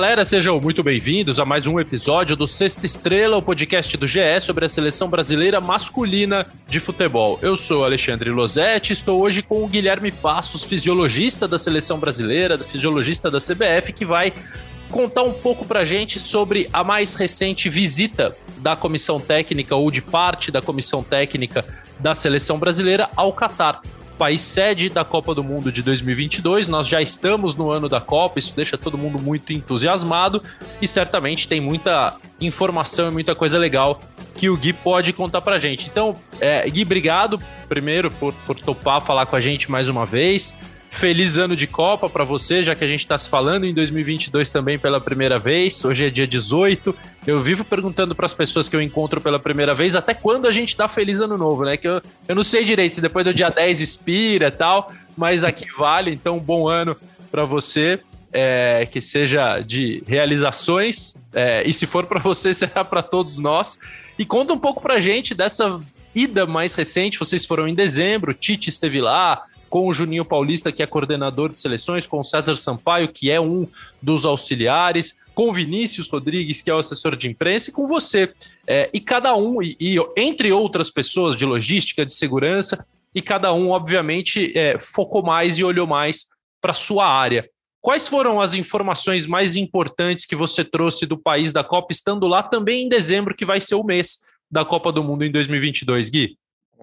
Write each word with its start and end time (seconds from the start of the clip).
Galera, 0.00 0.24
sejam 0.24 0.58
muito 0.58 0.82
bem-vindos 0.82 1.38
a 1.38 1.44
mais 1.44 1.66
um 1.66 1.78
episódio 1.78 2.34
do 2.34 2.46
Sexta 2.46 2.86
Estrela, 2.86 3.36
o 3.36 3.42
podcast 3.42 3.94
do 3.98 4.06
GE 4.06 4.40
sobre 4.40 4.64
a 4.64 4.68
seleção 4.68 5.10
brasileira 5.10 5.60
masculina 5.60 6.46
de 6.66 6.80
futebol. 6.80 7.38
Eu 7.42 7.54
sou 7.54 7.84
Alexandre 7.84 8.30
Losetti, 8.30 8.94
estou 8.94 9.20
hoje 9.20 9.42
com 9.42 9.62
o 9.62 9.68
Guilherme 9.68 10.10
Passos, 10.10 10.64
fisiologista 10.64 11.46
da 11.46 11.58
seleção 11.58 11.98
brasileira, 11.98 12.56
fisiologista 12.64 13.30
da 13.30 13.40
CBF, 13.40 13.92
que 13.92 14.06
vai 14.06 14.32
contar 14.90 15.22
um 15.22 15.34
pouco 15.34 15.66
pra 15.66 15.84
gente 15.84 16.18
sobre 16.18 16.66
a 16.72 16.82
mais 16.82 17.14
recente 17.14 17.68
visita 17.68 18.34
da 18.56 18.74
comissão 18.74 19.20
técnica 19.20 19.76
ou 19.76 19.90
de 19.90 20.00
parte 20.00 20.50
da 20.50 20.62
comissão 20.62 21.02
técnica 21.02 21.62
da 21.98 22.14
seleção 22.14 22.58
brasileira 22.58 23.10
ao 23.14 23.34
Catar 23.34 23.82
país 24.20 24.42
sede 24.42 24.90
da 24.90 25.02
Copa 25.02 25.34
do 25.34 25.42
Mundo 25.42 25.72
de 25.72 25.82
2022. 25.82 26.68
Nós 26.68 26.86
já 26.86 27.00
estamos 27.00 27.54
no 27.54 27.70
ano 27.70 27.88
da 27.88 28.02
Copa, 28.02 28.38
isso 28.38 28.54
deixa 28.54 28.76
todo 28.76 28.98
mundo 28.98 29.18
muito 29.18 29.50
entusiasmado 29.50 30.42
e 30.78 30.86
certamente 30.86 31.48
tem 31.48 31.58
muita 31.58 32.14
informação 32.38 33.08
e 33.08 33.10
muita 33.10 33.34
coisa 33.34 33.56
legal 33.56 34.02
que 34.36 34.50
o 34.50 34.58
Gui 34.58 34.74
pode 34.74 35.14
contar 35.14 35.40
pra 35.40 35.58
gente. 35.58 35.88
Então, 35.88 36.16
é, 36.38 36.68
Gui, 36.68 36.82
obrigado 36.82 37.40
primeiro 37.66 38.10
por, 38.10 38.34
por 38.46 38.56
topar 38.60 39.00
falar 39.00 39.24
com 39.24 39.36
a 39.36 39.40
gente 39.40 39.70
mais 39.70 39.88
uma 39.88 40.04
vez. 40.04 40.54
Feliz 40.90 41.38
ano 41.38 41.56
de 41.56 41.66
Copa 41.66 42.10
para 42.10 42.24
você, 42.24 42.62
já 42.62 42.74
que 42.74 42.84
a 42.84 42.86
gente 42.86 43.00
está 43.00 43.16
se 43.16 43.30
falando 43.30 43.64
em 43.64 43.72
2022 43.72 44.50
também 44.50 44.78
pela 44.78 45.00
primeira 45.00 45.38
vez. 45.38 45.82
Hoje 45.84 46.06
é 46.06 46.10
dia 46.10 46.26
18. 46.26 46.94
Eu 47.26 47.40
vivo 47.42 47.64
perguntando 47.64 48.14
para 48.14 48.26
as 48.26 48.34
pessoas 48.34 48.68
que 48.68 48.76
eu 48.76 48.82
encontro 48.82 49.20
pela 49.20 49.38
primeira 49.38 49.72
vez 49.72 49.96
até 49.96 50.12
quando 50.12 50.46
a 50.46 50.52
gente 50.52 50.76
dá 50.76 50.88
feliz 50.88 51.20
ano 51.20 51.38
novo, 51.38 51.64
né? 51.64 51.76
Que 51.76 51.88
eu, 51.88 52.02
eu 52.28 52.34
não 52.34 52.42
sei 52.42 52.64
direito 52.64 52.96
se 52.96 53.00
depois 53.00 53.24
do 53.24 53.32
dia 53.32 53.48
10 53.48 53.80
expira 53.80 54.48
e 54.48 54.50
tal, 54.50 54.92
mas 55.16 55.44
aqui 55.44 55.64
vale. 55.78 56.12
Então, 56.12 56.38
bom 56.38 56.68
ano 56.68 56.96
para 57.30 57.44
você. 57.44 58.00
É, 58.32 58.86
que 58.86 59.00
seja 59.00 59.58
de 59.58 60.04
realizações, 60.06 61.16
é, 61.34 61.68
e 61.68 61.72
se 61.72 61.84
for 61.84 62.06
para 62.06 62.20
você, 62.20 62.54
será 62.54 62.84
para 62.84 63.02
todos 63.02 63.38
nós. 63.38 63.76
E 64.16 64.24
conta 64.24 64.52
um 64.52 64.58
pouco 64.58 64.80
para 64.80 65.00
gente 65.00 65.34
dessa 65.34 65.80
ida 66.14 66.46
mais 66.46 66.74
recente. 66.74 67.18
Vocês 67.18 67.44
foram 67.44 67.66
em 67.66 67.74
dezembro, 67.74 68.32
Tite 68.32 68.68
esteve 68.68 69.00
lá, 69.00 69.42
com 69.70 69.86
o 69.86 69.92
Juninho 69.92 70.24
Paulista, 70.24 70.72
que 70.72 70.82
é 70.82 70.86
coordenador 70.86 71.48
de 71.48 71.60
seleções, 71.60 72.04
com 72.04 72.18
o 72.18 72.24
César 72.24 72.56
Sampaio, 72.56 73.08
que 73.08 73.30
é 73.30 73.40
um 73.40 73.68
dos 74.02 74.24
auxiliares, 74.26 75.16
com 75.32 75.48
o 75.48 75.52
Vinícius 75.52 76.08
Rodrigues, 76.08 76.60
que 76.60 76.68
é 76.68 76.74
o 76.74 76.78
assessor 76.78 77.14
de 77.14 77.28
imprensa, 77.28 77.70
e 77.70 77.72
com 77.72 77.86
você. 77.86 78.32
É, 78.66 78.90
e 78.92 79.00
cada 79.00 79.34
um, 79.36 79.62
e, 79.62 79.76
e, 79.80 79.96
entre 80.16 80.50
outras 80.50 80.90
pessoas 80.90 81.36
de 81.36 81.46
logística, 81.46 82.04
de 82.04 82.12
segurança, 82.12 82.84
e 83.14 83.22
cada 83.22 83.54
um, 83.54 83.70
obviamente, 83.70 84.52
é, 84.58 84.76
focou 84.80 85.22
mais 85.22 85.56
e 85.56 85.64
olhou 85.64 85.86
mais 85.86 86.26
para 86.60 86.74
sua 86.74 87.06
área. 87.06 87.48
Quais 87.80 88.08
foram 88.08 88.40
as 88.40 88.54
informações 88.54 89.24
mais 89.24 89.56
importantes 89.56 90.26
que 90.26 90.36
você 90.36 90.64
trouxe 90.64 91.06
do 91.06 91.16
país 91.16 91.52
da 91.52 91.62
Copa, 91.62 91.92
estando 91.92 92.26
lá 92.26 92.42
também 92.42 92.84
em 92.84 92.88
dezembro, 92.88 93.34
que 93.34 93.46
vai 93.46 93.60
ser 93.60 93.76
o 93.76 93.84
mês 93.84 94.18
da 94.50 94.64
Copa 94.64 94.92
do 94.92 95.02
Mundo 95.02 95.24
em 95.24 95.30
2022, 95.30 96.10
Gui? 96.10 96.36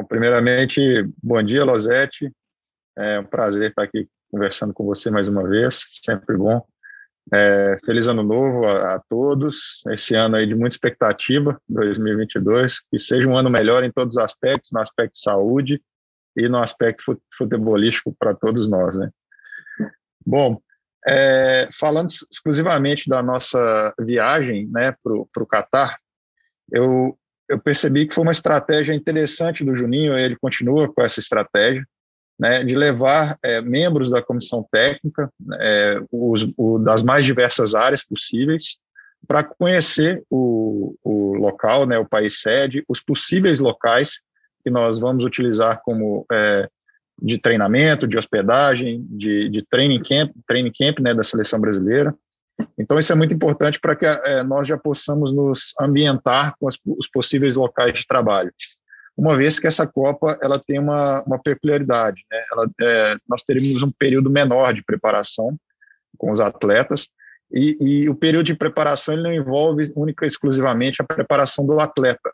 Primeiramente, 0.07 0.79
bom 1.21 1.41
dia, 1.43 1.65
Losete. 1.65 2.31
É 2.97 3.19
um 3.19 3.23
prazer 3.23 3.69
estar 3.69 3.83
aqui 3.83 4.09
conversando 4.31 4.73
com 4.73 4.83
você 4.83 5.11
mais 5.11 5.27
uma 5.27 5.47
vez, 5.47 5.83
sempre 6.03 6.35
bom. 6.35 6.65
É, 7.31 7.77
feliz 7.85 8.07
ano 8.07 8.23
novo 8.23 8.65
a, 8.65 8.95
a, 8.95 8.99
todos. 9.07 9.83
Esse 9.89 10.15
ano 10.15 10.35
aí 10.35 10.47
de 10.47 10.55
muita 10.55 10.75
expectativa, 10.75 11.61
2022, 11.69 12.81
que 12.89 12.97
seja 12.97 13.29
um 13.29 13.37
ano 13.37 13.49
melhor 13.49 13.83
em 13.83 13.91
todos 13.91 14.15
os 14.15 14.23
aspectos, 14.23 14.71
no 14.71 14.79
aspecto 14.79 15.13
de 15.13 15.21
saúde 15.21 15.81
e 16.35 16.49
no 16.49 16.57
aspecto 16.57 17.19
futebolístico 17.37 18.15
para 18.17 18.33
todos 18.33 18.67
nós, 18.69 18.97
né? 18.97 19.11
Bom, 20.25 20.59
é, 21.05 21.69
falando 21.71 22.09
exclusivamente 22.31 23.07
da 23.07 23.21
nossa 23.21 23.93
viagem, 23.99 24.67
né, 24.71 24.93
para 25.03 25.43
o 25.43 25.47
Catar, 25.47 25.97
eu 26.71 27.17
eu 27.49 27.57
percebi 27.57 28.05
que 28.05 28.13
foi 28.13 28.23
uma 28.23 28.31
estratégia 28.33 28.93
interessante 28.93 29.63
do 29.63 29.73
Juninho. 29.73 30.17
Ele 30.17 30.35
continua 30.35 30.91
com 30.91 31.01
essa 31.01 31.21
estratégia 31.21 31.87
né, 32.39 32.63
de 32.63 32.75
levar 32.75 33.37
é, 33.43 33.61
membros 33.61 34.11
da 34.11 34.21
comissão 34.21 34.65
técnica 34.71 35.31
é, 35.59 35.99
os, 36.11 36.47
o, 36.55 36.77
das 36.77 37.01
mais 37.01 37.25
diversas 37.25 37.73
áreas 37.73 38.03
possíveis 38.03 38.77
para 39.27 39.43
conhecer 39.43 40.23
o, 40.29 40.95
o 41.03 41.35
local, 41.35 41.85
né, 41.85 41.97
o 41.97 42.07
país 42.07 42.41
sede, 42.41 42.83
os 42.87 43.01
possíveis 43.01 43.59
locais 43.59 44.19
que 44.63 44.69
nós 44.69 44.99
vamos 44.99 45.25
utilizar 45.25 45.81
como 45.83 46.25
é, 46.31 46.69
de 47.19 47.39
treinamento, 47.39 48.07
de 48.07 48.17
hospedagem, 48.17 49.05
de, 49.09 49.49
de 49.49 49.63
training 49.63 50.01
camp, 50.03 50.31
training 50.47 50.71
camp 50.71 50.99
né, 50.99 51.13
da 51.13 51.23
seleção 51.23 51.59
brasileira. 51.59 52.13
Então, 52.77 52.97
isso 52.97 53.11
é 53.11 53.15
muito 53.15 53.33
importante 53.33 53.79
para 53.79 53.95
que 53.95 54.05
é, 54.05 54.43
nós 54.43 54.67
já 54.67 54.77
possamos 54.77 55.31
nos 55.31 55.73
ambientar 55.79 56.55
com 56.59 56.67
as, 56.67 56.77
os 56.85 57.07
possíveis 57.07 57.55
locais 57.55 57.93
de 57.93 58.05
trabalho 58.05 58.51
uma 59.17 59.35
vez 59.35 59.59
que 59.59 59.65
essa 59.65 59.87
Copa 59.87 60.37
ela 60.41 60.59
tem 60.59 60.79
uma, 60.79 61.23
uma 61.23 61.39
peculiaridade. 61.41 62.23
Né? 62.31 62.43
Ela, 62.51 62.69
é, 62.79 63.15
nós 63.27 63.41
teremos 63.41 63.81
um 63.81 63.91
período 63.91 64.29
menor 64.29 64.73
de 64.73 64.83
preparação 64.83 65.57
com 66.17 66.31
os 66.31 66.39
atletas, 66.39 67.09
e, 67.51 67.77
e, 67.79 68.09
o 68.09 68.15
período 68.15 68.47
de 68.47 68.55
preparação 68.55 69.13
ele 69.13 69.23
não 69.23 69.31
envolve 69.31 69.91
única 69.95 70.25
e 70.25 70.27
exclusivamente 70.27 71.01
a 71.01 71.05
preparação 71.05 71.65
do 71.65 71.79
atleta. 71.79 72.31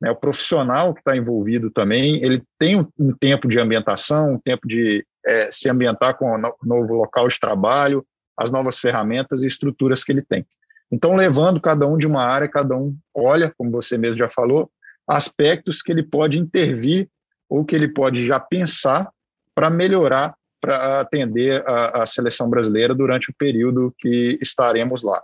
Né? 0.00 0.10
O 0.10 0.16
profissional 0.16 0.92
que 0.92 1.00
está 1.00 1.16
envolvido 1.16 1.70
também, 1.70 2.22
ele 2.22 2.42
tem 2.58 2.78
um, 2.80 2.86
um, 2.98 3.12
tempo 3.12 3.46
de 3.46 3.60
ambientação, 3.60 4.34
um 4.34 4.40
tempo 4.40 4.66
de 4.66 5.06
é, 5.24 5.50
se 5.52 5.68
ambientar 5.68 6.18
com 6.18 6.34
o 6.34 6.54
novo 6.64 6.94
local 6.94 7.28
de 7.28 7.38
trabalho, 7.38 8.04
as 8.36 8.50
novas 8.50 8.78
ferramentas 8.78 9.42
e 9.42 9.46
estruturas 9.46 10.02
que 10.02 10.12
ele 10.12 10.22
tem. 10.22 10.44
Então, 10.90 11.14
levando 11.14 11.60
cada 11.60 11.86
um 11.86 11.96
de 11.96 12.06
uma 12.06 12.22
área, 12.22 12.48
cada 12.48 12.76
um 12.76 12.96
olha, 13.14 13.52
como 13.56 13.70
você 13.70 13.96
mesmo 13.96 14.16
já 14.16 14.28
falou, 14.28 14.70
aspectos 15.06 15.82
que 15.82 15.92
ele 15.92 16.02
pode 16.02 16.38
intervir 16.38 17.08
ou 17.48 17.64
que 17.64 17.76
ele 17.76 17.88
pode 17.88 18.26
já 18.26 18.40
pensar 18.40 19.08
para 19.54 19.70
melhorar, 19.70 20.34
para 20.60 21.00
atender 21.00 21.62
a, 21.66 22.02
a, 22.02 22.06
seleção 22.06 22.50
brasileira 22.50 22.94
durante 22.94 23.30
o 23.30 23.34
período 23.34 23.94
que 23.98 24.38
estaremos 24.42 25.02
lá. 25.02 25.22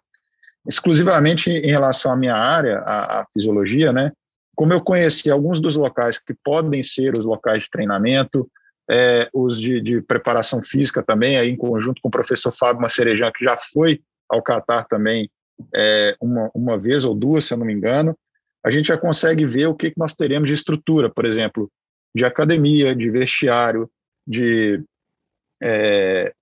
Exclusivamente 0.67 1.51
em 1.51 1.71
relação 1.71 2.13
à 2.13 2.17
minha 2.17 2.37
área, 2.37 2.79
a, 2.79 3.21
a 3.21 3.27
fisiologia, 3.33 3.93
né? 3.93 4.13
Como 4.55 4.73
eu 4.73 4.81
conheci 4.81 5.31
alguns 5.31 5.61
dos 5.61 5.75
locais 5.75 6.19
que 6.19 6.35
podem 6.45 6.83
ser 6.83 7.19
os 7.19 7.25
locais 7.25 7.65
de 7.65 7.71
treinamento, 7.71 8.49
é, 8.91 9.29
os 9.33 9.59
de, 9.59 9.81
de, 9.81 10.01
preparação 10.03 10.63
física 10.63 11.03
também, 11.03 11.37
aí 11.37 11.51
em 11.51 11.57
conjunto 11.57 12.01
com 12.01 12.09
o 12.09 12.13
professor 12.13 12.53
Fábio 12.53 12.83
Macerejan, 12.83 13.33
que 13.35 13.45
já 13.45 13.57
foi 13.59 14.01
ao 14.29 14.43
Catar 14.43 14.85
também 14.85 15.31
é, 15.75 16.17
uma, 16.21 16.51
uma 16.55 16.79
vez 16.79 17.05
ou 17.05 17.15
duas, 17.15 17.45
se 17.45 17.55
eu 17.55 17.59
não 17.59 17.67
me 17.67 17.73
engano, 17.73 18.17
a 18.65 18.71
gente 18.71 18.87
já 18.87 18.97
consegue 18.97 19.45
ver 19.45 19.67
o 19.67 19.75
que, 19.75 19.91
que 19.91 19.99
nós 19.99 20.15
teremos 20.15 20.49
de 20.49 20.55
estrutura, 20.55 21.11
por 21.11 21.25
exemplo, 21.25 21.71
de 22.15 22.25
academia, 22.25 22.95
de 22.95 23.11
vestiário, 23.11 23.91
de 24.27 24.83
é, 25.63 26.33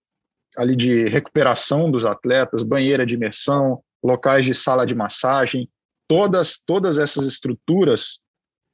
ali 0.57 0.77
de 0.77 1.05
recuperação 1.07 1.91
dos 1.91 2.05
atletas, 2.05 2.63
banheira 2.63 3.07
de 3.07 3.15
imersão, 3.15 3.83
locais 4.03 4.45
de 4.45 4.55
sala 4.55 4.87
de 4.87 4.95
massagem, 4.95 5.69
todas 6.09 6.61
todas 6.67 6.99
essas 6.99 7.25
estruturas 7.25 8.19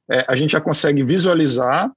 é, 0.09 0.25
a 0.27 0.35
gente 0.35 0.51
já 0.51 0.61
consegue 0.61 1.03
visualizar, 1.03 1.91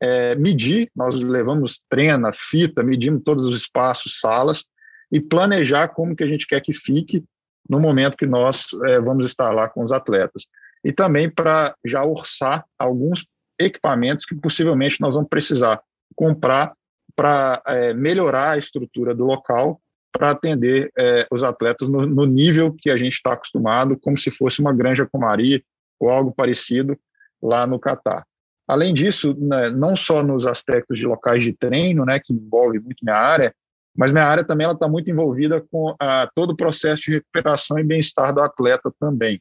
é, 0.00 0.34
medir. 0.36 0.90
Nós 0.94 1.16
levamos 1.16 1.80
trena, 1.88 2.32
fita, 2.32 2.82
medimos 2.82 3.22
todos 3.24 3.44
os 3.44 3.56
espaços, 3.56 4.20
salas 4.20 4.64
e 5.10 5.20
planejar 5.20 5.88
como 5.88 6.14
que 6.16 6.24
a 6.24 6.28
gente 6.28 6.46
quer 6.46 6.60
que 6.60 6.72
fique 6.72 7.24
no 7.68 7.80
momento 7.80 8.16
que 8.16 8.26
nós 8.26 8.68
é, 8.86 9.00
vamos 9.00 9.26
estar 9.26 9.50
lá 9.50 9.68
com 9.68 9.82
os 9.82 9.92
atletas 9.92 10.46
e 10.86 10.92
também 10.92 11.28
para 11.28 11.74
já 11.84 12.04
orçar 12.04 12.64
alguns 12.78 13.26
equipamentos 13.58 14.24
que 14.24 14.36
possivelmente 14.36 15.00
nós 15.00 15.16
vamos 15.16 15.28
precisar 15.28 15.80
comprar 16.14 16.72
para 17.16 17.60
é, 17.66 17.92
melhorar 17.92 18.52
a 18.52 18.58
estrutura 18.58 19.12
do 19.12 19.24
local 19.24 19.80
para 20.12 20.30
atender 20.30 20.92
é, 20.96 21.26
os 21.28 21.42
atletas 21.42 21.88
no, 21.88 22.06
no, 22.06 22.24
nível 22.24 22.72
que 22.72 22.88
a 22.88 22.96
gente 22.96 23.14
está 23.14 23.32
acostumado, 23.32 23.98
como 23.98 24.16
se 24.16 24.30
fosse 24.30 24.60
uma 24.60 24.72
granja 24.72 25.04
comari 25.04 25.64
ou 25.98 26.08
algo 26.08 26.32
parecido 26.32 26.96
lá 27.42 27.66
no 27.66 27.80
Catar. 27.80 28.24
Além 28.68 28.94
disso, 28.94 29.34
né, 29.36 29.68
não 29.70 29.96
só 29.96 30.22
nos 30.22 30.46
aspectos 30.46 31.00
de 31.00 31.06
locais 31.06 31.42
de 31.42 31.52
treino, 31.52 32.04
né, 32.04 32.20
que 32.20 32.32
envolve 32.32 32.78
muito 32.78 33.04
minha 33.04 33.16
área, 33.16 33.52
mas 33.96 34.12
minha 34.12 34.24
área 34.24 34.44
também 34.44 34.70
está 34.70 34.86
muito 34.86 35.10
envolvida 35.10 35.60
com 35.68 35.96
a, 36.00 36.30
todo 36.32 36.50
o 36.50 36.56
processo 36.56 37.02
de 37.02 37.14
recuperação 37.14 37.76
e 37.76 37.82
bem-estar 37.82 38.32
do 38.32 38.40
atleta 38.40 38.92
também. 39.00 39.40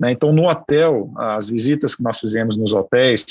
Né? 0.00 0.12
Então, 0.12 0.32
no 0.32 0.48
hotel, 0.48 1.12
as 1.16 1.48
visitas 1.48 1.94
que 1.94 2.02
nós 2.02 2.18
fizemos 2.18 2.56
nos 2.56 2.72
hotéis, 2.72 3.26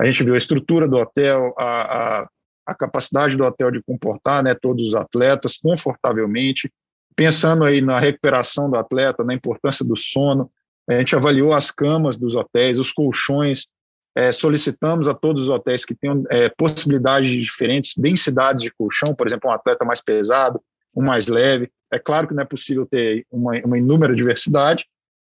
a 0.00 0.06
gente 0.06 0.22
viu 0.22 0.34
a 0.34 0.38
estrutura 0.38 0.86
do 0.86 0.96
hotel, 0.96 1.52
a, 1.58 2.20
a, 2.20 2.28
a 2.66 2.74
capacidade 2.74 3.36
do 3.36 3.44
hotel 3.44 3.70
de 3.70 3.82
comportar 3.82 4.42
né, 4.42 4.54
todos 4.54 4.86
os 4.86 4.94
atletas 4.94 5.58
confortavelmente, 5.58 6.72
pensando 7.16 7.64
aí 7.64 7.82
na 7.82 7.98
recuperação 7.98 8.70
do 8.70 8.76
atleta, 8.76 9.24
na 9.24 9.34
importância 9.34 9.84
do 9.84 9.96
sono, 9.96 10.50
a 10.88 10.94
gente 10.94 11.14
avaliou 11.14 11.52
as 11.52 11.70
camas 11.70 12.16
dos 12.16 12.34
hotéis, 12.34 12.78
os 12.78 12.92
colchões, 12.92 13.66
é, 14.14 14.30
solicitamos 14.30 15.08
a 15.08 15.14
todos 15.14 15.44
os 15.44 15.48
hotéis 15.48 15.84
que 15.84 15.94
tenham 15.94 16.24
é, 16.30 16.48
possibilidades 16.50 17.30
de 17.30 17.40
diferentes 17.40 17.96
densidades 17.96 18.62
de 18.62 18.70
colchão, 18.70 19.14
por 19.14 19.26
exemplo, 19.26 19.48
um 19.48 19.52
atleta 19.52 19.84
mais 19.84 20.02
pesado, 20.02 20.60
um 20.94 21.02
mais 21.02 21.28
leve. 21.28 21.70
É 21.90 21.98
claro 21.98 22.28
que 22.28 22.34
não 22.34 22.42
é 22.42 22.46
possível 22.46 22.84
ter 22.86 23.24
uma, 23.30 23.52
uma 23.64 23.78
inúmera 23.78 24.14
diversidade, 24.14 24.84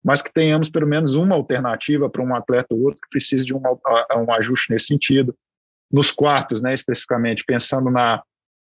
mas 0.05 0.21
que 0.21 0.33
tenhamos 0.33 0.69
pelo 0.69 0.87
menos 0.87 1.15
uma 1.15 1.35
alternativa 1.35 2.11
para 2.11 2.23
um 2.23 2.35
atleta 2.35 2.75
ou 2.75 2.83
outro 2.83 3.01
que 3.01 3.09
precise 3.09 3.45
de 3.45 3.55
um, 3.55 3.61
um 3.61 4.33
ajuste 4.33 4.73
nesse 4.73 4.87
sentido. 4.87 5.35
Nos 5.91 6.11
quartos, 6.11 6.63
né, 6.63 6.75
especificamente, 6.75 7.45
pensando 7.45 7.91
na, 7.91 8.23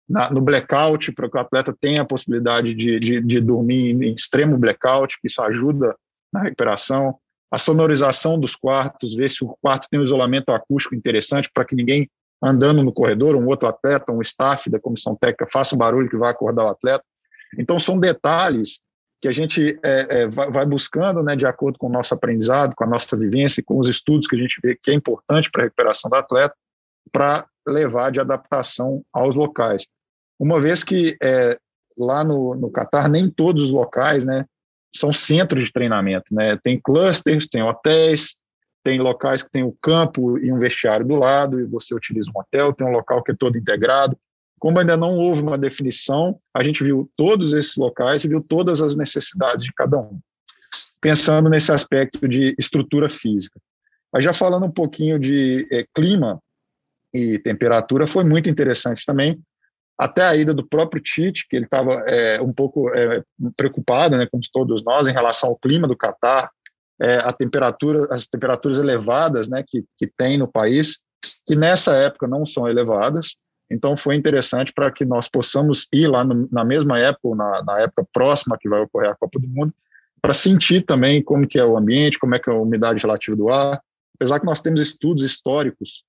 na 0.07 0.29
no 0.31 0.39
blackout, 0.41 1.11
para 1.11 1.29
que 1.29 1.37
o 1.37 1.39
atleta 1.39 1.75
tenha 1.79 2.03
a 2.03 2.05
possibilidade 2.05 2.73
de, 2.73 2.99
de, 2.99 3.21
de 3.21 3.41
dormir 3.41 4.01
em 4.01 4.13
extremo 4.13 4.57
blackout, 4.57 5.19
que 5.19 5.27
isso 5.27 5.41
ajuda 5.41 5.95
na 6.31 6.43
recuperação. 6.43 7.17
A 7.51 7.57
sonorização 7.57 8.39
dos 8.39 8.55
quartos, 8.55 9.15
ver 9.15 9.29
se 9.29 9.43
o 9.43 9.57
quarto 9.61 9.87
tem 9.89 9.99
um 9.99 10.03
isolamento 10.03 10.51
acústico 10.51 10.95
interessante 10.95 11.49
para 11.53 11.65
que 11.65 11.75
ninguém 11.75 12.09
andando 12.41 12.83
no 12.83 12.93
corredor, 12.93 13.35
um 13.35 13.47
outro 13.47 13.67
atleta, 13.67 14.11
um 14.11 14.21
staff 14.21 14.69
da 14.69 14.79
comissão 14.79 15.15
técnica 15.15 15.47
faça 15.51 15.75
um 15.75 15.77
barulho 15.77 16.09
que 16.09 16.17
vai 16.17 16.31
acordar 16.31 16.65
o 16.65 16.69
atleta. 16.69 17.03
Então, 17.57 17.79
são 17.79 17.99
detalhes 17.99 18.79
que 19.25 19.29
a 19.29 19.31
gente 19.31 19.79
é, 19.81 20.21
é, 20.21 20.27
vai 20.27 20.67
buscando, 20.67 21.23
né, 21.23 21.35
de 21.35 21.47
acordo 21.47 21.79
com 21.79 21.87
o 21.87 21.91
nosso 21.91 22.13
aprendizado, 22.13 22.75
com 22.75 22.83
a 22.83 22.87
nossa 22.87 23.17
vivência, 23.17 23.63
com 23.65 23.79
os 23.79 23.89
estudos 23.89 24.27
que 24.27 24.35
a 24.35 24.39
gente 24.39 24.59
vê 24.61 24.75
que 24.79 24.91
é 24.91 24.93
importante 24.93 25.49
para 25.49 25.63
a 25.63 25.65
recuperação 25.65 26.11
do 26.11 26.15
atleta, 26.15 26.53
para 27.11 27.47
levar 27.67 28.11
de 28.11 28.19
adaptação 28.19 29.03
aos 29.11 29.35
locais. 29.35 29.87
Uma 30.39 30.61
vez 30.61 30.83
que 30.83 31.17
é, 31.23 31.57
lá 31.97 32.23
no, 32.23 32.53
no 32.53 32.69
Catar, 32.69 33.09
nem 33.09 33.27
todos 33.27 33.63
os 33.63 33.71
locais 33.71 34.25
né, 34.25 34.45
são 34.95 35.11
centros 35.11 35.65
de 35.65 35.73
treinamento. 35.73 36.31
Né? 36.31 36.59
Tem 36.63 36.79
clusters, 36.79 37.47
tem 37.47 37.63
hotéis, 37.63 38.35
tem 38.83 38.99
locais 38.99 39.41
que 39.41 39.49
tem 39.49 39.63
o 39.63 39.75
campo 39.81 40.37
e 40.37 40.53
um 40.53 40.59
vestiário 40.59 41.03
do 41.03 41.15
lado, 41.15 41.59
e 41.59 41.65
você 41.65 41.95
utiliza 41.95 42.29
um 42.29 42.39
hotel, 42.39 42.73
tem 42.73 42.85
um 42.85 42.91
local 42.91 43.23
que 43.23 43.31
é 43.31 43.35
todo 43.35 43.57
integrado, 43.57 44.15
como 44.65 44.79
ainda 44.79 44.97
não 44.97 45.15
houve 45.19 45.43
uma 45.43 45.59
definição, 45.59 46.39
a 46.51 46.63
gente 46.63 46.83
viu 46.83 47.07
todos 47.15 47.53
esses 47.53 47.75
locais 47.75 48.23
e 48.23 48.27
viu 48.27 48.41
todas 48.41 48.81
as 48.81 48.95
necessidades 48.95 49.63
de 49.63 49.71
cada 49.71 49.99
um, 49.99 50.19
pensando 50.99 51.47
nesse 51.51 51.71
aspecto 51.71 52.27
de 52.27 52.55
estrutura 52.57 53.07
física. 53.07 53.61
Mas 54.11 54.23
já 54.23 54.33
falando 54.33 54.65
um 54.65 54.71
pouquinho 54.71 55.19
de 55.19 55.67
é, 55.71 55.85
clima 55.93 56.41
e 57.13 57.37
temperatura, 57.37 58.07
foi 58.07 58.23
muito 58.23 58.49
interessante 58.49 59.05
também, 59.05 59.39
até 59.99 60.23
a 60.23 60.35
ida 60.35 60.51
do 60.51 60.67
próprio 60.67 60.99
Tite, 60.99 61.47
que 61.47 61.55
ele 61.55 61.65
estava 61.65 61.91
é, 62.07 62.41
um 62.41 62.51
pouco 62.51 62.89
é, 62.89 63.21
preocupado, 63.55 64.17
né, 64.17 64.25
como 64.25 64.41
todos 64.51 64.83
nós, 64.83 65.07
em 65.07 65.13
relação 65.13 65.49
ao 65.49 65.59
clima 65.59 65.87
do 65.87 65.95
Catar, 65.95 66.49
é, 66.99 67.17
a 67.17 67.31
temperatura, 67.31 68.07
as 68.09 68.25
temperaturas 68.25 68.79
elevadas 68.79 69.47
né, 69.47 69.63
que, 69.67 69.85
que 69.95 70.07
tem 70.07 70.39
no 70.39 70.47
país, 70.47 70.97
que 71.45 71.55
nessa 71.55 71.95
época 71.95 72.27
não 72.27 72.47
são 72.47 72.67
elevadas, 72.67 73.35
então, 73.69 73.97
foi 73.97 74.15
interessante 74.15 74.71
para 74.71 74.91
que 74.91 75.03
nós 75.03 75.27
possamos 75.27 75.87
ir 75.91 76.07
lá 76.07 76.23
no, 76.23 76.47
na 76.51 76.63
mesma 76.63 76.99
época, 76.99 77.35
na, 77.35 77.63
na, 77.63 77.79
época 77.81 78.07
próxima 78.13 78.57
que 78.59 78.69
vai 78.69 78.81
ocorrer 78.81 79.09
a 79.09 79.15
Copa 79.15 79.39
do 79.39 79.47
Mundo, 79.47 79.73
para 80.21 80.33
sentir 80.33 80.81
também 80.81 81.23
como 81.23 81.47
que 81.47 81.57
é 81.57 81.65
o 81.65 81.77
ambiente, 81.77 82.19
como 82.19 82.35
é 82.35 82.39
que 82.39 82.49
é 82.49 82.53
a 82.53 82.57
umidade 82.57 83.01
relativa 83.01 83.35
do 83.35 83.49
ar. 83.49 83.81
Apesar 84.15 84.39
que 84.39 84.45
nós 84.45 84.61
temos 84.61 84.79
estudos 84.79 85.23
históricos 85.23 86.03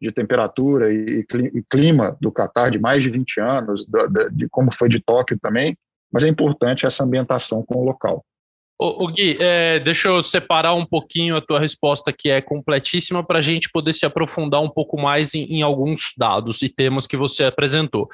de 0.00 0.10
temperatura 0.12 0.92
e, 0.92 1.24
e 1.54 1.62
clima 1.62 2.16
do 2.20 2.32
Catar 2.32 2.70
de 2.70 2.78
mais 2.78 3.02
de 3.02 3.10
20 3.10 3.40
anos, 3.40 3.86
de, 3.86 4.30
de 4.30 4.48
como 4.48 4.72
foi 4.72 4.88
de 4.88 5.00
Tóquio 5.00 5.38
também, 5.38 5.76
mas 6.12 6.22
é 6.22 6.28
importante 6.28 6.86
essa 6.86 7.04
ambientação 7.04 7.62
com 7.62 7.80
o 7.80 7.84
local. 7.84 8.24
Ô 8.82 9.06
Gui, 9.08 9.36
é, 9.38 9.78
deixa 9.78 10.08
eu 10.08 10.22
separar 10.22 10.72
um 10.72 10.86
pouquinho 10.86 11.36
a 11.36 11.40
tua 11.42 11.60
resposta, 11.60 12.10
que 12.10 12.30
é 12.30 12.40
completíssima, 12.40 13.22
para 13.22 13.38
a 13.38 13.42
gente 13.42 13.68
poder 13.70 13.92
se 13.92 14.06
aprofundar 14.06 14.62
um 14.62 14.70
pouco 14.70 14.98
mais 14.98 15.34
em, 15.34 15.44
em, 15.44 15.60
alguns 15.60 16.14
dados 16.16 16.62
e 16.62 16.68
temas 16.70 17.06
que 17.06 17.14
você 17.14 17.44
apresentou. 17.44 18.08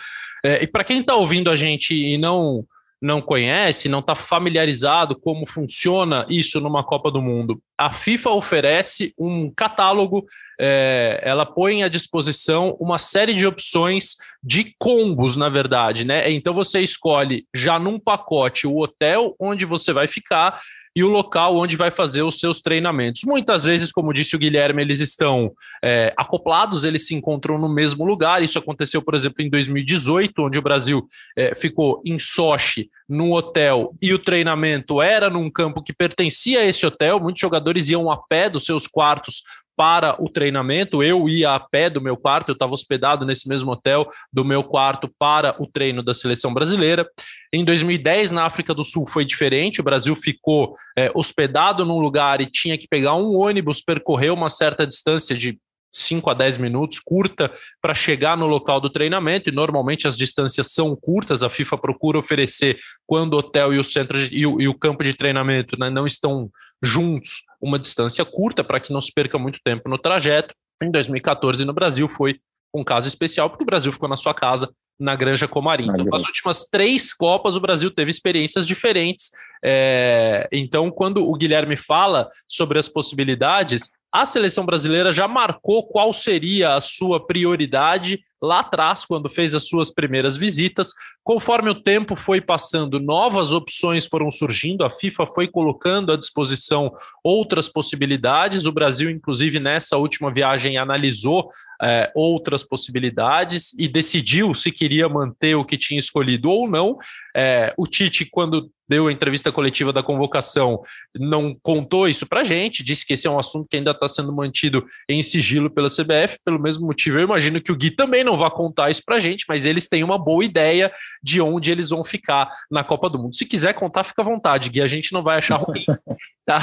É, 0.45 0.65
e 0.65 0.67
para 0.67 0.83
quem 0.83 0.99
está 0.99 1.15
ouvindo 1.15 1.51
a 1.51 1.55
gente 1.55 1.95
e 1.95 2.19
não 2.19 2.65
não 3.01 3.21
conhece, 3.21 3.91
não 3.91 4.01
está 4.01 4.15
familiarizado 4.15 5.15
como 5.15 5.47
funciona 5.47 6.27
isso 6.31 6.61
numa 6.61 6.83
Copa 6.83 7.11
do 7.11 7.21
Mundo, 7.21 7.61
a 7.79 7.93
FIFA 7.93 8.31
oferece 8.31 9.15
um 9.19 9.53
catálogo 9.55 10.27
é, 10.61 11.21
ela 11.23 11.45
põe 11.45 11.83
à 11.83 11.89
disposição 11.89 12.77
uma 12.81 12.99
série 12.99 13.35
de 13.35 13.47
opções 13.47 14.17
de 14.43 14.75
combos, 14.79 15.37
na 15.37 15.49
verdade, 15.49 16.07
né? 16.07 16.31
Então 16.31 16.55
você 16.55 16.81
escolhe 16.81 17.47
já 17.55 17.79
num 17.79 17.99
pacote 17.99 18.67
o 18.67 18.79
hotel 18.79 19.35
onde 19.39 19.65
você 19.65 19.93
vai 19.93 20.09
ficar 20.09 20.61
e 20.97 21.05
o 21.05 21.11
local 21.11 21.59
onde 21.59 21.77
vai 21.77 21.91
fazer 21.91 22.23
os 22.23 22.39
seus 22.39 22.59
treinamentos. 22.59 23.21
Muitas 23.23 23.65
vezes, 23.65 23.93
como 23.93 24.15
disse 24.15 24.35
o 24.35 24.39
Guilherme, 24.39 24.81
eles 24.81 24.99
estão 25.01 25.53
é, 25.85 26.15
acoplados, 26.17 26.85
eles 26.85 27.07
se 27.07 27.15
encontram 27.15 27.59
no 27.59 27.69
mesmo 27.69 28.03
lugar. 28.07 28.43
Isso 28.43 28.59
aconteceu, 28.59 29.03
por 29.03 29.15
exemplo, 29.15 29.43
em 29.43 29.51
2018, 29.51 30.33
onde 30.43 30.59
o 30.59 30.63
Brasil 30.63 31.07
é, 31.37 31.55
ficou 31.55 32.01
em 32.03 32.19
Sochi, 32.19 32.89
num 33.07 33.31
hotel, 33.33 33.95
e 34.01 34.15
o 34.15 34.19
treinamento 34.19 35.03
era 35.03 35.29
num 35.29 35.51
campo 35.51 35.83
que 35.83 35.93
pertencia 35.93 36.63
a 36.63 36.65
esse 36.65 36.87
hotel. 36.87 37.21
Muitos 37.21 37.43
jogadores 37.43 37.91
iam 37.91 38.11
a 38.11 38.17
pé 38.17 38.49
dos 38.49 38.65
seus 38.65 38.87
quartos 38.87 39.43
para 39.77 40.21
o 40.23 40.29
treinamento. 40.29 41.03
Eu 41.03 41.29
ia 41.29 41.51
a 41.51 41.61
pé 41.61 41.91
do 41.91 42.01
meu 42.01 42.17
quarto, 42.17 42.49
eu 42.49 42.55
estava 42.55 42.73
hospedado 42.73 43.27
nesse 43.27 43.49
mesmo 43.49 43.71
hotel 43.71 44.11
do 44.33 44.45
meu 44.45 44.65
quarto 44.65 45.09
para 45.19 45.55
o 45.63 45.67
treino 45.67 46.03
da 46.03 46.15
seleção 46.15 46.53
brasileira. 46.55 47.07
Em 47.53 47.65
2010, 47.65 48.31
na 48.31 48.47
África 48.47 48.75
do 48.75 48.83
Sul, 48.83 49.07
foi 49.07 49.25
diferente. 49.25 49.81
O 49.81 49.85
Brasil 49.85 50.17
ficou 50.17 50.77
é, 50.97 51.11
hospedado 51.15 51.85
num 51.85 51.99
lugar 51.99 52.41
e 52.41 52.51
tinha 52.51 52.79
que 52.79 52.89
pegar 52.89 53.15
um 53.15 53.37
ônibus, 53.37 53.83
percorrer 53.83 54.33
uma 54.33 54.49
certa 54.49 54.87
distância 54.87 55.37
de 55.37 55.59
5 55.93 56.29
a 56.31 56.35
10 56.35 56.59
minutos, 56.59 57.01
curta, 57.01 57.53
para 57.81 57.95
chegar 57.95 58.37
no 58.37 58.47
local 58.47 58.81
do 58.81 58.91
treinamento, 58.91 59.49
e 59.49 59.53
normalmente 59.53 60.07
as 60.07 60.17
distâncias 60.17 60.73
são 60.73 60.95
curtas, 60.95 61.43
a 61.43 61.49
FIFA 61.49 61.79
procura 61.79 62.19
oferecer 62.19 62.79
quando 63.07 63.35
o 63.35 63.39
hotel 63.39 63.73
e 63.73 63.79
o 63.79 63.85
centro 63.85 64.19
de, 64.19 64.35
e, 64.37 64.47
o, 64.47 64.61
e 64.61 64.69
o 64.69 64.75
campo 64.75 65.03
de 65.03 65.15
treinamento 65.15 65.79
né, 65.79 65.89
não 65.89 66.07
estão 66.07 66.51
juntos 66.83 67.46
uma 67.61 67.79
distância 67.79 68.25
curta 68.25 68.63
para 68.63 68.81
que 68.81 68.93
não 68.93 69.01
se 69.01 69.13
perca 69.13 69.39
muito 69.39 69.61
tempo 69.65 69.89
no 69.89 69.99
trajeto. 69.99 70.55
Em 70.83 70.91
2014, 70.91 71.65
no 71.65 71.73
Brasil, 71.73 72.09
foi 72.09 72.39
um 72.75 72.85
caso 72.85 73.09
especial, 73.09 73.49
porque 73.49 73.63
o 73.63 73.67
Brasil 73.67 73.93
ficou 73.93 74.09
na 74.09 74.17
sua 74.17 74.35
casa, 74.35 74.71
na 74.99 75.15
Granja 75.15 75.47
Comarim. 75.47 75.89
Então, 75.89 76.07
nas 76.07 76.25
últimas 76.25 76.65
três 76.65 77.13
Copas, 77.13 77.57
o 77.57 77.61
Brasil 77.61 77.91
teve 77.91 78.11
experiências 78.11 78.67
diferentes. 78.67 79.31
É... 79.65 80.49
Então, 80.53 80.91
quando 80.91 81.27
o 81.27 81.35
Guilherme 81.35 81.77
fala 81.77 82.31
sobre 82.49 82.79
as 82.79 82.89
possibilidades, 82.89 83.91
a 84.13 84.25
seleção 84.25 84.65
brasileira 84.65 85.13
já 85.13 85.29
marcou 85.29 85.87
qual 85.87 86.13
seria 86.15 86.75
a 86.75 86.81
sua 86.81 87.25
prioridade 87.25 88.21
lá 88.43 88.61
atrás, 88.61 89.05
quando 89.05 89.29
fez 89.29 89.55
as 89.55 89.67
suas 89.67 89.91
primeiras 89.91 90.37
visitas. 90.37 90.93
Conforme 91.25 91.71
o 91.71 91.83
tempo 91.83 92.15
foi 92.15 92.41
passando, 92.41 93.01
novas 93.01 93.53
opções 93.53 94.07
foram 94.07 94.31
surgindo, 94.31 94.85
a 94.85 94.91
FIFA 94.91 95.27
foi 95.29 95.49
colocando 95.49 96.13
à 96.13 96.17
disposição 96.17 96.93
outras 97.25 97.69
possibilidades. 97.69 98.67
O 98.67 98.73
Brasil, 98.73 99.11
inclusive, 99.11 99.59
nessa 99.59 99.97
última 99.97 100.33
viagem, 100.33 100.79
analisou 100.79 101.51
é, 101.83 102.11
outras 102.15 102.63
possibilidades 102.63 103.73
e 103.79 103.89
decidiu 103.89 104.55
se 104.55 104.71
queria 104.71 105.09
manter 105.09 105.55
o 105.55 105.65
que 105.65 105.79
tinha 105.79 105.99
escolhido 105.99 106.51
ou 106.51 106.69
não. 106.69 106.97
É, 107.35 107.75
o 107.77 107.87
Tite, 107.87 108.25
quando 108.25 108.71
deu 108.89 109.09
a 109.09 109.13
entrevista 109.13 109.51
coletiva 109.51 109.93
da 109.93 110.03
convocação, 110.03 110.81
não 111.15 111.55
contou 111.63 112.09
isso 112.09 112.27
para 112.27 112.45
gente, 112.45 112.85
disse 112.85 113.05
que 113.05 113.15
esse 113.15 113.27
é 113.27 113.31
um 113.31 113.39
assunto 113.39 113.67
que 113.69 113.77
ainda 113.77 113.91
está 113.91 114.07
sendo 114.07 114.33
mantido 114.33 114.87
em 115.09 115.23
sigilo 115.23 115.69
pela 115.69 115.89
CBF, 115.89 116.39
pelo 116.45 116.59
mesmo 116.59 116.87
motivo. 116.87 117.19
Eu 117.19 117.25
imagino 117.25 117.61
que 117.61 117.73
o 117.73 117.77
Gui 117.77 117.91
também 117.91 118.23
não 118.23 118.37
vai 118.37 118.51
contar 118.51 118.91
isso 118.91 119.03
para 119.05 119.19
gente, 119.19 119.45
mas 119.49 119.67
eles 119.67 119.89
têm 119.89 120.05
uma 120.05 120.19
boa 120.19 120.45
ideia 120.45 120.91
de 121.23 121.41
onde 121.41 121.71
eles 121.71 121.91
vão 121.91 122.05
ficar 122.05 122.51
na 122.71 122.85
Copa 122.85 123.11
do 123.11 123.19
Mundo. 123.19 123.35
Se 123.35 123.45
quiser 123.45 123.75
contar, 123.75 124.05
fica 124.05 124.23
à 124.23 124.25
vontade, 124.25 124.71
Gui, 124.71 124.81
a 124.81 124.89
gente 124.89 125.13
não 125.13 125.23
vai 125.23 125.39
achar 125.39 125.57
ruim. 125.57 125.85
Tá? 126.47 126.61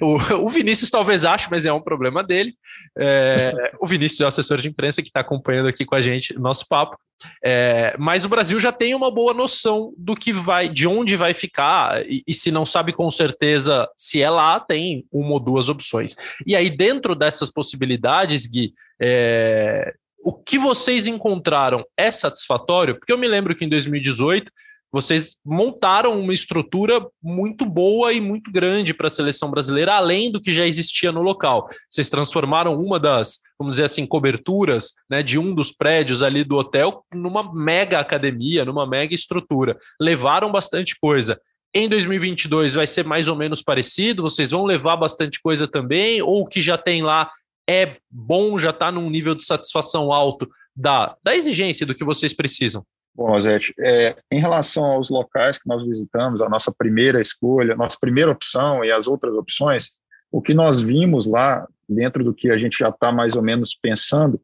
O, 0.00 0.46
o, 0.46 0.48
Vinícius 0.48 0.88
talvez 0.88 1.26
ache, 1.26 1.48
mas 1.50 1.66
é 1.66 1.72
um 1.72 1.80
problema 1.80 2.24
dele. 2.24 2.54
É, 2.96 3.70
o 3.78 3.86
Vinícius 3.86 4.22
é 4.22 4.24
o 4.24 4.28
assessor 4.28 4.56
de 4.56 4.68
imprensa 4.68 5.02
que 5.02 5.08
está 5.08 5.20
acompanhando 5.20 5.68
aqui 5.68 5.84
com 5.84 5.94
a 5.94 6.00
gente 6.00 6.32
nosso 6.38 6.66
papo. 6.66 6.96
É, 7.44 7.94
mas 7.98 8.24
o 8.24 8.30
Brasil 8.30 8.58
já 8.58 8.72
tem 8.72 8.94
uma 8.94 9.10
boa 9.10 9.34
noção 9.34 9.92
do 9.98 10.16
que 10.16 10.32
vai, 10.32 10.70
de 10.70 10.86
onde 10.86 11.16
vai 11.16 11.34
ficar, 11.34 12.02
e, 12.06 12.22
e, 12.26 12.32
se 12.32 12.50
não 12.50 12.64
sabe 12.64 12.94
com 12.94 13.10
certeza 13.10 13.86
se 13.96 14.22
é 14.22 14.30
lá, 14.30 14.58
tem 14.58 15.04
uma 15.12 15.32
ou 15.32 15.40
duas 15.40 15.68
opções. 15.68 16.16
E 16.46 16.56
aí, 16.56 16.74
dentro 16.74 17.14
dessas 17.14 17.50
possibilidades, 17.50 18.46
Gui, 18.46 18.72
é, 19.00 19.94
o 20.24 20.32
que 20.32 20.58
vocês 20.58 21.06
encontraram 21.06 21.84
é 21.96 22.10
satisfatório? 22.10 22.96
Porque 22.98 23.12
eu 23.12 23.18
me 23.18 23.28
lembro 23.28 23.54
que 23.54 23.64
em 23.64 23.68
2018 23.68 24.50
vocês 24.96 25.38
montaram 25.44 26.18
uma 26.18 26.32
estrutura 26.32 27.06
muito 27.22 27.66
boa 27.66 28.14
e 28.14 28.20
muito 28.20 28.50
grande 28.50 28.94
para 28.94 29.08
a 29.08 29.10
seleção 29.10 29.50
brasileira, 29.50 29.94
além 29.94 30.32
do 30.32 30.40
que 30.40 30.54
já 30.54 30.66
existia 30.66 31.12
no 31.12 31.20
local. 31.20 31.68
Vocês 31.90 32.08
transformaram 32.08 32.80
uma 32.80 32.98
das, 32.98 33.40
vamos 33.58 33.74
dizer 33.74 33.84
assim, 33.84 34.06
coberturas 34.06 34.92
né, 35.10 35.22
de 35.22 35.38
um 35.38 35.54
dos 35.54 35.70
prédios 35.70 36.22
ali 36.22 36.42
do 36.42 36.56
hotel 36.56 37.04
numa 37.12 37.52
mega 37.54 38.00
academia, 38.00 38.64
numa 38.64 38.86
mega 38.86 39.14
estrutura. 39.14 39.76
Levaram 40.00 40.50
bastante 40.50 40.98
coisa. 40.98 41.38
Em 41.74 41.90
2022 41.90 42.72
vai 42.72 42.86
ser 42.86 43.04
mais 43.04 43.28
ou 43.28 43.36
menos 43.36 43.60
parecido? 43.60 44.22
Vocês 44.22 44.50
vão 44.50 44.64
levar 44.64 44.96
bastante 44.96 45.42
coisa 45.42 45.68
também? 45.68 46.22
Ou 46.22 46.40
o 46.40 46.46
que 46.46 46.62
já 46.62 46.78
tem 46.78 47.02
lá 47.02 47.30
é 47.68 47.98
bom, 48.10 48.58
já 48.58 48.70
está 48.70 48.90
num 48.90 49.10
nível 49.10 49.34
de 49.34 49.44
satisfação 49.44 50.10
alto 50.10 50.48
da, 50.74 51.14
da 51.22 51.36
exigência 51.36 51.84
do 51.84 51.94
que 51.94 52.02
vocês 52.02 52.32
precisam? 52.32 52.82
Bom, 53.16 53.28
Rosete, 53.30 53.72
é, 53.80 54.14
em 54.30 54.38
relação 54.38 54.84
aos 54.84 55.08
locais 55.08 55.56
que 55.56 55.66
nós 55.66 55.82
visitamos, 55.82 56.42
a 56.42 56.50
nossa 56.50 56.70
primeira 56.70 57.18
escolha, 57.18 57.74
nossa 57.74 57.96
primeira 57.98 58.30
opção 58.30 58.84
e 58.84 58.92
as 58.92 59.06
outras 59.06 59.34
opções, 59.34 59.92
o 60.30 60.42
que 60.42 60.52
nós 60.52 60.78
vimos 60.78 61.26
lá, 61.26 61.66
dentro 61.88 62.22
do 62.22 62.34
que 62.34 62.50
a 62.50 62.58
gente 62.58 62.78
já 62.78 62.90
está 62.90 63.10
mais 63.10 63.34
ou 63.34 63.42
menos 63.42 63.74
pensando, 63.74 64.38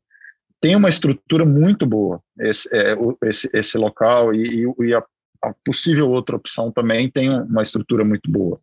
tem 0.58 0.74
uma 0.74 0.88
estrutura 0.88 1.44
muito 1.44 1.84
boa, 1.84 2.22
esse, 2.40 2.66
é, 2.72 2.96
esse, 3.24 3.50
esse 3.52 3.76
local, 3.76 4.32
e, 4.32 4.64
e 4.80 4.94
a, 4.94 5.04
a, 5.44 5.54
possível 5.62 6.08
outra 6.08 6.36
opção 6.36 6.72
também 6.72 7.10
tem 7.10 7.28
uma 7.28 7.60
estrutura 7.60 8.04
muito 8.04 8.30
boa. 8.30 8.58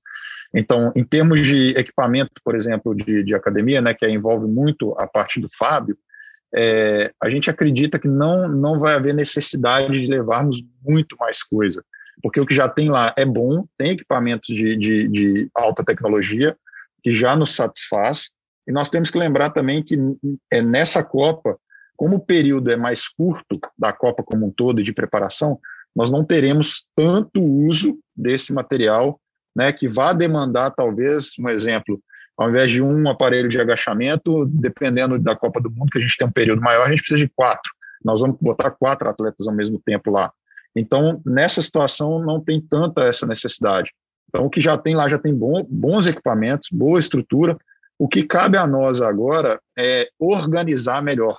Então, 0.55 0.91
em 0.95 1.03
termos 1.03 1.41
de 1.41 1.77
equipamento, 1.77 2.31
por 2.43 2.55
exemplo, 2.55 2.95
de, 2.95 3.23
de 3.23 3.35
academia, 3.35 3.79
né, 3.79 3.93
que 3.93 4.09
envolve 4.09 4.47
muito 4.47 4.97
a 4.97 5.07
parte 5.07 5.39
do 5.39 5.47
Fábio, 5.55 5.95
é, 6.55 7.11
a 7.21 7.29
gente 7.29 7.49
acredita 7.49 7.99
que 7.99 8.07
não, 8.07 8.47
não 8.47 8.79
vai 8.79 8.95
haver 8.95 9.13
necessidade 9.13 9.91
de 9.91 10.07
levarmos 10.07 10.61
muito 10.83 11.15
mais 11.19 11.43
coisa, 11.43 11.83
porque 12.21 12.39
o 12.39 12.45
que 12.45 12.55
já 12.55 12.67
tem 12.67 12.89
lá 12.89 13.13
é 13.17 13.25
bom, 13.25 13.65
tem 13.77 13.91
equipamentos 13.91 14.55
de, 14.55 14.75
de, 14.75 15.07
de 15.07 15.49
alta 15.55 15.83
tecnologia 15.83 16.57
que 17.03 17.13
já 17.13 17.35
nos 17.35 17.55
satisfaz, 17.55 18.31
e 18.67 18.71
nós 18.71 18.89
temos 18.89 19.09
que 19.09 19.17
lembrar 19.17 19.51
também 19.51 19.81
que 19.81 19.97
é 20.51 20.61
nessa 20.61 21.03
Copa, 21.03 21.57
como 21.95 22.17
o 22.17 22.25
período 22.25 22.71
é 22.71 22.75
mais 22.75 23.07
curto 23.07 23.59
da 23.77 23.91
Copa 23.91 24.23
como 24.23 24.47
um 24.47 24.51
todo 24.51 24.83
de 24.83 24.93
preparação, 24.93 25.59
nós 25.95 26.11
não 26.11 26.23
teremos 26.23 26.85
tanto 26.95 27.41
uso 27.41 27.97
desse 28.15 28.53
material, 28.53 29.19
né, 29.55 29.71
que 29.73 29.87
vá 29.87 30.13
demandar 30.13 30.71
talvez, 30.71 31.31
um 31.39 31.49
exemplo, 31.49 31.99
ao 32.39 32.49
invés 32.49 32.71
de 32.71 32.81
um 32.81 33.09
aparelho 33.09 33.49
de 33.49 33.59
agachamento, 33.59 34.45
dependendo 34.45 35.19
da 35.19 35.35
Copa 35.35 35.59
do 35.59 35.69
Mundo, 35.69 35.89
que 35.91 35.97
a 35.97 36.01
gente 36.01 36.15
tem 36.17 36.25
um 36.25 36.31
período 36.31 36.61
maior, 36.61 36.87
a 36.87 36.89
gente 36.89 37.01
precisa 37.01 37.19
de 37.19 37.29
quatro. 37.35 37.69
Nós 38.03 38.21
vamos 38.21 38.37
botar 38.39 38.71
quatro 38.71 39.09
atletas 39.09 39.45
ao 39.45 39.53
mesmo 39.53 39.77
tempo 39.77 40.09
lá. 40.09 40.31
Então, 40.73 41.21
nessa 41.25 41.61
situação, 41.61 42.23
não 42.23 42.39
tem 42.39 42.61
tanta 42.61 43.03
essa 43.03 43.27
necessidade. 43.27 43.91
Então, 44.29 44.45
o 44.45 44.49
que 44.49 44.61
já 44.61 44.77
tem 44.77 44.95
lá 44.95 45.09
já 45.09 45.19
tem 45.19 45.35
bom, 45.35 45.67
bons 45.69 46.07
equipamentos, 46.07 46.69
boa 46.71 46.97
estrutura. 46.97 47.57
O 47.97 48.07
que 48.07 48.23
cabe 48.23 48.57
a 48.57 48.65
nós 48.65 49.01
agora 49.01 49.59
é 49.77 50.07
organizar 50.17 51.03
melhor. 51.03 51.37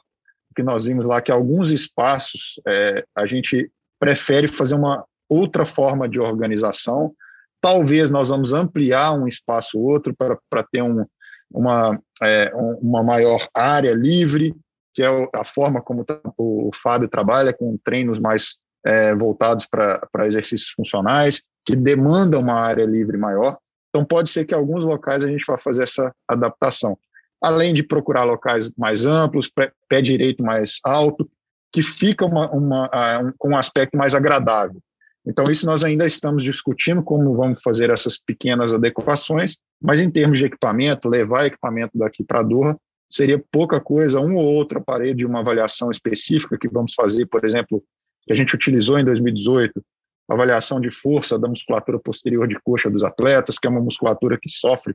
Que 0.55 0.63
nós 0.63 0.85
vimos 0.85 1.07
lá 1.07 1.23
que 1.23 1.33
alguns 1.33 1.71
espaços 1.71 2.61
é, 2.69 3.07
a 3.17 3.25
gente 3.25 3.71
prefere 3.99 4.49
fazer 4.49 4.75
uma 4.75 5.03
outra 5.31 5.65
forma 5.65 6.07
de 6.07 6.21
organização, 6.21 7.15
Talvez 7.61 8.11
nós 8.11 8.29
vamos 8.29 8.53
ampliar 8.53 9.13
um 9.13 9.27
espaço 9.27 9.79
ou 9.79 9.85
outro 9.85 10.15
para 10.17 10.63
ter 10.71 10.83
um, 10.83 11.05
uma, 11.51 12.01
é, 12.23 12.53
uma 12.55 13.03
maior 13.03 13.47
área 13.55 13.93
livre, 13.93 14.55
que 14.95 15.03
é 15.03 15.09
a 15.35 15.45
forma 15.45 15.83
como 15.83 16.05
o 16.39 16.71
Fábio 16.75 17.09
trabalha, 17.09 17.53
com 17.53 17.79
treinos 17.85 18.19
mais 18.19 18.57
é, 18.85 19.15
voltados 19.15 19.67
para 19.67 20.27
exercícios 20.27 20.71
funcionais, 20.71 21.43
que 21.65 21.77
demanda 21.77 22.39
uma 22.39 22.61
área 22.61 22.85
livre 22.85 23.17
maior. 23.17 23.59
Então, 23.91 24.05
pode 24.05 24.31
ser 24.31 24.45
que 24.45 24.55
alguns 24.55 24.85
locais 24.85 25.23
a 25.23 25.29
gente 25.29 25.45
vá 25.47 25.59
fazer 25.59 25.83
essa 25.83 26.15
adaptação. 26.29 26.97
Além 27.43 27.75
de 27.75 27.83
procurar 27.83 28.25
locais 28.25 28.71
mais 28.77 29.05
amplos, 29.05 29.49
pé, 29.49 29.73
pé 29.89 30.01
direito 30.01 30.43
mais 30.43 30.79
alto, 30.85 31.29
que 31.73 31.83
fica 31.83 32.25
uma, 32.25 32.51
uma, 32.51 32.91
um, 33.21 33.33
com 33.39 33.51
um 33.51 33.57
aspecto 33.57 33.97
mais 33.97 34.15
agradável. 34.15 34.81
Então, 35.27 35.45
isso 35.51 35.67
nós 35.67 35.85
ainda 35.85 36.07
estamos 36.07 36.43
discutindo 36.43 37.03
como 37.03 37.37
vamos 37.37 37.61
fazer 37.63 37.91
essas 37.91 38.19
pequenas 38.19 38.73
adequações, 38.73 39.59
mas 39.81 40.01
em 40.01 40.11
termos 40.11 40.39
de 40.39 40.47
equipamento, 40.47 41.09
levar 41.09 41.47
equipamento 41.47 41.97
daqui 41.99 42.25
para 42.25 42.41
a 42.41 42.43
Doha 42.43 42.77
seria 43.11 43.43
pouca 43.51 43.81
coisa, 43.81 44.21
um 44.21 44.37
ou 44.37 44.45
outro 44.45 44.79
aparelho 44.79 45.17
de 45.17 45.27
uma 45.27 45.41
avaliação 45.41 45.91
específica 45.91 46.57
que 46.57 46.69
vamos 46.69 46.95
fazer, 46.95 47.27
por 47.27 47.45
exemplo, 47.45 47.83
que 48.25 48.33
a 48.33 48.37
gente 48.37 48.55
utilizou 48.55 48.99
em 48.99 49.05
2018, 49.05 49.83
avaliação 50.29 50.81
de 50.81 50.91
força 50.91 51.39
da 51.39 51.49
musculatura 51.49 51.99
posterior 51.99 52.47
de 52.47 52.59
coxa 52.63 52.89
dos 52.89 53.03
atletas, 53.03 53.59
que 53.59 53.67
é 53.67 53.71
uma 53.71 53.81
musculatura 53.81 54.39
que 54.41 54.49
sofre 54.49 54.95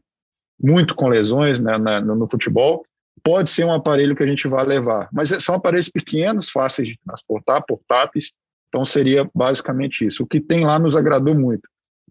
muito 0.62 0.96
com 0.96 1.10
lesões 1.10 1.60
né, 1.60 1.77
na, 1.77 2.00
no 2.00 2.25
futebol, 2.25 2.86
pode 3.22 3.50
ser 3.50 3.65
um 3.65 3.74
aparelho 3.74 4.15
que 4.15 4.24
a 4.24 4.27
gente 4.27 4.48
vai 4.48 4.65
levar, 4.65 5.10
mas 5.12 5.29
são 5.44 5.55
aparelhos 5.55 5.89
pequenos, 5.89 6.50
fáceis 6.50 6.88
de 6.88 7.00
transportar, 7.05 7.65
portáteis, 7.65 8.32
então, 8.75 8.84
seria 8.84 9.25
basicamente 9.34 10.05
isso. 10.05 10.24
O 10.24 10.27
que 10.27 10.41
tem 10.41 10.65
lá 10.65 10.77
nos 10.77 10.98
agradou 10.98 11.34
muito. 11.34 11.62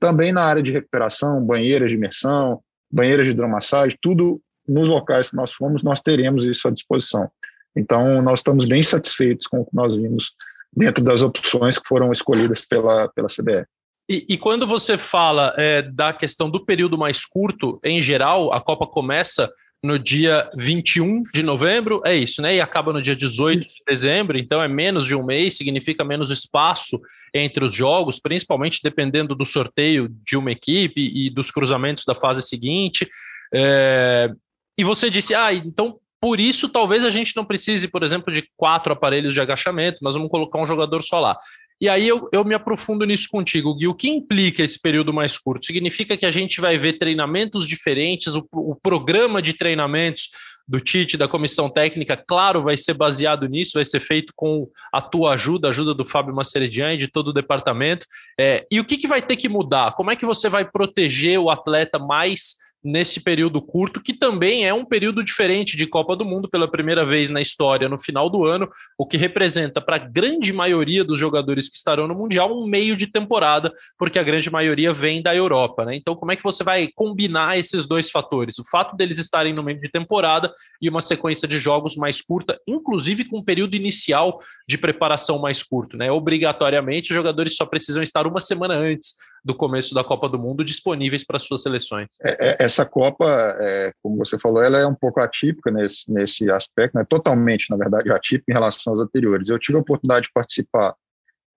Também 0.01 0.33
na 0.33 0.43
área 0.43 0.63
de 0.63 0.73
recuperação, 0.73 1.45
banheiras 1.45 1.91
de 1.91 1.97
imersão, 1.97 2.59
banheiras 2.91 3.27
de 3.27 3.33
hidromassagem, 3.33 3.99
tudo 4.01 4.41
nos 4.67 4.89
locais 4.89 5.29
que 5.29 5.37
nós 5.37 5.53
fomos, 5.53 5.83
nós 5.83 6.01
teremos 6.01 6.47
isso 6.47 6.67
à 6.67 6.71
disposição. 6.71 7.29
Então, 7.77 8.23
nós 8.23 8.39
estamos 8.39 8.67
bem 8.67 8.83
satisfeitos 8.83 9.47
com 9.47 9.61
o 9.61 9.67
que 9.67 9.77
nós 9.77 9.95
vimos 9.95 10.33
dentro 10.75 11.05
das 11.05 11.21
opções 11.21 11.77
que 11.77 11.87
foram 11.87 12.11
escolhidas 12.11 12.63
pela, 12.63 13.09
pela 13.09 13.29
CBF. 13.29 13.67
E, 14.09 14.25
e 14.27 14.39
quando 14.39 14.67
você 14.67 14.97
fala 14.97 15.53
é, 15.59 15.83
da 15.83 16.15
questão 16.15 16.49
do 16.49 16.65
período 16.65 16.97
mais 16.97 17.27
curto, 17.27 17.79
em 17.85 18.01
geral, 18.01 18.55
a 18.55 18.61
Copa 18.61 18.87
começa 18.87 19.53
no 19.85 19.99
dia 19.99 20.51
21 20.57 21.25
de 21.25 21.43
novembro, 21.43 22.01
é 22.07 22.17
isso, 22.17 22.41
né? 22.41 22.57
E 22.57 22.61
acaba 22.61 22.91
no 22.91 23.03
dia 23.03 23.15
18 23.15 23.67
de 23.67 23.83
dezembro, 23.87 24.39
então 24.39 24.63
é 24.63 24.67
menos 24.67 25.07
de 25.07 25.15
um 25.15 25.23
mês, 25.23 25.59
significa 25.59 26.03
menos 26.03 26.31
espaço 26.31 26.99
entre 27.35 27.63
os 27.63 27.75
jogos, 27.75 28.19
principalmente 28.19 28.81
dependendo 28.83 29.35
do 29.35 29.45
sorteio 29.45 30.09
de 30.27 30.39
uma 30.39 30.51
equipe 30.51 31.03
e 31.03 31.29
dos 31.29 31.51
cruzamentos 31.51 32.07
da 32.07 32.15
fase 32.15 32.41
seguinte. 32.41 33.07
É... 33.53 34.31
E 34.79 34.83
você 34.83 35.11
disse, 35.11 35.35
ah, 35.35 35.53
então 35.53 35.99
por 36.19 36.41
isso 36.41 36.71
talvez 36.71 37.05
a 37.05 37.11
gente 37.11 37.37
não 37.37 37.45
precise, 37.45 37.87
por 37.87 38.03
exemplo, 38.03 38.33
de 38.33 38.49
quatro 38.57 38.91
aparelhos 38.91 39.35
de 39.35 39.41
agachamento, 39.43 39.99
nós 40.01 40.15
vamos 40.15 40.31
colocar 40.31 40.63
um 40.63 40.67
jogador 40.67 41.03
só 41.03 41.21
lá. 41.21 41.39
E 41.81 41.89
aí 41.89 42.07
eu, 42.07 42.29
eu 42.33 42.45
me 42.45 42.55
aprofundo 42.55 43.05
nisso 43.05 43.29
contigo, 43.31 43.75
Gui. 43.75 43.89
O 43.89 43.95
que 43.95 44.09
implica 44.09 44.63
esse 44.63 44.81
período 44.81 45.13
mais 45.13 45.37
curto? 45.37 45.67
Significa 45.67 46.17
que 46.17 46.25
a 46.25 46.31
gente 46.31 46.61
vai 46.61 46.79
ver 46.79 46.99
treinamentos 46.99 47.67
diferentes, 47.67 48.35
o, 48.35 48.47
o 48.53 48.75
programa 48.75 49.43
de 49.43 49.55
treinamentos 49.55 50.31
do 50.67 50.81
Tite, 50.81 51.19
da 51.19 51.29
comissão 51.29 51.69
técnica, 51.69 52.17
claro, 52.17 52.63
vai 52.63 52.77
ser 52.77 52.95
baseado 52.95 53.47
nisso, 53.47 53.73
vai 53.75 53.85
ser 53.85 54.01
feito 54.01 54.33
com 54.35 54.67
a 54.93 55.01
tua 55.01 55.35
ajuda, 55.35 55.69
a 55.69 55.71
ajuda 55.71 55.93
do 55.93 56.07
Fábio 56.07 56.35
Maceredian 56.35 56.95
e 56.95 56.99
de 56.99 57.09
todo 57.09 57.29
o 57.29 57.33
departamento. 57.35 58.07
É, 58.41 58.67
e 58.71 58.81
o 58.81 58.85
que, 58.85 58.97
que 58.97 59.07
vai 59.07 59.21
ter 59.21 59.37
que 59.37 59.49
mudar? 59.49 59.93
Como 59.93 60.11
é 60.11 60.17
que 60.17 60.25
você 60.25 60.49
vai 60.49 60.65
proteger 60.65 61.39
o 61.39 61.51
atleta 61.51 61.99
mais 61.99 62.57
nesse 62.85 63.21
período 63.21 63.63
curto, 63.63 64.01
que 64.01 64.13
também 64.13 64.67
é 64.67 64.75
um 64.75 64.85
período 64.85 65.25
diferente 65.25 65.75
de 65.77 65.87
Copa 65.87 66.15
do 66.15 66.25
Mundo 66.25 66.49
pela 66.49 66.71
primeira 66.71 67.05
vez 67.05 67.31
na 67.31 67.41
história 67.41 67.89
no 67.89 67.99
final 67.99 68.29
do 68.29 68.45
ano, 68.45 68.69
o 68.99 69.07
que 69.07 69.17
representa 69.17 69.81
para 69.81 69.97
a 69.97 69.99
grande 69.99 70.53
maioria 70.53 71.03
dos 71.03 71.19
jogadores 71.19 71.69
que 71.69 71.77
estarão 71.77 72.07
no 72.07 72.15
Mundial 72.15 72.53
um 72.53 72.67
meio 72.67 72.95
de 72.95 73.07
temporada, 73.07 73.73
porque 73.99 74.19
a 74.19 74.23
grande 74.23 74.51
maioria 74.51 74.93
vem 74.93 75.23
da 75.23 75.35
Europa, 75.35 75.87
né? 75.87 75.97
Então, 75.97 76.15
como 76.15 76.33
é 76.33 76.37
que 76.37 76.43
você 76.43 76.63
vai 76.63 76.89
combinar 76.95 77.59
esses 77.59 77.87
dois 77.87 78.11
fatores? 78.11 78.59
O 78.59 78.65
fato 78.71 78.95
deles 78.97 79.19
estarem 79.19 79.55
no 79.57 79.63
meio 79.63 79.81
de 79.81 79.91
temporada 79.91 80.53
e 80.81 80.89
uma 80.89 81.01
sequência 81.01 81.49
de 81.49 81.59
jogos 81.59 81.97
mais 81.97 82.21
curta, 82.21 82.61
inclusive 82.67 83.25
com 83.25 83.39
um 83.39 83.45
período 83.45 83.75
inicial 83.75 84.41
de 84.69 84.77
preparação 84.77 85.39
mais 85.41 85.63
curto, 85.63 85.97
né? 85.97 86.13
Obrigatoriamente, 86.13 87.11
os 87.11 87.15
jogadores 87.15 87.57
só 87.57 87.65
precisam 87.65 88.03
estar 88.03 88.27
uma 88.27 88.41
semana 88.41 88.75
antes 88.75 89.15
do 89.45 89.55
começo 89.55 89.95
da 89.95 90.03
Copa 90.03 90.29
do 90.29 90.39
Mundo 90.39 90.65
disponíveis 90.65 91.23
para 91.23 91.39
suas 91.39 91.63
seleções. 91.63 92.09
É, 92.25 92.49
é, 92.49 92.57
essa 92.59 92.87
Copa, 92.87 93.27
é, 93.61 93.93
como 94.03 94.17
você 94.17 94.39
falou, 94.39 94.63
ela 94.63 94.79
é 94.79 94.87
um 94.87 94.95
pouco 94.95 95.21
atípica 95.21 95.71
nesse, 95.71 96.11
nesse 96.11 96.51
aspecto, 96.51 96.97
né? 96.97 97.05
totalmente, 97.09 97.69
na 97.69 97.77
verdade, 97.77 98.11
atípica 98.11 98.51
em 98.51 98.55
relação 98.55 98.95
às 98.95 99.01
anteriores. 99.01 99.51
Eu 99.51 99.59
tive 99.59 99.77
a 99.77 99.83
oportunidade 99.83 100.27
de 100.27 100.33
participar 100.33 100.95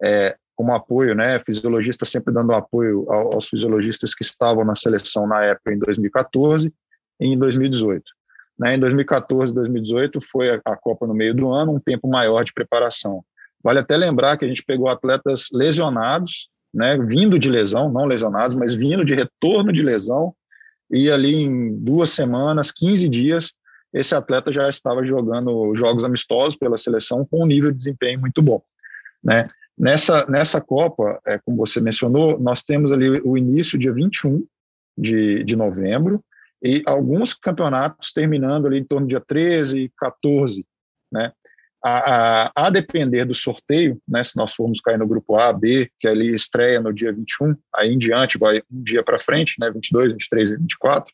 é, 0.03 0.36
como 0.53 0.74
apoio, 0.74 1.15
né, 1.15 1.39
fisiologista 1.39 2.03
sempre 2.03 2.34
dando 2.34 2.51
apoio 2.51 3.10
aos 3.10 3.48
fisiologistas 3.48 4.13
que 4.13 4.24
estavam 4.24 4.65
na 4.65 4.75
seleção 4.75 5.27
na 5.27 5.44
época 5.44 5.72
em 5.72 5.77
2014 5.77 6.74
e 7.22 7.27
em 7.27 7.38
2018. 7.38 8.03
Né, 8.60 8.74
em 8.74 8.79
2014 8.79 9.51
e 9.51 9.56
2018 9.56 10.20
foi 10.20 10.50
a, 10.50 10.62
a 10.65 10.75
Copa 10.75 11.06
no 11.06 11.13
meio 11.13 11.34
do 11.34 11.50
ano, 11.51 11.75
um 11.75 11.79
tempo 11.79 12.08
maior 12.08 12.44
de 12.44 12.51
preparação. 12.53 13.24
Vale 13.63 13.79
até 13.79 13.96
lembrar 13.96 14.36
que 14.36 14.46
a 14.46 14.48
gente 14.48 14.63
pegou 14.63 14.89
atletas 14.89 15.48
lesionados 15.53 16.50
né, 16.74 16.98
vindo 16.98 17.40
de 17.40 17.50
lesão, 17.50 17.92
não 17.92 18.06
lesionados, 18.06 18.56
mas 18.56 18.74
vindo 18.74 19.04
de 19.04 19.16
retorno 19.16 19.72
de 19.72 19.82
lesão, 19.82 20.34
e 20.90 21.12
ali 21.12 21.36
em 21.36 21.76
duas 21.78 22.12
semanas, 22.12 22.72
15 22.72 23.10
dias, 23.10 23.54
esse 23.94 24.14
atleta 24.16 24.52
já 24.54 24.70
estava 24.70 25.04
jogando 25.06 25.74
jogos 25.76 26.04
amistosos 26.04 26.56
pela 26.56 26.78
seleção 26.78 27.26
com 27.26 27.44
um 27.44 27.48
nível 27.48 27.72
de 27.72 27.78
desempenho 27.78 28.20
muito 28.20 28.42
bom. 28.42 28.62
Né? 29.24 29.48
Nessa, 29.78 30.26
nessa 30.28 30.62
Copa, 30.62 31.20
é, 31.26 31.38
como 31.40 31.58
você 31.58 31.80
mencionou, 31.80 32.40
nós 32.40 32.64
temos 32.64 32.92
ali 32.92 33.22
o 33.24 33.38
início 33.38 33.78
dia 33.78 33.94
21 33.94 34.46
de, 34.98 35.44
de 35.44 35.56
novembro, 35.56 36.24
e 36.62 36.82
alguns 36.88 37.34
campeonatos 37.34 38.12
terminando 38.12 38.66
ali 38.66 38.80
em 38.80 38.84
torno 38.84 39.06
do 39.06 39.10
dia 39.10 39.22
13, 39.22 39.92
14, 39.98 40.66
né? 41.12 41.32
A, 41.84 42.48
a, 42.48 42.51
a, 42.55 42.69
depender 42.69 43.25
do 43.25 43.36
sorteio, 43.36 44.01
né, 44.07 44.24
se 44.24 44.36
nós 44.36 44.53
formos 44.53 44.81
cair 44.81 44.98
no 44.98 45.07
grupo 45.07 45.36
A, 45.36 45.53
B, 45.53 45.89
que 46.00 46.07
ali 46.07 46.34
estreia 46.34 46.81
no 46.81 46.93
dia 46.93 47.13
21, 47.13 47.55
aí 47.75 47.91
em 47.91 47.98
diante 47.98 48.38
vai 48.38 48.62
um 48.72 48.84
dia 48.84 49.03
para 49.03 49.19
frente, 49.19 49.55
né, 49.60 49.69
22, 49.72 50.12
23 50.13 50.50
e 50.51 50.57
24, 50.57 51.13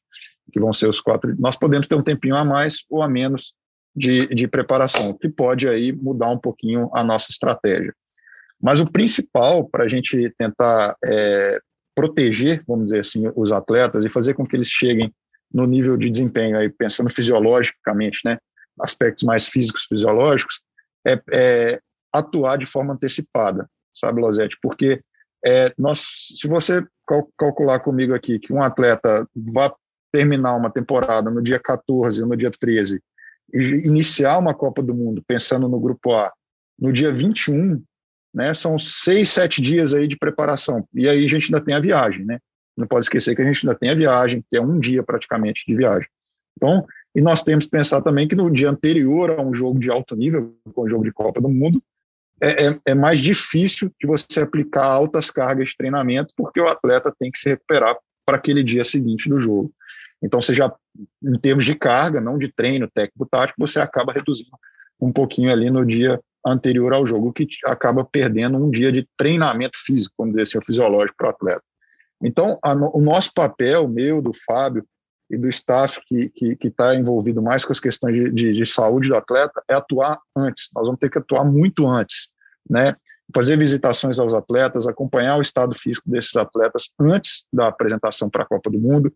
que 0.51 0.59
vão 0.59 0.73
ser 0.73 0.87
os 0.87 0.99
quatro, 0.99 1.35
nós 1.39 1.55
podemos 1.55 1.87
ter 1.87 1.95
um 1.95 2.03
tempinho 2.03 2.35
a 2.35 2.45
mais 2.45 2.77
ou 2.89 3.01
a 3.01 3.09
menos 3.09 3.53
de, 3.95 4.27
de 4.27 4.47
preparação, 4.47 5.13
que 5.13 5.29
pode 5.29 5.67
aí 5.67 5.91
mudar 5.91 6.29
um 6.29 6.37
pouquinho 6.37 6.89
a 6.93 7.03
nossa 7.03 7.31
estratégia. 7.31 7.93
Mas 8.61 8.79
o 8.79 8.89
principal 8.89 9.67
para 9.67 9.83
a 9.83 9.87
gente 9.87 10.33
tentar 10.37 10.95
é, 11.03 11.59
proteger, 11.93 12.63
vamos 12.67 12.85
dizer 12.85 13.01
assim, 13.01 13.29
os 13.35 13.51
atletas 13.51 14.03
e 14.05 14.09
fazer 14.09 14.33
com 14.33 14.45
que 14.45 14.55
eles 14.55 14.69
cheguem 14.69 15.13
no 15.53 15.67
nível 15.67 15.95
de 15.97 16.09
desempenho, 16.09 16.57
aí 16.57 16.69
pensando 16.69 17.09
fisiologicamente, 17.09 18.21
né, 18.25 18.39
aspectos 18.79 19.23
mais 19.23 19.47
físicos, 19.47 19.83
fisiológicos, 19.83 20.61
é, 21.05 21.21
é 21.33 21.79
atuar 22.11 22.57
de 22.57 22.65
forma 22.65 22.93
antecipada, 22.93 23.69
sabe, 23.93 24.21
Lozete? 24.21 24.57
Porque 24.61 25.01
é, 25.45 25.73
nós, 25.77 26.05
se 26.39 26.47
você 26.47 26.85
cal 27.07 27.27
calcular 27.37 27.79
comigo 27.79 28.13
aqui 28.13 28.39
que 28.39 28.53
um 28.53 28.63
atleta 28.63 29.27
vai 29.35 29.71
terminar 30.11 30.55
uma 30.55 30.71
temporada 30.71 31.29
no 31.29 31.41
dia 31.41 31.59
14 31.59 32.21
ou 32.21 32.29
no 32.29 32.37
dia 32.37 32.51
13 32.51 33.01
e 33.53 33.59
iniciar 33.87 34.37
uma 34.37 34.53
Copa 34.53 34.81
do 34.81 34.93
Mundo 34.93 35.23
pensando 35.27 35.67
no 35.67 35.79
grupo 35.79 36.13
A 36.13 36.31
no 36.79 36.91
dia 36.91 37.11
21, 37.11 37.83
né, 38.33 38.53
são 38.53 38.79
seis, 38.79 39.29
sete 39.29 39.61
dias 39.61 39.93
aí 39.93 40.07
de 40.07 40.17
preparação. 40.17 40.87
E 40.93 41.07
aí 41.07 41.23
a 41.23 41.27
gente 41.27 41.45
ainda 41.45 41.63
tem 41.63 41.75
a 41.75 41.79
viagem, 41.79 42.25
né? 42.25 42.39
Não 42.75 42.87
pode 42.87 43.05
esquecer 43.05 43.35
que 43.35 43.41
a 43.41 43.45
gente 43.45 43.65
ainda 43.65 43.77
tem 43.77 43.91
a 43.91 43.95
viagem, 43.95 44.43
que 44.49 44.57
é 44.57 44.61
um 44.61 44.79
dia 44.79 45.03
praticamente 45.03 45.63
de 45.67 45.75
viagem. 45.75 46.07
Então, 46.57 46.85
e 47.15 47.21
nós 47.21 47.43
temos 47.43 47.65
que 47.65 47.71
pensar 47.71 48.01
também 48.01 48.27
que 48.27 48.35
no 48.35 48.49
dia 48.49 48.69
anterior 48.69 49.31
a 49.31 49.41
um 49.41 49.53
jogo 49.53 49.79
de 49.79 49.89
alto 49.91 50.15
nível, 50.15 50.55
com 50.73 50.81
o 50.81 50.89
jogo 50.89 51.03
de 51.03 51.11
Copa 51.11 51.39
do 51.39 51.49
Mundo, 51.49 51.81
é, 52.41 52.67
é, 52.67 52.79
é, 52.87 52.95
mais 52.95 53.19
difícil 53.19 53.91
de 53.99 54.07
você 54.07 54.41
aplicar 54.41 54.85
altas 54.85 55.29
cargas 55.29 55.69
de 55.69 55.77
treinamento, 55.77 56.33
porque 56.35 56.59
o 56.59 56.67
atleta 56.67 57.13
tem 57.17 57.31
que 57.31 57.37
se 57.37 57.49
recuperar 57.49 57.95
para 58.25 58.37
aquele 58.37 58.63
dia 58.63 58.83
seguinte 58.83 59.29
do 59.29 59.39
jogo. 59.39 59.71
Então, 60.21 60.41
você 60.41 60.53
já, 60.53 60.73
em 61.23 61.37
termos 61.39 61.65
de 61.65 61.75
carga, 61.75 62.19
não 62.19 62.37
de 62.37 62.51
treino 62.51 62.89
técnico-tático, 62.89 63.59
você 63.59 63.79
acaba 63.79 64.11
reduzindo 64.11 64.51
um 64.99 65.11
pouquinho 65.11 65.51
ali 65.51 65.69
no 65.69 65.85
dia 65.85 66.19
anterior 66.45 66.93
ao 66.93 67.05
jogo, 67.05 67.31
que 67.31 67.47
acaba 67.65 68.03
perdendo 68.03 68.57
um 68.57 68.69
dia 68.69 68.91
de 68.91 69.07
treinamento 69.17 69.77
físico, 69.77 70.15
vamos 70.17 70.33
dizer 70.33 70.43
assim, 70.43 70.65
fisiológico 70.65 71.15
para 71.17 71.27
o 71.27 71.29
atleta. 71.29 71.63
Então, 72.21 72.57
a, 72.63 72.73
o 72.73 73.01
nosso 73.01 73.33
papel, 73.33 73.87
meu, 73.87 74.21
do 74.21 74.31
Fábio 74.45 74.85
e 75.29 75.37
do 75.37 75.47
staff 75.47 75.99
que 76.07 76.57
está 76.61 76.95
envolvido 76.95 77.41
mais 77.41 77.65
com 77.65 77.71
as 77.71 77.79
questões 77.79 78.13
de, 78.13 78.31
de, 78.31 78.53
de, 78.53 78.65
saúde 78.65 79.09
do 79.09 79.15
atleta, 79.15 79.63
é 79.69 79.73
atuar 79.73 80.19
antes. 80.35 80.69
Nós 80.75 80.85
vamos 80.85 80.99
ter 80.99 81.09
que 81.09 81.17
atuar 81.17 81.43
muito 81.43 81.87
antes, 81.87 82.29
né? 82.69 82.95
Fazer 83.33 83.57
visitações 83.57 84.19
aos 84.19 84.33
atletas, 84.33 84.87
acompanhar 84.87 85.37
o 85.37 85.41
estado 85.41 85.73
físico 85.73 86.09
desses 86.09 86.35
atletas 86.35 86.89
antes 86.99 87.45
da 87.51 87.67
apresentação 87.67 88.29
para 88.29 88.43
a 88.43 88.45
Copa 88.45 88.69
do 88.69 88.79
Mundo. 88.79 89.11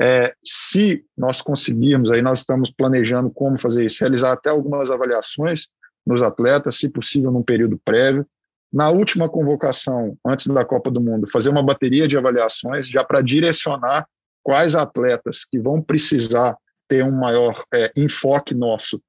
É, 0.00 0.34
se 0.44 1.04
nós 1.16 1.40
conseguirmos, 1.40 2.10
aí 2.10 2.22
nós 2.22 2.40
estamos 2.40 2.70
planejando 2.70 3.30
como 3.30 3.58
fazer 3.58 3.84
isso, 3.84 4.00
realizar 4.00 4.32
até 4.32 4.50
algumas 4.50 4.90
avaliações 4.90 5.68
nos 6.04 6.22
atletas, 6.22 6.76
se 6.76 6.88
possível 6.88 7.30
num 7.30 7.42
período 7.42 7.80
prévio. 7.84 8.26
Na 8.72 8.90
última 8.90 9.28
convocação, 9.28 10.16
antes 10.26 10.46
da 10.46 10.64
Copa 10.64 10.90
do 10.90 11.00
Mundo, 11.00 11.30
fazer 11.30 11.50
uma 11.50 11.62
bateria 11.62 12.08
de 12.08 12.16
avaliações 12.16 12.88
já 12.88 13.04
para 13.04 13.20
direcionar 13.20 14.06
quais 14.42 14.74
atletas 14.74 15.44
que 15.44 15.58
vão 15.58 15.80
precisar 15.80 16.56
ter 16.88 17.04
um 17.04 17.12
maior 17.12 17.64
é, 17.72 17.92
enfoque 17.96 18.54
nosso 18.54 19.02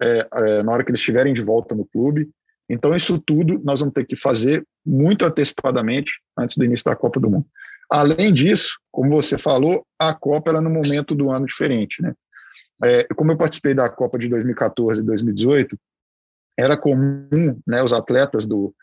é, 0.00 0.28
é, 0.32 0.62
na 0.62 0.72
hora 0.72 0.84
que 0.84 0.90
eles 0.90 1.00
estiverem 1.00 1.34
de 1.34 1.42
volta 1.42 1.74
no 1.74 1.84
clube. 1.84 2.30
Então, 2.68 2.94
isso 2.94 3.18
tudo 3.18 3.60
nós 3.64 3.80
vamos 3.80 3.94
ter 3.94 4.04
que 4.04 4.16
fazer 4.16 4.64
muito 4.84 5.24
antecipadamente 5.24 6.12
antes 6.38 6.56
do 6.56 6.64
início 6.64 6.84
da 6.84 6.96
Copa 6.96 7.18
do 7.18 7.30
Mundo. 7.30 7.46
Além 7.90 8.32
disso, 8.32 8.78
como 8.92 9.10
você 9.10 9.38
falou, 9.38 9.84
a 9.98 10.14
Copa 10.14 10.50
era 10.50 10.60
no 10.60 10.70
momento 10.70 11.14
do 11.14 11.30
ano 11.30 11.46
diferente, 11.46 12.02
né? 12.02 12.14
É, 12.84 13.04
como 13.14 13.32
eu 13.32 13.36
participei 13.36 13.74
da 13.74 13.88
Copa 13.88 14.18
de 14.18 14.28
2014 14.28 15.00
e 15.00 15.04
2018, 15.04 15.76
era 16.56 16.76
comum, 16.76 17.58
né, 17.66 17.82
os 17.82 17.92
atletas 17.92 18.46
do, 18.46 18.74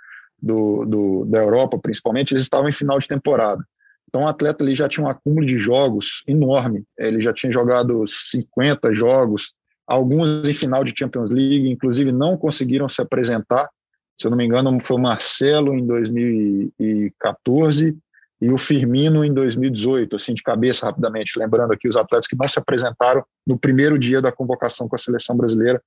do, 0.41 0.86
do, 0.86 1.25
da 1.25 1.39
Europa, 1.39 1.77
principalmente, 1.77 2.34
eles 2.34 2.43
estavam 2.43 2.69
em 2.69 2.73
final 2.73 2.99
de 2.99 3.08
temporada. 3.08 3.63
Então, 4.07 4.23
o 4.23 4.27
atleta 4.27 4.63
ali 4.63 4.73
já 4.73 4.87
tinha 4.87 5.05
um 5.05 5.09
acúmulo 5.09 5.45
de 5.45 5.57
jogos 5.57 6.23
enorme. 6.27 6.83
Ele 6.97 7.21
já 7.21 7.33
tinha 7.33 7.51
jogado 7.51 8.05
50 8.07 8.93
jogos, 8.93 9.53
alguns 9.85 10.47
em 10.47 10.53
final 10.53 10.83
de 10.83 10.93
Champions 10.97 11.29
League, 11.29 11.69
inclusive 11.69 12.11
não 12.11 12.37
conseguiram 12.37 12.87
se 12.87 13.01
apresentar. 13.01 13.69
Se 14.17 14.27
eu 14.27 14.31
não 14.31 14.37
me 14.37 14.45
engano, 14.45 14.79
foi 14.79 14.95
o 14.95 14.99
Marcelo 14.99 15.73
em 15.73 15.85
2014 15.85 17.97
e 18.41 18.51
o 18.51 18.57
Firmino 18.57 19.23
em 19.23 19.33
2018, 19.33 20.15
assim, 20.15 20.33
de 20.33 20.43
cabeça 20.43 20.85
rapidamente, 20.85 21.37
lembrando 21.37 21.73
aqui 21.73 21.87
os 21.87 21.97
atletas 21.97 22.27
que 22.27 22.35
não 22.35 22.47
se 22.47 22.59
apresentaram 22.59 23.23
no 23.45 23.57
primeiro 23.57 23.97
dia 23.97 24.21
da 24.21 24.31
convocação 24.31 24.87
com 24.87 24.95
a 24.95 24.99
seleção 24.99 25.35
brasileira 25.35 25.81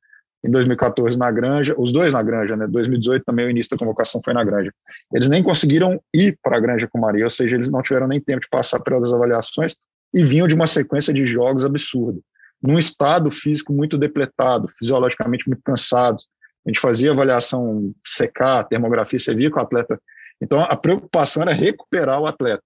em 0.44 0.50
2014 0.50 1.18
na 1.18 1.30
Granja, 1.30 1.74
os 1.76 1.92
dois 1.92 2.12
na 2.12 2.22
Granja, 2.22 2.56
né? 2.56 2.66
2018 2.66 3.24
também 3.24 3.46
o 3.46 3.50
início 3.50 3.70
da 3.70 3.76
convocação 3.76 4.20
foi 4.24 4.32
na 4.32 4.44
Granja. 4.44 4.72
Eles 5.12 5.28
nem 5.28 5.42
conseguiram 5.42 6.00
ir 6.14 6.38
para 6.42 6.56
a 6.56 6.60
Granja 6.60 6.86
com 6.86 6.98
Maria, 6.98 7.24
ou 7.24 7.30
seja, 7.30 7.56
eles 7.56 7.68
não 7.68 7.82
tiveram 7.82 8.06
nem 8.06 8.20
tempo 8.20 8.40
de 8.40 8.48
passar 8.48 8.80
pelas 8.80 9.12
avaliações 9.12 9.74
e 10.14 10.24
vinham 10.24 10.46
de 10.46 10.54
uma 10.54 10.66
sequência 10.66 11.12
de 11.12 11.26
jogos 11.26 11.64
absurda, 11.64 12.20
num 12.62 12.78
estado 12.78 13.30
físico 13.30 13.72
muito 13.72 13.98
depletado, 13.98 14.68
fisiologicamente 14.68 15.48
muito 15.48 15.62
cansados. 15.62 16.26
A 16.64 16.70
gente 16.70 16.80
fazia 16.80 17.10
avaliação 17.10 17.92
secar, 18.06 18.64
termografia, 18.64 19.18
você 19.18 19.34
via 19.34 19.50
com 19.50 19.58
o 19.58 19.62
atleta. 19.62 20.00
Então 20.40 20.60
a 20.60 20.76
preocupação 20.76 21.42
era 21.42 21.52
recuperar 21.52 22.20
o 22.20 22.26
atleta. 22.26 22.62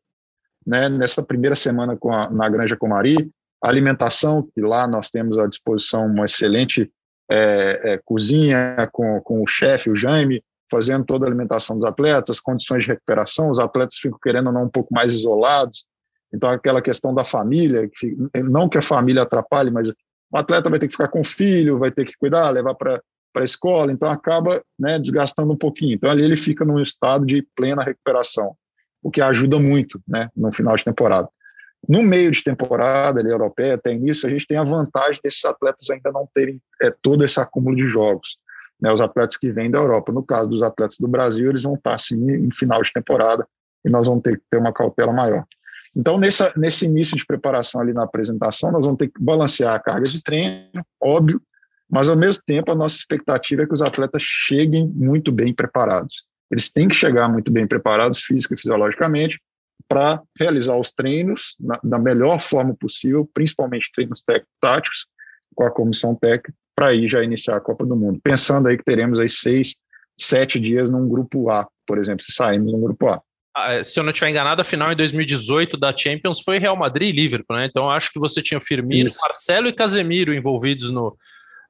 Né? 0.67 0.89
Nessa 0.89 1.23
primeira 1.23 1.57
semana 1.57 1.99
a, 2.05 2.31
na 2.31 2.49
Granja 2.49 2.77
Comari, 2.77 3.31
a 3.63 3.69
alimentação, 3.69 4.43
que 4.55 4.61
lá 4.61 4.87
nós 4.87 5.09
temos 5.09 5.39
à 5.39 5.47
disposição 5.47 6.07
uma 6.07 6.25
excelente 6.25 6.91
é, 7.33 7.93
é, 7.93 8.01
cozinha 8.05 8.89
com, 8.93 9.21
com 9.23 9.43
o 9.43 9.47
chefe, 9.47 9.91
o 9.91 9.97
Jaime, 9.97 10.45
fazendo 10.71 11.05
toda 11.05 11.25
a 11.25 11.29
alimentação 11.29 11.79
dos 11.79 11.87
atletas, 11.87 12.41
condições 12.41 12.85
de 12.85 12.91
recuperação, 12.91 13.51
os 13.51 13.59
atletas 13.59 13.97
ficam 13.97 14.19
querendo 14.23 14.49
ou 14.49 14.53
não 14.53 14.65
um 14.65 14.69
pouco 14.69 14.93
mais 14.93 15.13
isolados, 15.15 15.85
então 16.33 16.51
aquela 16.51 16.83
questão 16.83 17.15
da 17.15 17.25
família, 17.25 17.89
que, 17.89 18.17
não 18.43 18.69
que 18.69 18.79
a 18.79 18.83
família 18.83 19.23
atrapalhe, 19.23 19.71
mas 19.71 19.89
o 19.89 20.37
atleta 20.37 20.69
vai 20.69 20.79
ter 20.79 20.89
que 20.89 20.93
ficar 20.93 21.09
com 21.09 21.21
o 21.21 21.25
filho, 21.25 21.79
vai 21.79 21.91
ter 21.91 22.05
que 22.05 22.17
cuidar, 22.19 22.51
levar 22.51 22.75
para 22.75 23.03
a 23.37 23.45
escola, 23.45 23.93
então 23.93 24.11
acaba 24.11 24.63
né, 24.79 24.99
desgastando 24.99 25.53
um 25.53 25.59
pouquinho. 25.59 25.95
Então 25.95 26.11
ali 26.11 26.25
ele 26.25 26.37
fica 26.37 26.65
num 26.65 26.81
estado 26.81 27.25
de 27.25 27.47
plena 27.55 27.83
recuperação, 27.83 28.55
o 29.03 29.11
que 29.11 29.21
ajuda 29.21 29.59
muito 29.59 30.01
né, 30.07 30.29
no 30.37 30.53
final 30.53 30.77
de 30.77 30.85
temporada. 30.85 31.29
No 31.89 32.03
meio 32.03 32.31
de 32.31 32.43
temporada 32.45 33.21
ali, 33.21 33.31
europeia, 33.31 33.75
até 33.75 33.93
início, 33.93 34.29
a 34.29 34.31
gente 34.31 34.47
tem 34.47 34.57
a 34.57 34.65
vantagem 34.65 35.21
desses 35.23 35.45
atletas 35.45 35.91
ainda 35.91 36.13
não 36.13 36.29
terem 36.33 36.61
é, 36.81 36.93
todo 37.03 37.25
esse 37.25 37.41
acúmulo 37.41 37.77
de 37.77 37.87
jogos. 37.87 38.39
Né, 38.81 38.93
os 38.93 39.01
atletas 39.01 39.37
que 39.37 39.51
vêm 39.51 39.71
da 39.71 39.79
Europa. 39.79 40.11
No 40.11 40.25
caso 40.25 40.51
dos 40.51 40.63
atletas 40.63 40.97
do 40.99 41.07
Brasil, 41.07 41.49
eles 41.49 41.63
vão 41.63 41.75
estar 41.75 41.95
assim 41.95 42.17
em 42.31 42.51
final 42.53 42.83
de 42.83 42.93
temporada 42.93 43.47
e 43.85 43.89
nós 43.89 44.09
vamos 44.09 44.23
ter 44.23 44.37
que 44.37 44.43
ter 44.51 44.59
uma 44.59 44.73
cautela 44.73 45.13
maior. 45.13 45.45
Então, 45.95 46.19
nessa, 46.19 46.53
nesse 46.57 46.87
início 46.87 47.17
de 47.17 47.25
preparação 47.25 47.81
ali 47.81 47.93
na 47.93 48.03
apresentação, 48.03 48.73
nós 48.73 48.85
vamos 48.85 48.99
ter 48.99 49.09
que 49.09 49.23
balancear 49.23 49.75
a 49.75 49.79
carga 49.79 50.09
de 50.09 50.23
treino, 50.23 50.85
óbvio, 51.01 51.41
mas 51.89 52.09
ao 52.09 52.17
mesmo 52.17 52.43
tempo 52.47 52.73
a 52.73 52.75
nossa 52.75 52.97
expectativa 52.97 53.63
é 53.63 53.67
que 53.67 53.75
os 53.75 53.83
atletas 53.83 54.23
cheguem 54.23 54.89
muito 54.89 55.31
bem 55.31 55.55
preparados. 55.55 56.25
Eles 56.51 56.71
têm 56.71 56.89
que 56.89 56.97
chegar 56.97 57.29
muito 57.29 57.53
bem 57.53 57.67
preparados 57.67 58.21
física 58.21 58.55
e 58.55 58.57
fisiologicamente 58.57 59.39
para 59.93 60.23
realizar 60.39 60.75
os 60.79 60.91
treinos 60.91 61.55
na, 61.61 61.79
da 61.85 61.99
melhor 61.99 62.41
forma 62.41 62.75
possível, 62.75 63.29
principalmente 63.35 63.93
treinos 63.95 64.23
táticos 64.59 65.07
com 65.55 65.65
a 65.65 65.71
comissão 65.71 66.15
técnica, 66.15 66.55
para 66.75 66.89
aí 66.89 67.07
já 67.07 67.23
iniciar 67.23 67.57
a 67.57 67.61
Copa 67.61 67.85
do 67.85 67.95
Mundo. 67.95 68.19
Pensando 68.25 68.69
aí 68.69 68.79
que 68.79 68.85
teremos 68.85 69.19
aí 69.19 69.29
seis, 69.29 69.77
sete 70.19 70.59
dias 70.59 70.89
num 70.89 71.07
grupo 71.07 71.51
A, 71.51 71.69
por 71.87 71.99
exemplo, 71.99 72.25
se 72.25 72.33
sairmos 72.33 72.73
no 72.73 72.81
grupo 72.81 73.07
A. 73.07 73.21
Ah, 73.55 73.75
é, 73.75 73.85
se 73.85 74.01
eu 74.01 74.03
não 74.03 74.13
estiver 74.13 74.31
enganado, 74.31 74.63
a 74.63 74.65
final 74.65 74.91
em 74.91 74.97
2018 74.97 75.77
da 75.77 75.95
Champions 75.95 76.41
foi 76.41 76.59
Real 76.59 76.75
Madrid 76.75 77.11
e 77.11 77.21
Liverpool, 77.21 77.55
né? 77.55 77.67
Então 77.67 77.91
acho 77.91 78.11
que 78.11 78.19
você 78.19 78.41
tinha 78.41 78.63
Firmino, 78.63 79.11
Isso. 79.11 79.19
Marcelo 79.21 79.69
e 79.69 79.75
Casemiro 79.75 80.33
envolvidos 80.33 80.91
no, 80.91 81.15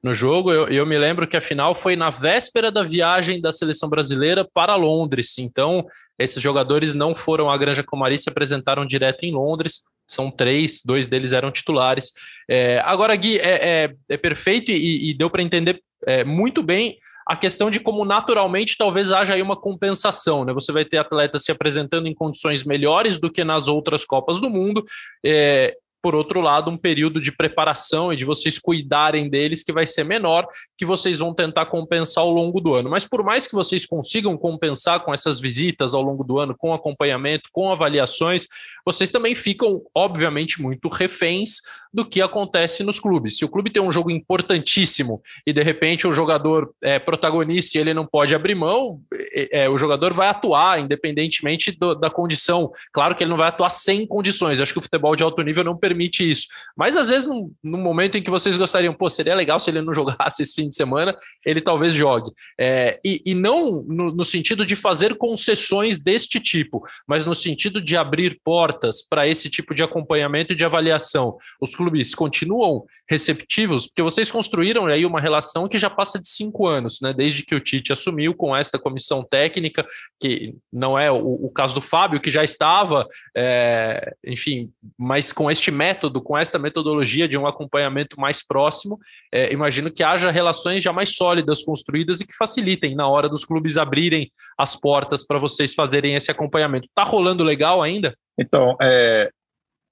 no 0.01 0.15
jogo. 0.15 0.53
Eu, 0.53 0.69
eu 0.69 0.87
me 0.87 0.97
lembro 0.97 1.27
que 1.27 1.37
a 1.37 1.41
final 1.41 1.75
foi 1.75 1.97
na 1.97 2.09
véspera 2.09 2.71
da 2.71 2.85
viagem 2.85 3.41
da 3.41 3.51
seleção 3.51 3.89
brasileira 3.89 4.49
para 4.55 4.77
Londres. 4.77 5.37
Então 5.39 5.85
esses 6.23 6.43
jogadores 6.43 6.95
não 6.95 7.15
foram 7.15 7.51
à 7.51 7.57
Granja 7.57 7.83
Comari, 7.83 8.19
se 8.19 8.29
apresentaram 8.29 8.87
direto 8.87 9.25
em 9.25 9.33
Londres. 9.33 9.83
São 10.07 10.31
três, 10.31 10.83
dois 10.85 11.09
deles 11.09 11.33
eram 11.33 11.51
titulares. 11.51 12.13
É, 12.49 12.81
agora, 12.85 13.15
Gui, 13.17 13.39
é, 13.39 13.85
é, 13.85 13.95
é 14.09 14.17
perfeito 14.17 14.71
e, 14.71 15.11
e 15.11 15.15
deu 15.17 15.31
para 15.31 15.43
entender 15.43 15.81
é, 16.07 16.25
muito 16.25 16.63
bem 16.63 16.99
a 17.27 17.37
questão 17.37 17.71
de 17.71 17.81
como 17.81 18.05
naturalmente 18.05 18.77
talvez 18.77 19.13
haja 19.13 19.35
aí 19.35 19.43
uma 19.43 19.57
compensação, 19.57 20.45
né? 20.45 20.53
Você 20.53 20.73
vai 20.73 20.85
ter 20.85 20.99
atletas 20.99 21.45
se 21.45 21.53
apresentando 21.53 22.09
em 22.09 22.15
condições 22.15 22.65
melhores 22.65 23.19
do 23.19 23.31
que 23.31 23.45
nas 23.45 23.69
outras 23.69 24.05
Copas 24.05 24.41
do 24.41 24.51
Mundo, 24.51 24.85
é, 25.25 25.77
por 26.03 26.15
outro 26.17 26.41
lado, 26.41 26.71
um 26.71 26.77
período 26.77 27.21
de 27.21 27.31
preparação 27.31 28.13
e 28.13 28.17
de 28.17 28.25
vocês 28.25 28.59
cuidarem 28.59 29.31
deles 29.31 29.63
que 29.63 29.73
vai 29.73 29.87
ser 29.87 30.05
menor, 30.05 30.47
que 30.77 30.85
vocês 30.85 31.21
vão 31.21 31.33
tentar 31.33 31.67
compensar 31.67 32.25
ao 32.25 32.33
longo 32.33 32.61
do 32.61 32.75
ano. 32.75 32.91
Mas 32.91 33.05
por 33.05 33.23
mais 33.23 33.47
que 33.47 33.55
vocês 33.55 33.87
consigam 33.87 34.37
compensar 34.37 35.01
com 35.01 35.15
essas 35.15 35.39
visitas 35.39 35.95
ao 35.95 36.03
longo 36.03 36.25
do 36.25 36.39
ano, 36.39 36.57
com 36.59 36.75
acompanhamento, 36.75 37.49
com 37.53 37.71
avaliações, 37.71 38.49
vocês 38.85 39.11
também 39.11 39.37
ficam, 39.37 39.81
obviamente, 39.95 40.61
muito 40.61 40.89
reféns 40.89 41.61
do 41.93 42.05
que 42.05 42.23
acontece 42.23 42.83
nos 42.83 42.99
clubes. 42.99 43.37
Se 43.37 43.45
o 43.45 43.49
clube 43.49 43.71
tem 43.71 43.83
um 43.83 43.93
jogo 43.93 44.11
importantíssimo 44.11 45.23
e 45.47 45.53
de 45.53 45.63
repente 45.63 46.07
o 46.07 46.15
jogador 46.15 46.73
é 46.81 46.99
protagonista 46.99 47.77
e 47.77 47.81
ele 47.81 47.93
não 47.93 48.07
pode 48.07 48.35
abrir 48.35 48.55
mão, 48.55 49.01
é, 49.13 49.65
é, 49.65 49.69
o 49.69 49.77
jogador 49.77 50.13
vai 50.13 50.29
atuar 50.29 50.81
independentemente 50.81 51.71
do, 51.73 51.95
da 51.95 52.09
condição. 52.09 52.73
Claro 52.93 53.15
que 53.15 53.23
ele 53.23 53.31
não 53.31 53.37
vai 53.37 53.49
atuar 53.49 53.69
sem 53.71 54.07
condições. 54.07 54.61
Acho 54.61 54.73
que 54.73 54.79
o 54.79 54.83
futebol 54.83 55.15
de 55.15 55.23
alto 55.23 55.43
nível 55.43 55.65
não 55.65 55.77
permite 55.77 56.29
isso. 56.29 56.47
Mas 56.77 56.97
às 56.97 57.09
vezes, 57.11 57.29
no, 57.29 57.79
momento 57.79 58.17
em 58.17 58.23
que 58.23 58.31
vocês 58.31 58.57
gostariam, 58.57 58.95
pô, 58.95 59.11
seria 59.11 59.35
legal 59.35 59.61
se 59.61 59.71
ele 59.71 59.83
não 59.83 59.93
jogasse 59.93 60.43
esse 60.43 60.55
fim 60.55 60.69
de 60.69 60.75
semana, 60.75 61.17
ele 61.45 61.61
talvez 61.61 61.93
jogue. 61.93 62.31
É, 62.59 62.99
e, 63.05 63.21
e, 63.27 63.35
não 63.35 63.83
no, 63.83 64.13
no 64.13 64.25
sentido 64.25 64.65
de 64.65 64.77
fazer 64.77 65.17
concessões 65.17 66.03
deste 66.03 66.41
tipo, 66.41 66.83
mas 67.07 67.27
no 67.27 67.35
sentido 67.35 67.83
de 67.83 67.97
abrir 67.97 68.41
portas 68.43 69.03
para 69.03 69.29
esse 69.29 69.51
tipo 69.51 69.75
de 69.75 69.83
acompanhamento 69.83 70.53
e 70.53 70.57
de 70.57 70.65
avaliação. 70.65 71.37
Os 71.61 71.75
clubes 71.83 72.15
continuam 72.15 72.85
receptivos, 73.11 73.87
porque 73.87 74.03
vocês 74.03 74.31
construíram 74.31 74.87
aí 74.87 75.05
uma 75.05 75.21
relação 75.21 75.69
que 75.69 75.77
já 75.77 75.91
passa 75.91 76.19
de 76.19 76.29
cinco 76.29 76.67
anos, 76.67 77.01
né? 77.03 77.13
Desde 77.13 77.45
que 77.45 77.55
o 77.55 77.61
Tite 77.61 77.93
assumiu 77.93 78.35
com 78.35 78.57
esta 78.57 78.79
comissão 78.79 79.23
técnica, 79.23 79.87
que 80.21 80.55
não 80.73 80.99
é 80.99 81.11
o, 81.11 81.17
o 81.19 81.51
caso 81.51 81.75
do 81.75 81.83
Fábio, 81.83 82.21
que 82.21 82.31
já 82.31 82.45
estava, 82.45 83.07
é, 83.37 84.15
enfim, 84.25 84.71
mas 84.97 85.33
com 85.33 85.51
este 85.51 85.71
método, 85.71 86.23
com 86.23 86.39
esta 86.39 86.59
metodologia 86.59 87.29
de 87.29 87.37
um 87.37 87.47
acompanhamento 87.47 88.19
mais 88.19 88.47
próximo, 88.47 88.99
é, 89.33 89.53
imagino 89.53 89.91
que 89.91 90.03
haja 90.03 90.31
relações 90.31 90.83
já 90.83 90.93
mais 90.93 91.15
sólidas 91.15 91.63
construídas 91.63 92.21
e 92.21 92.27
que 92.27 92.37
facilitem 92.37 92.95
na 92.95 93.09
hora 93.09 93.29
dos 93.29 93.45
clubes 93.45 93.77
abrirem 93.77 94.31
as 94.57 94.77
portas 94.77 95.27
para 95.27 95.39
vocês 95.39 95.75
fazerem 95.75 96.15
esse 96.15 96.31
acompanhamento. 96.31 96.87
Está 96.87 97.03
rolando 97.03 97.43
legal 97.43 97.83
ainda? 97.83 98.17
Então, 98.39 98.77
é, 98.81 99.31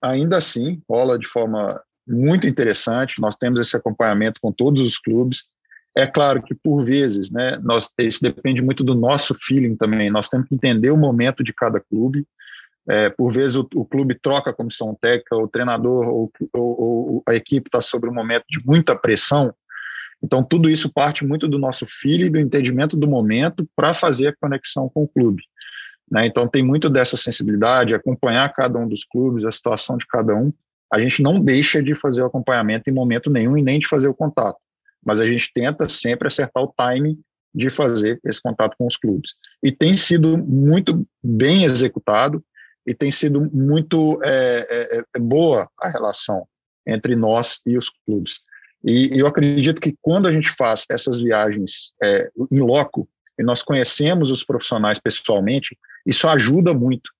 ainda 0.02 0.36
assim, 0.36 0.80
rola 0.88 1.18
de 1.18 1.26
forma 1.26 1.80
muito 2.06 2.46
interessante. 2.46 3.20
Nós 3.20 3.36
temos 3.36 3.60
esse 3.60 3.76
acompanhamento 3.76 4.40
com 4.40 4.52
todos 4.52 4.82
os 4.82 4.98
clubes. 4.98 5.44
É 5.96 6.06
claro 6.06 6.42
que 6.42 6.54
por 6.54 6.84
vezes, 6.84 7.30
né, 7.30 7.58
nós, 7.62 7.90
isso 7.98 8.22
depende 8.22 8.62
muito 8.62 8.84
do 8.84 8.94
nosso 8.94 9.34
feeling 9.34 9.76
também. 9.76 10.10
Nós 10.10 10.28
temos 10.28 10.48
que 10.48 10.54
entender 10.54 10.90
o 10.90 10.96
momento 10.96 11.42
de 11.42 11.52
cada 11.52 11.80
clube. 11.80 12.26
É, 12.88 13.10
por 13.10 13.32
vezes 13.32 13.56
o, 13.56 13.68
o, 13.74 13.84
clube 13.84 14.14
troca 14.14 14.50
a 14.50 14.54
comissão 14.54 14.96
técnica, 15.00 15.36
o 15.36 15.46
treinador 15.46 16.08
ou, 16.08 16.32
ou, 16.52 16.80
ou 16.80 17.22
a 17.28 17.34
equipe 17.34 17.68
está 17.68 17.80
sobre 17.80 18.08
um 18.08 18.14
momento 18.14 18.44
de 18.48 18.64
muita 18.64 18.96
pressão. 18.96 19.54
Então 20.22 20.42
tudo 20.42 20.68
isso 20.68 20.92
parte 20.92 21.24
muito 21.24 21.46
do 21.46 21.58
nosso 21.58 21.86
feeling, 21.86 22.30
do 22.30 22.38
entendimento 22.38 22.96
do 22.96 23.06
momento 23.06 23.68
para 23.76 23.92
fazer 23.92 24.28
a 24.28 24.36
conexão 24.36 24.88
com 24.88 25.04
o 25.04 25.08
clube. 25.08 25.42
Né? 26.10 26.26
Então 26.26 26.48
tem 26.48 26.62
muito 26.62 26.90
dessa 26.90 27.16
sensibilidade, 27.16 27.94
acompanhar 27.94 28.52
cada 28.52 28.78
um 28.78 28.88
dos 28.88 29.04
clubes, 29.04 29.44
a 29.44 29.52
situação 29.52 29.96
de 29.96 30.06
cada 30.06 30.34
um 30.34 30.52
a 30.92 31.00
gente 31.00 31.22
não 31.22 31.40
deixa 31.40 31.82
de 31.82 31.94
fazer 31.94 32.22
o 32.22 32.26
acompanhamento 32.26 32.90
em 32.90 32.92
momento 32.92 33.30
nenhum 33.30 33.56
e 33.56 33.62
nem 33.62 33.78
de 33.78 33.86
fazer 33.86 34.08
o 34.08 34.14
contato, 34.14 34.58
mas 35.04 35.20
a 35.20 35.26
gente 35.26 35.50
tenta 35.54 35.88
sempre 35.88 36.26
acertar 36.26 36.62
o 36.62 36.72
timing 36.76 37.18
de 37.54 37.70
fazer 37.70 38.20
esse 38.24 38.42
contato 38.42 38.76
com 38.76 38.86
os 38.86 38.96
clubes. 38.96 39.34
E 39.62 39.70
tem 39.70 39.94
sido 39.94 40.36
muito 40.36 41.06
bem 41.22 41.64
executado 41.64 42.44
e 42.86 42.94
tem 42.94 43.10
sido 43.10 43.40
muito 43.52 44.20
é, 44.24 44.98
é, 44.98 45.04
é 45.14 45.18
boa 45.18 45.68
a 45.78 45.88
relação 45.88 46.46
entre 46.86 47.14
nós 47.14 47.60
e 47.64 47.78
os 47.78 47.88
clubes. 48.04 48.40
E, 48.84 49.10
eu 49.12 49.26
acredito 49.26 49.80
que 49.80 49.96
quando 50.00 50.26
a 50.26 50.32
gente 50.32 50.50
faz 50.50 50.86
essas 50.90 51.20
viagens 51.20 51.92
é, 52.02 52.30
em 52.50 52.60
loco, 52.60 53.08
e 53.40 53.42
nós 53.42 53.62
conhecemos 53.62 54.30
os 54.30 54.44
profissionais 54.44 54.98
pessoalmente, 54.98 55.76
isso 56.06 56.28
ajuda 56.28 56.74
muito, 56.74 57.10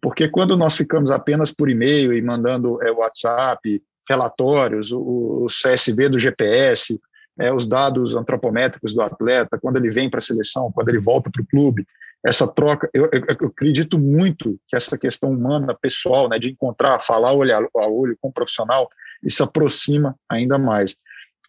porque 0.00 0.28
quando 0.28 0.56
nós 0.56 0.76
ficamos 0.76 1.10
apenas 1.10 1.50
por 1.50 1.70
e-mail 1.70 2.12
e 2.12 2.20
mandando 2.20 2.82
é, 2.82 2.90
WhatsApp, 2.90 3.82
relatórios, 4.08 4.92
o, 4.92 5.44
o 5.44 5.46
CSV 5.46 6.10
do 6.10 6.18
GPS, 6.18 7.00
é, 7.38 7.52
os 7.52 7.66
dados 7.66 8.14
antropométricos 8.14 8.92
do 8.92 9.00
atleta, 9.00 9.58
quando 9.58 9.78
ele 9.78 9.90
vem 9.90 10.10
para 10.10 10.18
a 10.18 10.22
seleção, 10.22 10.70
quando 10.70 10.90
ele 10.90 11.00
volta 11.00 11.30
para 11.30 11.42
o 11.42 11.46
clube, 11.46 11.86
essa 12.24 12.46
troca, 12.46 12.88
eu, 12.92 13.08
eu, 13.12 13.24
eu, 13.40 13.46
acredito 13.46 13.98
muito 13.98 14.58
que 14.68 14.76
essa 14.76 14.98
questão 14.98 15.30
humana, 15.30 15.74
pessoal, 15.80 16.28
né, 16.28 16.38
de 16.38 16.50
encontrar, 16.50 17.00
falar 17.00 17.32
olho 17.32 17.54
a 17.54 17.88
olho 17.88 18.16
com 18.20 18.28
o 18.28 18.32
profissional, 18.32 18.90
isso 19.22 19.42
aproxima 19.42 20.14
ainda 20.28 20.58
mais. 20.58 20.94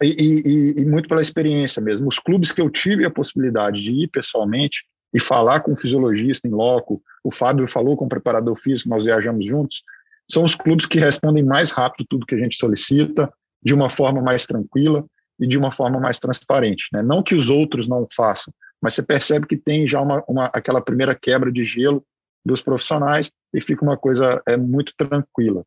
E, 0.02 0.08
e, 0.08 0.82
e, 0.82 0.86
muito 0.86 1.08
pela 1.08 1.22
experiência 1.22 1.82
mesmo. 1.82 2.08
Os 2.08 2.18
clubes 2.18 2.52
que 2.52 2.60
eu 2.60 2.70
tive 2.70 3.06
a 3.06 3.12
possibilidade 3.12 3.84
de 3.84 3.92
ir 3.92 4.08
pessoalmente, 4.08 4.84
e 5.14 5.20
falar 5.20 5.62
com 5.62 5.74
o 5.74 5.78
fisiologista 5.78 6.48
em 6.48 6.52
loco, 6.52 7.02
o 7.24 7.32
Fábio 7.32 7.68
falou 7.68 7.98
com 7.98 8.06
o 8.06 8.10
preparador 8.10 8.56
físico, 8.56 8.90
nós 8.90 9.06
viajamos 9.06 9.46
juntos, 9.46 9.84
são 10.30 10.44
os 10.44 10.56
clubes 10.56 10.86
que 10.86 10.98
respondem 10.98 11.44
mais 11.44 11.72
rápido 11.72 12.08
tudo 12.10 12.26
que 12.26 12.36
a 12.36 12.38
gente 12.38 12.56
solicita, 12.56 13.32
de 13.62 13.74
uma 13.74 13.90
forma 13.90 14.22
mais 14.22 14.46
tranquila 14.46 15.06
e 15.40 15.46
de 15.46 15.58
uma 15.58 15.72
forma 15.72 16.00
mais 16.00 16.20
transparente. 16.20 16.88
Né? 16.94 17.02
Não 17.02 17.22
que 17.22 17.36
os 17.36 17.50
outros 17.50 17.88
não 17.88 18.08
façam, 18.16 18.54
mas 18.82 18.94
você 18.94 19.04
percebe 19.04 19.46
que 19.46 19.58
tem 19.58 19.88
já 19.88 20.00
uma, 20.00 20.24
uma, 20.28 20.46
aquela 20.48 20.82
primeira 20.82 21.14
quebra 21.14 21.52
de 21.52 21.64
gelo 21.64 22.04
dos 22.46 22.62
profissionais 22.62 23.30
e 23.54 23.62
fica 23.62 23.84
uma 23.84 23.98
coisa 23.98 24.42
é, 24.48 24.56
muito 24.56 24.94
tranquila. 24.98 25.64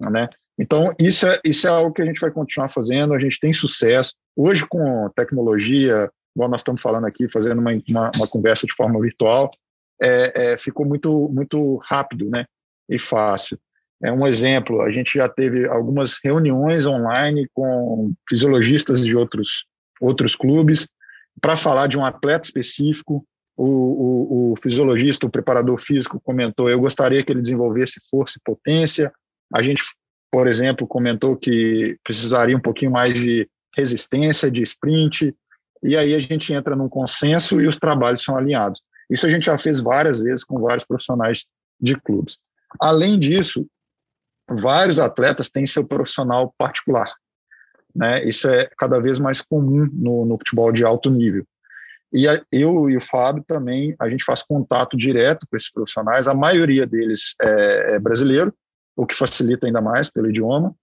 Né? 0.00 0.28
Então, 0.58 0.84
isso 1.00 1.26
é, 1.26 1.38
isso 1.44 1.66
é 1.66 1.70
algo 1.70 1.92
que 1.92 2.02
a 2.02 2.04
gente 2.04 2.20
vai 2.20 2.30
continuar 2.30 2.68
fazendo, 2.68 3.12
a 3.12 3.18
gente 3.18 3.40
tem 3.40 3.52
sucesso. 3.52 4.14
Hoje, 4.36 4.64
com 4.66 5.10
tecnologia, 5.16 6.10
igual 6.34 6.48
nós 6.48 6.60
estamos 6.60 6.80
falando 6.80 7.06
aqui, 7.06 7.28
fazendo 7.28 7.60
uma, 7.60 7.72
uma, 7.88 8.10
uma 8.16 8.28
conversa 8.28 8.66
de 8.66 8.74
forma 8.74 9.00
virtual, 9.00 9.50
é, 10.00 10.52
é, 10.52 10.58
ficou 10.58 10.86
muito, 10.86 11.28
muito 11.28 11.76
rápido 11.76 12.28
né, 12.30 12.46
e 12.88 12.98
fácil. 12.98 13.58
É 14.02 14.12
um 14.12 14.26
exemplo, 14.26 14.82
a 14.82 14.90
gente 14.90 15.14
já 15.14 15.28
teve 15.28 15.66
algumas 15.66 16.18
reuniões 16.22 16.86
online 16.86 17.48
com 17.54 18.12
fisiologistas 18.28 19.04
de 19.04 19.16
outros, 19.16 19.64
outros 20.00 20.36
clubes 20.36 20.86
para 21.40 21.56
falar 21.56 21.86
de 21.86 21.98
um 21.98 22.04
atleta 22.04 22.46
específico. 22.46 23.24
O, 23.56 23.64
o, 23.66 24.52
o, 24.52 24.56
fisiologista, 24.56 25.26
o 25.26 25.30
preparador 25.30 25.76
físico 25.76 26.20
comentou, 26.20 26.68
eu 26.68 26.80
gostaria 26.80 27.24
que 27.24 27.32
ele 27.32 27.40
desenvolvesse 27.40 28.00
força 28.10 28.36
e 28.36 28.42
potência. 28.44 29.12
A 29.52 29.62
gente, 29.62 29.82
por 30.34 30.48
exemplo, 30.48 30.84
comentou 30.84 31.36
que 31.36 31.96
precisaria 32.02 32.56
um 32.56 32.60
pouquinho 32.60 32.90
mais 32.90 33.14
de 33.14 33.48
resistência, 33.76 34.50
de 34.50 34.64
sprint, 34.64 35.32
e 35.80 35.96
aí 35.96 36.12
a 36.12 36.18
gente 36.18 36.52
entra 36.52 36.74
num 36.74 36.88
consenso 36.88 37.60
e 37.60 37.68
os 37.68 37.76
trabalhos 37.76 38.24
são 38.24 38.36
alinhados. 38.36 38.82
Isso 39.08 39.26
a 39.26 39.30
gente 39.30 39.46
já 39.46 39.56
fez 39.56 39.78
várias 39.78 40.18
vezes 40.18 40.42
com 40.42 40.60
vários 40.60 40.84
profissionais 40.84 41.44
de 41.80 41.94
clubes. 42.00 42.36
Além 42.80 43.16
disso, 43.16 43.64
vários 44.50 44.98
atletas 44.98 45.50
têm 45.50 45.68
seu 45.68 45.86
profissional 45.86 46.52
particular. 46.58 47.14
Né? 47.94 48.24
Isso 48.24 48.48
é 48.48 48.68
cada 48.76 48.98
vez 48.98 49.20
mais 49.20 49.40
comum 49.40 49.88
no, 49.92 50.26
no 50.26 50.36
futebol 50.36 50.72
de 50.72 50.84
alto 50.84 51.10
nível. 51.10 51.46
E 52.12 52.26
a, 52.26 52.42
eu 52.50 52.90
e 52.90 52.96
o 52.96 53.00
Fábio 53.00 53.44
também, 53.46 53.94
a 54.00 54.08
gente 54.08 54.24
faz 54.24 54.42
contato 54.42 54.96
direto 54.96 55.46
com 55.48 55.56
esses 55.56 55.70
profissionais, 55.70 56.26
a 56.26 56.34
maioria 56.34 56.84
deles 56.84 57.36
é, 57.40 57.94
é 57.94 57.98
brasileiro, 58.00 58.52
o 58.96 59.06
que 59.06 59.14
facilita 59.14 59.66
ainda 59.66 59.80
mais 59.80 60.10
pelo 60.10 60.28
idioma, 60.28 60.74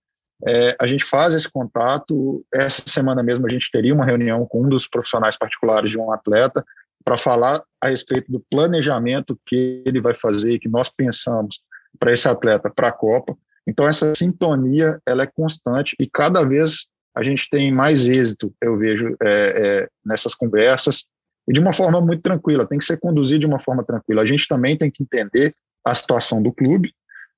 é, 0.45 0.75
a 0.79 0.87
gente 0.87 1.03
faz 1.03 1.33
esse 1.33 1.49
contato. 1.49 2.45
Essa 2.53 2.83
semana 2.87 3.21
mesmo 3.21 3.45
a 3.45 3.49
gente 3.49 3.69
teria 3.71 3.93
uma 3.93 4.05
reunião 4.05 4.45
com 4.45 4.63
um 4.63 4.69
dos 4.69 4.87
profissionais 4.87 5.37
particulares 5.37 5.91
de 5.91 5.99
um 5.99 6.11
atleta 6.11 6.65
para 7.03 7.17
falar 7.17 7.61
a 7.79 7.87
respeito 7.87 8.31
do 8.31 8.43
planejamento 8.49 9.39
que 9.45 9.83
ele 9.85 10.01
vai 10.01 10.13
fazer, 10.13 10.59
que 10.59 10.69
nós 10.69 10.89
pensamos 10.89 11.61
para 11.99 12.11
esse 12.11 12.27
atleta 12.27 12.69
para 12.69 12.89
a 12.89 12.91
Copa. 12.91 13.37
Então 13.67 13.87
essa 13.87 14.13
sintonia 14.15 14.99
ela 15.05 15.23
é 15.23 15.27
constante 15.27 15.95
e 15.99 16.09
cada 16.09 16.43
vez 16.43 16.87
a 17.15 17.23
gente 17.23 17.47
tem 17.49 17.71
mais 17.71 18.07
êxito, 18.07 18.53
eu 18.61 18.77
vejo 18.77 19.15
é, 19.21 19.25
é, 19.25 19.89
nessas 20.05 20.33
conversas 20.33 21.05
e 21.47 21.53
de 21.53 21.59
uma 21.59 21.73
forma 21.73 21.99
muito 21.99 22.21
tranquila. 22.21 22.65
Tem 22.65 22.79
que 22.79 22.85
ser 22.85 22.97
conduzido 22.97 23.41
de 23.41 23.45
uma 23.45 23.59
forma 23.59 23.83
tranquila. 23.83 24.21
A 24.21 24.25
gente 24.25 24.47
também 24.47 24.77
tem 24.77 24.89
que 24.89 25.03
entender 25.03 25.53
a 25.85 25.93
situação 25.93 26.41
do 26.41 26.53
clube, 26.53 26.93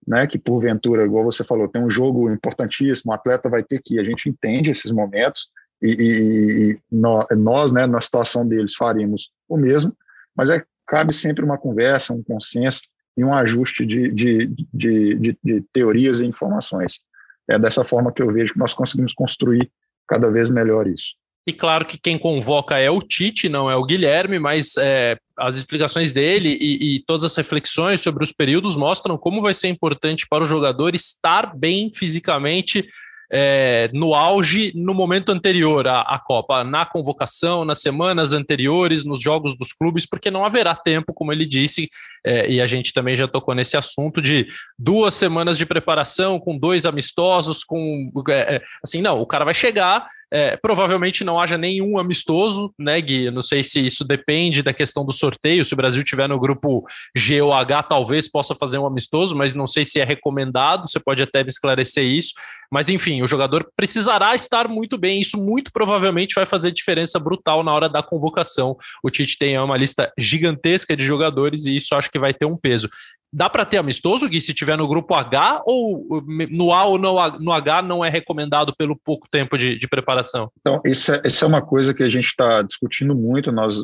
né, 0.08 0.28
que 0.28 0.38
porventura, 0.38 1.06
igual 1.06 1.24
você 1.24 1.44
falou, 1.44 1.68
tem 1.68 1.82
um 1.82 1.90
jogo 1.90 2.32
importantíssimo, 2.32 3.12
o 3.12 3.16
atleta 3.16 3.50
vai 3.50 3.64
ter 3.64 3.82
que 3.82 3.96
ir, 3.96 4.00
a 4.00 4.04
gente 4.04 4.30
entende 4.30 4.72
esses 4.72 4.92
momentos, 4.92 5.48
e, 5.82 5.90
e, 5.90 6.72
e 6.72 7.36
nós, 7.36 7.72
né, 7.72 7.86
na 7.86 8.00
situação 8.00 8.48
deles, 8.48 8.76
faríamos 8.76 9.32
o 9.48 9.58
mesmo, 9.58 9.96
mas 10.36 10.50
é, 10.50 10.64
cabe 10.88 11.14
sempre 11.14 11.44
uma 11.44 11.58
conversa, 11.58 12.14
um 12.14 12.24
consenso 12.24 12.82
e 13.18 13.24
um 13.24 13.34
ajuste 13.34 13.86
de, 13.86 14.12
de, 14.12 14.48
de, 14.74 15.16
de, 15.16 15.38
de 15.44 15.62
teorias 15.74 16.22
e 16.22 16.26
informações. 16.26 17.02
É 17.48 17.60
dessa 17.60 17.84
forma 17.84 18.12
que 18.12 18.22
eu 18.22 18.32
vejo 18.32 18.54
que 18.54 18.60
nós 18.60 18.74
conseguimos 18.74 19.14
construir 19.14 19.72
cada 20.08 20.30
vez 20.30 20.50
melhor 20.50 20.88
isso. 20.88 21.16
E 21.46 21.52
claro 21.52 21.86
que 21.86 21.98
quem 21.98 22.18
convoca 22.18 22.78
é 22.78 22.90
o 22.90 23.02
Tite, 23.02 23.50
não 23.50 23.70
é 23.70 23.76
o 23.76 23.84
Guilherme, 23.84 24.40
mas 24.40 24.78
é, 24.78 25.18
as 25.38 25.58
explicações 25.58 26.14
dele 26.14 26.58
e, 26.60 26.96
e, 26.96 27.04
todas 27.06 27.26
as 27.26 27.36
reflexões 27.36 28.02
sobre 28.02 28.24
os 28.24 28.32
períodos 28.32 28.78
mostram 28.78 29.18
como 29.18 29.42
vai 29.42 29.54
ser 29.54 29.68
importante 29.68 30.26
para 30.30 30.44
o 30.44 30.48
jogador 30.48 30.96
estar 30.96 31.54
bem 31.54 31.92
fisicamente 31.94 32.88
é, 33.36 33.90
no 33.92 34.14
auge 34.14 34.72
no 34.76 34.94
momento 34.94 35.32
anterior 35.32 35.88
à, 35.88 36.02
à, 36.02 36.20
Copa, 36.20 36.64
na 36.64 36.86
convocação, 36.86 37.66
nas 37.66 37.82
semanas 37.82 38.32
anteriores, 38.32 39.06
nos 39.06 39.22
jogos 39.22 39.58
dos 39.58 39.74
clubes, 39.74 40.06
porque 40.06 40.30
não 40.30 40.46
haverá 40.46 40.76
tempo, 40.76 41.14
como 41.14 41.34
ele 41.34 41.46
disse, 41.46 41.90
é, 42.24 42.50
e 42.50 42.62
a 42.62 42.68
gente 42.68 42.94
também 42.94 43.18
já 43.18 43.28
tocou 43.28 43.56
nesse 43.56 43.76
assunto 43.76 44.22
de 44.22 44.48
duas 44.78 45.16
semanas 45.16 45.58
de 45.58 45.66
preparação 45.66 46.40
com 46.40 46.58
dois 46.58 46.86
amistosos, 46.86 47.64
com 47.64 48.12
é, 48.30 48.58
é 48.58 48.62
assim, 48.84 49.02
não, 49.02 49.20
o 49.20 49.26
cara 49.26 49.44
vai 49.44 49.56
chegar 49.56 50.08
é, 50.34 50.58
provavelmente 50.58 51.24
não 51.24 51.40
haja 51.40 51.60
nenhum 51.60 52.00
amistoso, 52.00 52.74
né, 52.80 53.00
Gui? 53.00 53.30
Não 53.30 53.44
sei 53.44 53.64
se 53.64 53.86
isso 53.86 54.04
depende 54.04 54.64
da 54.64 54.74
questão 54.74 55.06
do 55.06 55.12
sorteio. 55.12 55.64
Se 55.64 55.76
o 55.76 55.78
Brasil 55.78 56.04
tiver 56.04 56.28
no 56.28 56.40
grupo 56.40 56.84
G 57.16 57.40
ou 57.40 57.54
H, 57.54 57.84
talvez 57.84 58.28
possa 58.28 58.56
fazer 58.56 58.80
um 58.80 58.88
amistoso, 58.88 59.38
mas 59.38 59.54
não 59.54 59.68
sei 59.68 59.86
se 59.86 60.00
é 60.00 60.04
recomendado. 60.04 60.90
Você 60.90 61.00
pode 61.00 61.22
até 61.22 61.44
me 61.44 61.50
esclarecer 61.50 62.04
isso. 62.04 62.34
Mas 62.72 62.90
enfim, 62.90 63.22
o 63.22 63.28
jogador 63.28 63.70
precisará 63.76 64.34
estar 64.34 64.68
muito 64.68 64.98
bem. 64.98 65.22
Isso 65.22 65.40
muito 65.40 65.72
provavelmente 65.72 66.34
vai 66.34 66.48
fazer 66.48 66.72
diferença 66.72 67.20
brutal 67.20 67.62
na 67.64 67.72
hora 67.72 67.88
da 67.88 68.02
convocação. 68.02 68.76
O 69.04 69.12
Tite 69.12 69.38
tem 69.38 69.56
uma 69.60 69.78
lista 69.78 70.12
gigantesca 70.18 70.98
de 70.98 71.06
jogadores 71.06 71.66
e 71.66 71.76
isso 71.76 71.94
acho 71.94 72.10
que 72.10 72.18
vai 72.18 72.34
ter 72.34 72.48
um 72.48 72.58
peso. 72.58 72.90
Dá 73.36 73.50
para 73.50 73.66
ter 73.66 73.78
amistoso, 73.78 74.30
Gui, 74.30 74.40
se 74.40 74.54
tiver 74.54 74.78
no 74.78 74.88
grupo 74.88 75.16
H, 75.16 75.64
ou 75.66 76.22
no 76.52 76.72
A 76.72 76.86
ou 76.86 77.00
no 77.00 77.52
H 77.52 77.82
não 77.82 78.06
é 78.06 78.10
recomendado 78.10 78.76
pelo 78.78 78.96
pouco 78.96 79.28
tempo 79.32 79.58
de, 79.58 79.76
de 79.80 79.88
preparação? 79.88 80.52
Então, 80.60 80.80
isso 80.86 81.12
é, 81.12 81.20
isso 81.26 81.44
é 81.44 81.48
uma 81.48 81.62
coisa 81.66 81.96
que 81.96 82.04
a 82.04 82.10
gente 82.12 82.28
está 82.28 82.62
discutindo 82.62 83.16
muito, 83.16 83.52
nós 83.52 83.84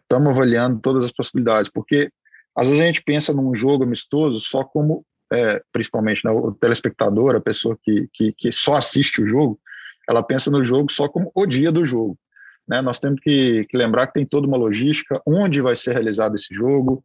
estamos 0.00 0.28
é, 0.28 0.30
avaliando 0.30 0.80
todas 0.80 1.04
as 1.04 1.12
possibilidades, 1.12 1.70
porque 1.70 2.10
às 2.56 2.68
vezes 2.68 2.82
a 2.82 2.86
gente 2.86 3.02
pensa 3.02 3.34
num 3.34 3.54
jogo 3.54 3.84
amistoso 3.84 4.40
só 4.40 4.64
como, 4.64 5.04
é, 5.30 5.60
principalmente 5.70 6.24
né, 6.24 6.30
o 6.30 6.52
telespectador, 6.52 7.36
a 7.36 7.40
pessoa 7.40 7.76
que, 7.82 8.08
que, 8.14 8.32
que 8.32 8.50
só 8.50 8.72
assiste 8.76 9.20
o 9.20 9.28
jogo, 9.28 9.60
ela 10.08 10.22
pensa 10.22 10.50
no 10.50 10.64
jogo 10.64 10.90
só 10.90 11.06
como 11.06 11.30
o 11.34 11.44
dia 11.44 11.70
do 11.70 11.84
jogo. 11.84 12.18
Né? 12.66 12.80
Nós 12.80 12.98
temos 12.98 13.20
que, 13.20 13.66
que 13.66 13.76
lembrar 13.76 14.06
que 14.06 14.14
tem 14.14 14.24
toda 14.24 14.46
uma 14.46 14.56
logística, 14.56 15.20
onde 15.26 15.60
vai 15.60 15.76
ser 15.76 15.92
realizado 15.92 16.34
esse 16.34 16.54
jogo, 16.54 17.04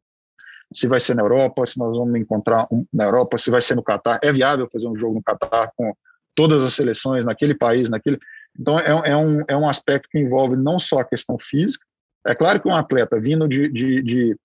se 0.73 0.87
vai 0.87 0.99
ser 0.99 1.15
na 1.15 1.21
Europa, 1.21 1.65
se 1.65 1.77
nós 1.77 1.95
vamos 1.95 2.19
encontrar 2.19 2.67
um, 2.71 2.85
na 2.93 3.05
Europa, 3.05 3.37
se 3.37 3.49
vai 3.49 3.61
ser 3.61 3.75
no 3.75 3.83
Catar. 3.83 4.19
É 4.23 4.31
viável 4.31 4.67
fazer 4.71 4.87
um 4.87 4.95
jogo 4.95 5.15
no 5.15 5.23
Catar 5.23 5.71
com 5.75 5.93
todas 6.35 6.63
as 6.63 6.73
seleções 6.73 7.25
naquele 7.25 7.53
país, 7.53 7.89
naquele. 7.89 8.17
Então, 8.57 8.79
é, 8.79 9.11
é, 9.11 9.15
um, 9.15 9.43
é 9.47 9.55
um 9.55 9.67
aspecto 9.67 10.07
que 10.09 10.19
envolve 10.19 10.55
não 10.55 10.79
só 10.79 10.99
a 10.99 11.05
questão 11.05 11.37
física. 11.39 11.85
É 12.25 12.35
claro 12.35 12.61
que 12.61 12.67
um 12.67 12.75
atleta 12.75 13.19
vindo 13.19 13.47
de, 13.47 13.67
de, 13.69 14.01
de, 14.01 14.37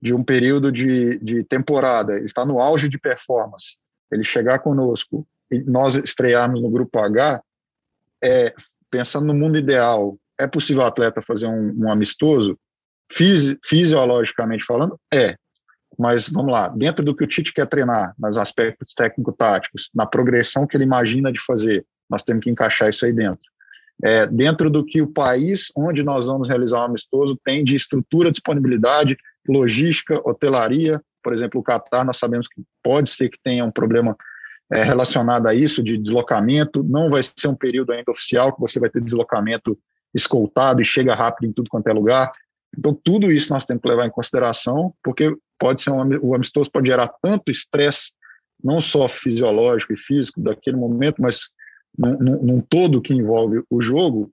de 0.00 0.14
um 0.14 0.22
período 0.22 0.70
de, 0.70 1.18
de 1.18 1.44
temporada, 1.44 2.14
ele 2.14 2.26
está 2.26 2.44
no 2.44 2.60
auge 2.60 2.88
de 2.88 2.98
performance, 2.98 3.76
ele 4.12 4.24
chegar 4.24 4.58
conosco 4.58 5.26
e 5.50 5.58
nós 5.60 5.96
estrearmos 5.96 6.62
no 6.62 6.70
grupo 6.70 6.98
H, 6.98 7.42
é, 8.22 8.54
pensando 8.90 9.26
no 9.26 9.34
mundo 9.34 9.58
ideal, 9.58 10.18
é 10.38 10.46
possível 10.46 10.82
o 10.82 10.86
atleta 10.86 11.22
fazer 11.22 11.46
um, 11.46 11.84
um 11.84 11.90
amistoso? 11.90 12.58
Fisi, 13.10 13.58
fisiologicamente 13.64 14.64
falando, 14.64 14.98
é. 15.12 15.34
Mas 15.98 16.28
vamos 16.28 16.52
lá, 16.52 16.68
dentro 16.68 17.04
do 17.04 17.14
que 17.14 17.24
o 17.24 17.26
Tite 17.26 17.52
quer 17.52 17.66
treinar, 17.66 18.14
nos 18.18 18.38
aspectos 18.38 18.94
técnico-táticos, 18.94 19.90
na 19.92 20.06
progressão 20.06 20.66
que 20.66 20.76
ele 20.76 20.84
imagina 20.84 21.32
de 21.32 21.42
fazer, 21.44 21.84
nós 22.08 22.22
temos 22.22 22.44
que 22.44 22.50
encaixar 22.50 22.88
isso 22.88 23.04
aí 23.04 23.12
dentro. 23.12 23.44
É, 24.04 24.26
dentro 24.28 24.70
do 24.70 24.84
que 24.84 25.02
o 25.02 25.08
país 25.08 25.72
onde 25.76 26.04
nós 26.04 26.26
vamos 26.26 26.48
realizar 26.48 26.78
o 26.78 26.82
um 26.82 26.84
amistoso 26.84 27.36
tem 27.42 27.64
de 27.64 27.74
estrutura, 27.74 28.30
disponibilidade, 28.30 29.16
logística, 29.48 30.20
hotelaria. 30.24 31.02
Por 31.20 31.32
exemplo, 31.32 31.60
o 31.60 31.64
Catar, 31.64 32.04
nós 32.04 32.16
sabemos 32.16 32.46
que 32.46 32.62
pode 32.80 33.10
ser 33.10 33.28
que 33.28 33.38
tenha 33.42 33.64
um 33.64 33.72
problema 33.72 34.16
é, 34.70 34.84
relacionado 34.84 35.48
a 35.48 35.54
isso, 35.54 35.82
de 35.82 35.98
deslocamento. 35.98 36.84
Não 36.84 37.10
vai 37.10 37.22
ser 37.24 37.48
um 37.48 37.56
período 37.56 37.90
ainda 37.90 38.12
oficial 38.12 38.54
que 38.54 38.60
você 38.60 38.78
vai 38.78 38.88
ter 38.88 39.02
deslocamento 39.02 39.76
escoltado 40.14 40.80
e 40.80 40.84
chega 40.84 41.14
rápido 41.14 41.48
em 41.48 41.52
tudo 41.52 41.68
quanto 41.68 41.88
é 41.88 41.92
lugar. 41.92 42.30
Então, 42.76 42.94
tudo 42.94 43.32
isso 43.32 43.52
nós 43.52 43.64
temos 43.64 43.82
que 43.82 43.88
levar 43.88 44.06
em 44.06 44.10
consideração, 44.10 44.94
porque 45.02 45.34
pode 45.58 45.82
ser 45.82 45.90
um, 45.90 46.18
o 46.22 46.34
amistoso 46.34 46.70
pode 46.70 46.88
gerar 46.88 47.08
tanto 47.22 47.50
estresse, 47.50 48.12
não 48.62 48.80
só 48.80 49.08
fisiológico 49.08 49.92
e 49.92 49.96
físico 49.96 50.40
daquele 50.40 50.76
momento, 50.76 51.20
mas 51.20 51.50
num, 51.96 52.42
num, 52.42 52.60
todo 52.60 53.02
que 53.02 53.14
envolve 53.14 53.62
o 53.70 53.82
jogo, 53.82 54.30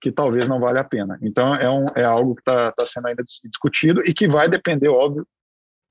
que 0.00 0.12
talvez 0.12 0.48
não 0.48 0.60
vale 0.60 0.78
a 0.78 0.84
pena. 0.84 1.18
Então, 1.22 1.54
é, 1.54 1.70
um, 1.70 1.86
é 1.94 2.04
algo 2.04 2.34
que 2.34 2.42
está 2.42 2.72
tá 2.72 2.84
sendo 2.84 3.08
ainda 3.08 3.24
discutido 3.44 4.02
e 4.04 4.12
que 4.12 4.28
vai 4.28 4.48
depender, 4.48 4.88
óbvio, 4.88 5.26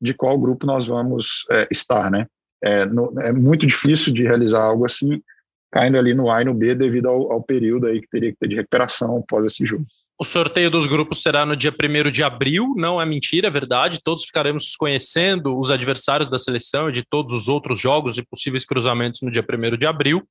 de 0.02 0.14
qual 0.14 0.38
grupo 0.38 0.66
nós 0.66 0.86
vamos 0.86 1.46
é, 1.50 1.68
estar, 1.72 2.12
né? 2.12 2.28
É, 2.64 2.86
no, 2.86 3.14
é, 3.20 3.32
muito 3.32 3.66
difícil 3.66 4.14
de 4.14 4.24
realizar 4.24 4.62
algo 4.62 4.86
assim, 4.86 5.22
caindo 5.72 5.98
ali 5.98 6.14
no 6.14 6.30
A 6.30 6.42
e 6.42 6.46
no 6.46 6.54
B, 6.54 6.76
devido 6.76 7.08
ao, 7.08 7.32
ao 7.32 7.44
período 7.44 7.88
aí 7.88 8.02
que 8.02 8.08
teria 8.08 8.32
que 8.32 8.38
ter 8.40 8.48
de 8.48 8.56
recuperação 8.56 9.18
após 9.18 9.46
esse 9.46 9.66
jogo. 9.66 9.86
O 10.18 10.24
sorteio 10.24 10.72
dos 10.72 10.86
grupos 10.86 11.22
será 11.22 11.46
no 11.46 11.58
dia 11.58 11.72
1 11.72 12.10
de 12.10 12.24
abril, 12.24 12.74
não 12.78 13.02
é 13.02 13.06
mentira, 13.06 13.48
é 13.48 13.52
verdade. 13.52 14.00
Todos 14.02 14.24
ficaremos 14.24 14.74
conhecendo 14.76 15.60
os 15.60 15.70
adversários 15.70 16.30
da 16.30 16.40
seleção 16.40 16.90
e 16.90 16.94
de 16.94 17.04
todos 17.04 17.34
os 17.34 17.50
outros 17.50 17.80
jogos 17.80 18.18
e 18.18 18.26
possíveis 18.26 18.64
cruzamentos 18.64 19.22
no 19.22 19.30
dia 19.30 19.44
1 19.44 19.78
de 19.78 19.86
abril. 19.86 20.24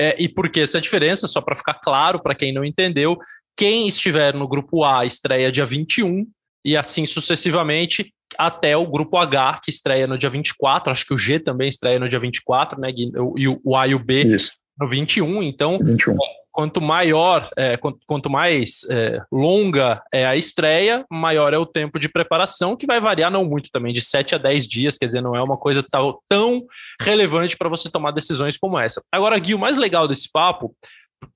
É, 0.00 0.16
e 0.18 0.28
por 0.28 0.48
que 0.48 0.60
essa 0.60 0.80
diferença? 0.80 1.28
Só 1.28 1.42
para 1.42 1.56
ficar 1.56 1.74
claro 1.74 2.22
para 2.22 2.34
quem 2.34 2.54
não 2.54 2.64
entendeu, 2.64 3.18
quem 3.54 3.86
estiver 3.86 4.32
no 4.32 4.48
grupo 4.48 4.82
A 4.82 5.04
estreia 5.04 5.52
dia 5.52 5.66
21 5.66 6.26
e 6.64 6.74
assim 6.74 7.04
sucessivamente 7.04 8.14
até 8.38 8.76
o 8.76 8.86
grupo 8.86 9.18
H, 9.18 9.60
que 9.62 9.70
estreia 9.70 10.06
no 10.06 10.16
dia 10.16 10.30
24. 10.30 10.90
Acho 10.90 11.04
que 11.04 11.14
o 11.14 11.18
G 11.18 11.38
também 11.38 11.68
estreia 11.68 11.98
no 11.98 12.08
dia 12.08 12.18
24, 12.18 12.80
né? 12.80 12.90
E 13.36 13.48
o 13.48 13.76
A 13.76 13.86
e 13.86 13.94
o 13.94 13.98
B 13.98 14.22
Isso. 14.22 14.54
no 14.78 14.88
21. 14.88 15.42
Então, 15.42 15.78
21 15.78 16.16
quanto 16.58 16.80
maior, 16.80 17.48
é, 17.56 17.76
quanto, 17.76 18.00
quanto, 18.04 18.28
mais 18.28 18.84
é, 18.90 19.22
longa 19.30 20.02
é 20.12 20.26
a 20.26 20.34
estreia, 20.34 21.06
maior 21.08 21.54
é 21.54 21.56
o 21.56 21.64
tempo 21.64 22.00
de 22.00 22.08
preparação, 22.08 22.76
que 22.76 22.84
vai 22.84 22.98
variar 22.98 23.30
não 23.30 23.44
muito 23.44 23.70
também, 23.70 23.92
de 23.92 24.00
7 24.00 24.34
a 24.34 24.38
10 24.38 24.66
dias, 24.66 24.98
quer 24.98 25.06
dizer, 25.06 25.20
não 25.20 25.36
é 25.36 25.40
uma 25.40 25.56
coisa 25.56 25.84
tão, 25.88 26.18
tão 26.28 26.66
relevante 27.00 27.56
para 27.56 27.68
você 27.68 27.88
tomar 27.88 28.10
decisões 28.10 28.56
como 28.56 28.76
essa. 28.76 29.00
Agora, 29.12 29.38
Gui, 29.38 29.54
o 29.54 29.58
mais 29.58 29.76
legal 29.76 30.08
desse 30.08 30.28
papo, 30.32 30.74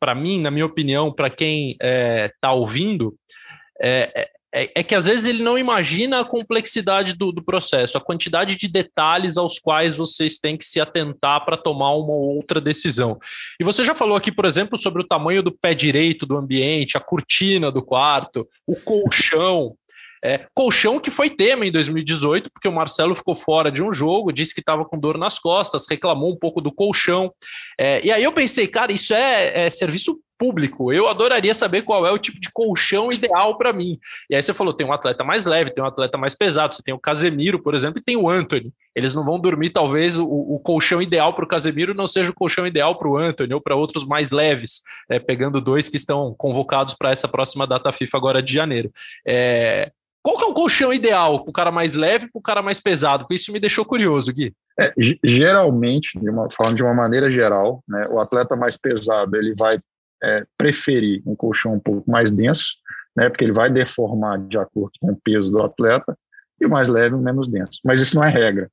para 0.00 0.12
mim, 0.12 0.40
na 0.40 0.50
minha 0.50 0.66
opinião, 0.66 1.12
para 1.12 1.30
quem 1.30 1.76
está 1.80 2.48
é, 2.48 2.50
ouvindo, 2.50 3.14
é, 3.80 4.28
é 4.54 4.70
é, 4.74 4.82
que 4.82 4.94
às 4.94 5.06
vezes 5.06 5.24
ele 5.26 5.42
não 5.42 5.56
imagina 5.56 6.20
a 6.20 6.24
complexidade 6.24 7.16
do, 7.16 7.32
do, 7.32 7.42
processo, 7.42 7.96
a 7.96 8.00
quantidade 8.00 8.56
de 8.56 8.68
detalhes 8.68 9.36
aos 9.36 9.58
quais 9.58 9.94
vocês 9.94 10.38
têm 10.38 10.56
que 10.56 10.64
se 10.64 10.80
atentar 10.80 11.44
para 11.44 11.56
tomar 11.56 11.94
uma 11.94 12.12
ou 12.12 12.36
outra 12.36 12.60
decisão. 12.60 13.18
E 13.58 13.64
você 13.64 13.82
já 13.82 13.94
falou 13.94 14.16
aqui, 14.16 14.30
por 14.30 14.44
exemplo, 14.44 14.78
sobre 14.78 15.02
o 15.02 15.06
tamanho 15.06 15.42
do 15.42 15.52
pé 15.52 15.74
direito 15.74 16.26
do 16.26 16.36
ambiente, 16.36 16.96
a 16.96 17.00
cortina 17.00 17.72
do 17.72 17.82
quarto, 17.82 18.46
o 18.66 18.74
colchão. 18.84 19.74
É, 20.24 20.46
colchão 20.54 21.00
que 21.00 21.10
foi 21.10 21.28
tema 21.28 21.66
em 21.66 21.72
2018, 21.72 22.48
porque 22.52 22.68
o 22.68 22.72
Marcelo 22.72 23.16
ficou 23.16 23.34
fora 23.34 23.72
de 23.72 23.82
um 23.82 23.92
jogo, 23.92 24.32
disse 24.32 24.54
que 24.54 24.60
estava 24.60 24.84
com 24.84 24.96
dor 24.96 25.18
nas 25.18 25.36
costas, 25.36 25.86
reclamou 25.90 26.30
um 26.30 26.38
pouco 26.38 26.60
do 26.60 26.70
colchão. 26.70 27.32
É, 27.80 28.06
e 28.06 28.12
aí 28.12 28.22
eu 28.22 28.32
pensei, 28.32 28.68
cara, 28.68 28.92
isso 28.92 29.12
é, 29.12 29.66
é 29.66 29.70
serviço 29.70 30.20
público. 30.42 30.92
Eu 30.92 31.06
adoraria 31.06 31.54
saber 31.54 31.82
qual 31.82 32.04
é 32.04 32.10
o 32.10 32.18
tipo 32.18 32.40
de 32.40 32.50
colchão 32.52 33.10
ideal 33.12 33.56
para 33.56 33.72
mim. 33.72 33.96
E 34.28 34.34
aí 34.34 34.42
você 34.42 34.52
falou, 34.52 34.74
tem 34.74 34.84
um 34.84 34.92
atleta 34.92 35.22
mais 35.22 35.46
leve, 35.46 35.70
tem 35.70 35.84
um 35.84 35.86
atleta 35.86 36.18
mais 36.18 36.34
pesado. 36.34 36.74
Você 36.74 36.82
tem 36.82 36.92
o 36.92 36.98
Casemiro, 36.98 37.62
por 37.62 37.76
exemplo, 37.76 38.00
e 38.00 38.02
tem 38.02 38.16
o 38.16 38.28
Anthony. 38.28 38.72
Eles 38.92 39.14
não 39.14 39.24
vão 39.24 39.38
dormir, 39.38 39.70
talvez 39.70 40.18
o, 40.18 40.26
o 40.26 40.58
colchão 40.58 41.00
ideal 41.00 41.32
para 41.32 41.44
o 41.44 41.48
Casemiro 41.48 41.94
não 41.94 42.08
seja 42.08 42.32
o 42.32 42.34
colchão 42.34 42.66
ideal 42.66 42.98
para 42.98 43.08
o 43.08 43.16
Anthony 43.16 43.54
ou 43.54 43.60
para 43.60 43.76
outros 43.76 44.04
mais 44.04 44.32
leves, 44.32 44.82
é, 45.08 45.20
pegando 45.20 45.60
dois 45.60 45.88
que 45.88 45.96
estão 45.96 46.34
convocados 46.36 46.94
para 46.94 47.12
essa 47.12 47.28
próxima 47.28 47.64
data 47.64 47.92
FIFA 47.92 48.18
agora 48.18 48.42
de 48.42 48.52
janeiro. 48.52 48.90
É, 49.24 49.92
qual 50.24 50.36
que 50.36 50.44
é 50.44 50.48
o 50.48 50.54
colchão 50.54 50.92
ideal 50.92 51.44
para 51.44 51.50
o 51.50 51.52
cara 51.52 51.70
mais 51.70 51.94
leve 51.94 52.28
para 52.30 52.38
o 52.38 52.42
cara 52.42 52.62
mais 52.62 52.80
pesado? 52.80 53.24
Porque 53.24 53.36
isso 53.36 53.52
me 53.52 53.60
deixou 53.60 53.84
curioso, 53.84 54.32
Gui. 54.32 54.52
É, 54.80 54.92
geralmente, 55.22 56.18
de 56.18 56.28
uma, 56.28 56.48
falando 56.50 56.76
de 56.76 56.82
uma 56.82 56.94
maneira 56.94 57.30
geral, 57.30 57.82
né, 57.88 58.08
o 58.10 58.18
atleta 58.18 58.56
mais 58.56 58.76
pesado 58.76 59.36
ele 59.36 59.54
vai 59.56 59.78
é, 60.22 60.46
preferir 60.56 61.22
um 61.26 61.34
colchão 61.34 61.74
um 61.74 61.80
pouco 61.80 62.10
mais 62.10 62.30
denso, 62.30 62.74
né, 63.16 63.28
porque 63.28 63.44
ele 63.44 63.52
vai 63.52 63.70
deformar 63.70 64.38
de 64.38 64.58
acordo 64.58 64.92
com 65.00 65.12
o 65.12 65.20
peso 65.22 65.50
do 65.50 65.62
atleta, 65.62 66.16
e 66.60 66.66
o 66.66 66.70
mais 66.70 66.88
leve, 66.88 67.14
o 67.14 67.18
menos 67.18 67.48
denso. 67.48 67.80
Mas 67.84 68.00
isso 68.00 68.14
não 68.14 68.22
é 68.22 68.28
regra. 68.28 68.70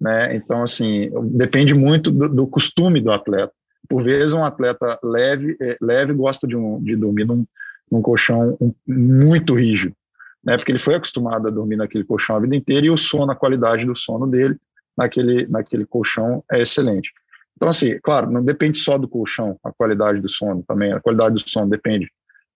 Né? 0.00 0.36
Então, 0.36 0.62
assim, 0.62 1.10
depende 1.32 1.74
muito 1.74 2.10
do, 2.10 2.28
do 2.28 2.46
costume 2.46 3.00
do 3.00 3.10
atleta. 3.10 3.52
Por 3.88 4.02
vezes, 4.02 4.32
um 4.32 4.42
atleta 4.42 4.98
leve, 5.02 5.56
é, 5.60 5.76
leve 5.80 6.12
gosta 6.12 6.46
de, 6.46 6.56
um, 6.56 6.82
de 6.82 6.96
dormir 6.96 7.24
num, 7.24 7.44
num 7.90 8.00
colchão 8.00 8.56
um, 8.60 8.72
muito 8.86 9.54
rígido, 9.54 9.94
né? 10.44 10.56
porque 10.56 10.72
ele 10.72 10.78
foi 10.78 10.94
acostumado 10.94 11.48
a 11.48 11.50
dormir 11.50 11.76
naquele 11.76 12.04
colchão 12.04 12.36
a 12.36 12.40
vida 12.40 12.56
inteira 12.56 12.86
e 12.86 12.90
o 12.90 12.96
sono, 12.96 13.32
a 13.32 13.36
qualidade 13.36 13.84
do 13.84 13.96
sono 13.96 14.26
dele 14.26 14.56
naquele, 14.96 15.46
naquele 15.46 15.84
colchão 15.84 16.42
é 16.50 16.62
excelente. 16.62 17.12
Então, 17.56 17.68
assim, 17.68 17.98
claro, 18.02 18.30
não 18.30 18.44
depende 18.44 18.78
só 18.78 18.98
do 18.98 19.08
colchão, 19.08 19.58
a 19.62 19.72
qualidade 19.72 20.20
do 20.20 20.28
sono 20.28 20.64
também. 20.66 20.92
A 20.92 21.00
qualidade 21.00 21.36
do 21.36 21.48
sono 21.48 21.70
depende 21.70 22.10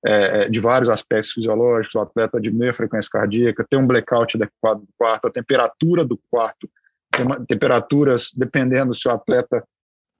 é, 0.05 0.43
é 0.43 0.49
de 0.49 0.61
vários 0.61 0.89
aspectos 0.89 1.33
fisiológicos. 1.33 1.95
O 1.95 2.01
atleta 2.01 2.41
diminui 2.41 2.69
a 2.69 2.73
frequência 2.73 3.11
cardíaca, 3.11 3.67
tem 3.69 3.79
um 3.79 3.87
blackout 3.87 4.37
adequado 4.37 4.81
do 4.81 4.89
quarto, 4.97 5.27
a 5.27 5.31
temperatura 5.31 6.05
do 6.05 6.21
quarto, 6.31 6.69
temperaturas, 7.47 8.33
dependendo 8.37 8.95
se 8.95 9.09
o 9.09 9.11
atleta 9.11 9.65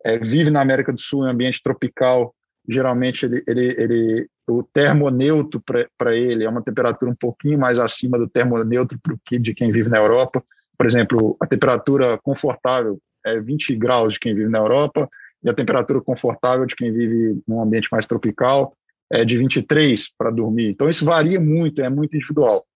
é, 0.05 0.19
vive 0.19 0.51
na 0.51 0.61
América 0.61 0.93
do 0.93 1.01
Sul 1.01 1.27
em 1.27 1.31
ambiente 1.31 1.63
tropical, 1.63 2.35
geralmente 2.69 3.25
ele, 3.25 3.43
ele, 3.47 3.75
ele 3.79 4.29
o 4.49 4.63
termoneutro 4.63 5.63
para 5.97 6.17
ele 6.17 6.45
é 6.45 6.49
uma 6.49 6.63
temperatura 6.63 7.11
um 7.11 7.15
pouquinho 7.15 7.59
mais 7.59 7.79
acima 7.79 8.19
do 8.19 8.29
termoneutro 8.29 8.99
que 9.25 9.39
de 9.39 9.55
quem 9.55 9.71
vive 9.71 9.89
na 9.89 9.99
Europa. 9.99 10.43
Por 10.77 10.87
exemplo, 10.87 11.37
a 11.41 11.47
temperatura 11.47 12.19
confortável 12.19 12.99
é 13.29 13.41
20 13.41 13.75
graus 13.77 14.15
de 14.15 14.21
quem 14.21 14.35
vive 14.35 14.49
na 14.49 14.59
Europa 14.59 15.09
e 15.43 15.49
a 15.49 15.55
temperatura 15.55 16.01
confortável 16.01 16.67
de 16.67 16.75
quem 16.75 16.93
vive 16.93 17.41
num 17.47 17.63
ambiente 17.63 17.89
mais 17.91 18.07
tropical 18.07 18.77
é 19.11 19.25
de 19.25 19.39
23 19.39 20.11
para 20.17 20.31
dormir. 20.31 20.71
Então 20.71 20.89
isso 20.89 21.05
varia 21.05 21.41
muito, 21.41 21.81
é 21.81 21.89
muito 21.89 22.17
individual. 22.17 22.67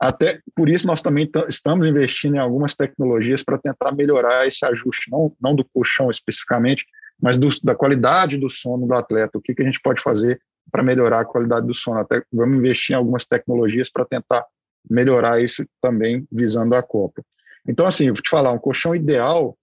Até 0.00 0.40
por 0.54 0.68
isso 0.68 0.86
nós 0.86 1.02
também 1.02 1.28
estamos 1.48 1.86
investindo 1.86 2.36
em 2.36 2.38
algumas 2.38 2.74
tecnologias 2.74 3.42
para 3.42 3.58
tentar 3.58 3.92
melhorar 3.92 4.46
esse 4.46 4.64
ajuste, 4.64 5.10
não, 5.10 5.34
não 5.40 5.54
do 5.54 5.64
colchão 5.64 6.08
especificamente, 6.08 6.86
mas 7.20 7.36
do, 7.36 7.48
da 7.64 7.74
qualidade 7.74 8.36
do 8.36 8.48
sono 8.48 8.86
do 8.86 8.94
atleta. 8.94 9.36
O 9.36 9.42
que, 9.42 9.54
que 9.54 9.62
a 9.62 9.64
gente 9.64 9.80
pode 9.80 10.00
fazer 10.00 10.40
para 10.70 10.84
melhorar 10.84 11.20
a 11.20 11.24
qualidade 11.24 11.66
do 11.66 11.74
sono? 11.74 11.98
Até 11.98 12.22
vamos 12.32 12.56
investir 12.58 12.94
em 12.94 12.96
algumas 12.96 13.24
tecnologias 13.24 13.90
para 13.90 14.04
tentar 14.04 14.46
melhorar 14.88 15.42
isso 15.42 15.66
também 15.82 16.26
visando 16.30 16.76
a 16.76 16.82
Copa. 16.82 17.22
Então, 17.66 17.84
assim, 17.84 18.06
vou 18.06 18.22
te 18.22 18.30
falar, 18.30 18.52
um 18.52 18.58
colchão 18.58 18.94
ideal 18.94 19.58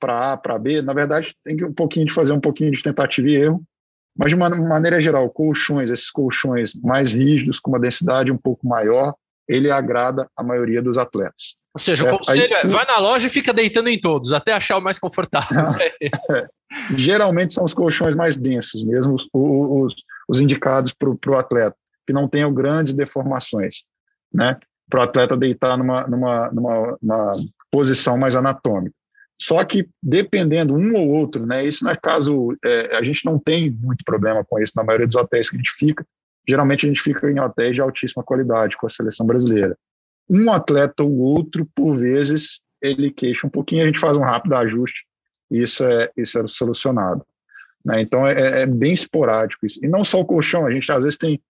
para 0.00 0.32
A, 0.32 0.36
para 0.36 0.58
B, 0.58 0.80
na 0.80 0.94
verdade, 0.94 1.34
tem 1.44 1.56
que 1.56 1.64
um 1.64 1.72
pouquinho 1.72 2.06
de 2.06 2.12
fazer 2.12 2.32
um 2.32 2.40
pouquinho 2.40 2.72
de 2.72 2.82
tentativa 2.82 3.28
e 3.28 3.36
erro, 3.36 3.62
mas 4.16 4.30
de 4.30 4.34
uma 4.34 4.48
maneira 4.48 5.00
geral, 5.00 5.28
colchões, 5.30 5.90
esses 5.90 6.10
colchões 6.10 6.74
mais 6.74 7.12
rígidos, 7.12 7.60
com 7.60 7.70
uma 7.70 7.78
densidade 7.78 8.32
um 8.32 8.36
pouco 8.36 8.66
maior, 8.66 9.14
ele 9.48 9.70
agrada 9.70 10.28
a 10.36 10.42
maioria 10.42 10.82
dos 10.82 10.96
atletas. 10.96 11.56
Ou 11.74 11.80
seja, 11.80 12.12
o 12.12 12.18
conselho 12.18 12.52
é, 12.52 12.66
vai 12.66 12.84
na 12.84 12.98
loja 12.98 13.28
e 13.28 13.30
fica 13.30 13.52
deitando 13.52 13.88
em 13.88 14.00
todos, 14.00 14.32
até 14.32 14.52
achar 14.52 14.78
o 14.78 14.80
mais 14.80 14.98
confortável. 14.98 15.56
é, 16.02 16.48
geralmente 16.96 17.52
são 17.52 17.64
os 17.64 17.74
colchões 17.74 18.14
mais 18.14 18.36
densos 18.36 18.82
mesmo, 18.84 19.14
os, 19.14 19.28
os, 19.32 19.94
os 20.28 20.40
indicados 20.40 20.92
para 20.92 21.08
o 21.08 21.38
atleta, 21.38 21.76
que 22.06 22.12
não 22.12 22.28
tenham 22.28 22.52
grandes 22.52 22.92
deformações, 22.92 23.84
né? 24.32 24.58
Para 24.88 25.00
o 25.00 25.02
atleta 25.04 25.36
deitar 25.36 25.78
numa, 25.78 26.06
numa, 26.08 26.50
numa, 26.50 26.98
numa 27.00 27.32
posição 27.70 28.18
mais 28.18 28.34
anatômica. 28.34 28.94
Só 29.40 29.64
que 29.64 29.88
dependendo 30.02 30.74
um 30.74 30.94
ou 30.94 31.08
outro, 31.08 31.46
né? 31.46 31.64
Isso 31.64 31.82
não 31.82 31.90
é 31.90 31.96
caso, 31.96 32.54
é, 32.62 32.94
a 32.94 33.02
gente 33.02 33.24
não 33.24 33.38
tem 33.38 33.70
muito 33.70 34.04
problema 34.04 34.44
com 34.44 34.60
isso 34.60 34.72
na 34.76 34.84
maioria 34.84 35.06
dos 35.06 35.16
hotéis 35.16 35.48
que 35.48 35.56
a 35.56 35.58
gente 35.58 35.72
fica, 35.72 36.06
geralmente 36.46 36.84
a 36.84 36.88
gente 36.88 37.00
fica 37.00 37.30
em 37.30 37.40
hotéis 37.40 37.74
de 37.74 37.80
altíssima 37.80 38.22
qualidade 38.22 38.76
com 38.76 38.86
a 38.86 38.90
seleção 38.90 39.26
brasileira. 39.26 39.78
Um 40.28 40.52
atleta 40.52 41.02
ou 41.02 41.16
outro, 41.16 41.66
por 41.74 41.96
vezes, 41.96 42.60
ele 42.82 43.10
queixa 43.10 43.46
um 43.46 43.50
pouquinho, 43.50 43.82
a 43.82 43.86
gente 43.86 43.98
faz 43.98 44.14
um 44.14 44.22
rápido 44.22 44.54
ajuste 44.54 45.06
e 45.50 45.62
isso 45.62 45.84
é, 45.84 46.10
isso 46.18 46.38
é 46.38 46.46
solucionado. 46.46 47.24
Né? 47.82 48.02
Então 48.02 48.26
é, 48.26 48.62
é, 48.62 48.66
bem 48.66 48.92
esporádico 48.92 49.64
isso. 49.64 49.80
E 49.82 49.88
não 49.88 50.04
só 50.04 50.20
o 50.20 50.24
colchão, 50.24 50.66
a 50.66 50.70
gente 50.70 50.92
às 50.92 51.02
vezes 51.02 51.18
tem. 51.18 51.40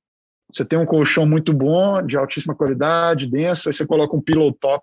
Você 0.52 0.64
tem 0.64 0.78
um 0.78 0.86
colchão 0.86 1.26
muito 1.26 1.52
bom, 1.52 2.02
de 2.02 2.16
altíssima 2.16 2.54
qualidade, 2.54 3.28
denso, 3.28 3.68
aí 3.68 3.72
você 3.72 3.86
coloca 3.86 4.16
um 4.16 4.20
pillow 4.20 4.52
top 4.52 4.82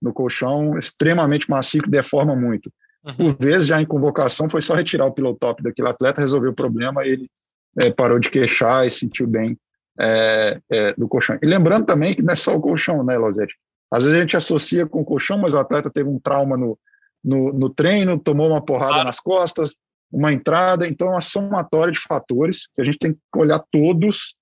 no 0.00 0.12
colchão, 0.12 0.78
extremamente 0.78 1.48
macio, 1.48 1.82
que 1.82 1.90
deforma 1.90 2.34
muito. 2.34 2.70
Uhum. 3.04 3.16
Por 3.16 3.36
vezes, 3.38 3.66
já 3.66 3.80
em 3.80 3.86
convocação, 3.86 4.48
foi 4.48 4.60
só 4.60 4.74
retirar 4.74 5.06
o 5.06 5.12
pillow 5.12 5.36
top 5.36 5.62
daquele 5.62 5.88
atleta, 5.88 6.20
resolveu 6.20 6.50
o 6.50 6.54
problema, 6.54 7.06
ele 7.06 7.30
é, 7.78 7.90
parou 7.90 8.18
de 8.18 8.30
queixar 8.30 8.86
e 8.86 8.90
sentiu 8.90 9.26
bem 9.26 9.56
é, 9.98 10.60
é, 10.70 10.94
do 10.94 11.08
colchão. 11.08 11.38
E 11.42 11.46
lembrando 11.46 11.86
também 11.86 12.14
que 12.14 12.22
não 12.22 12.32
é 12.32 12.36
só 12.36 12.54
o 12.54 12.60
colchão, 12.60 13.02
né, 13.04 13.16
Lozete? 13.16 13.54
Às 13.90 14.04
vezes 14.04 14.18
a 14.18 14.20
gente 14.20 14.36
associa 14.36 14.86
com 14.86 15.00
o 15.00 15.04
colchão, 15.04 15.38
mas 15.38 15.54
o 15.54 15.58
atleta 15.58 15.90
teve 15.90 16.08
um 16.08 16.18
trauma 16.18 16.56
no, 16.56 16.78
no, 17.22 17.52
no 17.52 17.70
treino, 17.70 18.18
tomou 18.18 18.48
uma 18.48 18.64
porrada 18.64 18.94
claro. 18.94 19.06
nas 19.06 19.20
costas, 19.20 19.76
uma 20.10 20.32
entrada, 20.32 20.86
então 20.86 21.08
é 21.08 21.10
uma 21.12 21.20
somatória 21.20 21.92
de 21.92 22.00
fatores 22.00 22.68
que 22.74 22.80
a 22.80 22.84
gente 22.84 22.98
tem 22.98 23.12
que 23.12 23.20
olhar 23.36 23.62
todos. 23.70 24.34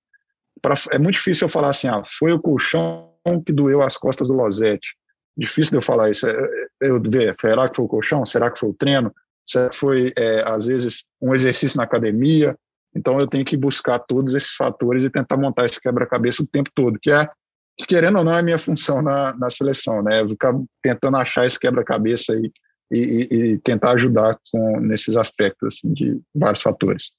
Pra, 0.61 0.73
é 0.91 0.97
muito 0.97 1.15
difícil 1.15 1.45
eu 1.45 1.49
falar 1.49 1.69
assim, 1.69 1.87
ah, 1.87 2.01
foi 2.05 2.31
o 2.31 2.39
colchão 2.39 3.11
que 3.45 3.51
doeu 3.51 3.81
as 3.81 3.97
costas 3.97 4.27
do 4.27 4.33
Lozete. 4.33 4.95
Difícil 5.37 5.71
de 5.71 5.77
eu 5.77 5.81
falar 5.81 6.09
isso. 6.09 6.27
É, 6.27 6.31
é, 6.31 6.89
eu 6.89 7.01
ver, 7.01 7.35
será 7.39 7.69
que 7.69 7.75
foi 7.75 7.85
o 7.85 7.89
colchão? 7.89 8.25
Será 8.25 8.49
que 8.49 8.59
foi 8.59 8.69
o 8.69 8.73
treino? 8.73 9.13
Será 9.45 9.69
que 9.69 9.75
foi, 9.75 10.13
é, 10.17 10.43
às 10.47 10.65
vezes, 10.65 11.03
um 11.21 11.33
exercício 11.33 11.77
na 11.77 11.83
academia? 11.83 12.57
Então 12.95 13.19
eu 13.19 13.27
tenho 13.27 13.43
que 13.43 13.57
buscar 13.57 13.99
todos 13.99 14.33
esses 14.33 14.55
fatores 14.55 15.03
e 15.03 15.09
tentar 15.09 15.37
montar 15.37 15.65
esse 15.65 15.81
quebra-cabeça 15.81 16.41
o 16.41 16.47
tempo 16.47 16.69
todo, 16.73 16.97
que 16.99 17.11
é, 17.11 17.27
que, 17.77 17.85
querendo 17.85 18.19
ou 18.19 18.23
não, 18.23 18.31
é 18.31 18.39
a 18.39 18.43
minha 18.43 18.57
função 18.57 19.01
na, 19.01 19.35
na 19.35 19.49
seleção, 19.49 20.01
né? 20.01 20.21
Eu 20.21 20.29
ficar 20.29 20.53
tentando 20.81 21.17
achar 21.17 21.45
esse 21.45 21.59
quebra-cabeça 21.59 22.33
e, 22.33 22.51
e, 22.89 23.27
e, 23.31 23.57
tentar 23.57 23.91
ajudar 23.93 24.39
com, 24.49 24.79
nesses 24.79 25.17
aspectos 25.17 25.75
assim, 25.75 25.93
de 25.93 26.21
vários 26.33 26.61
fatores. 26.61 27.11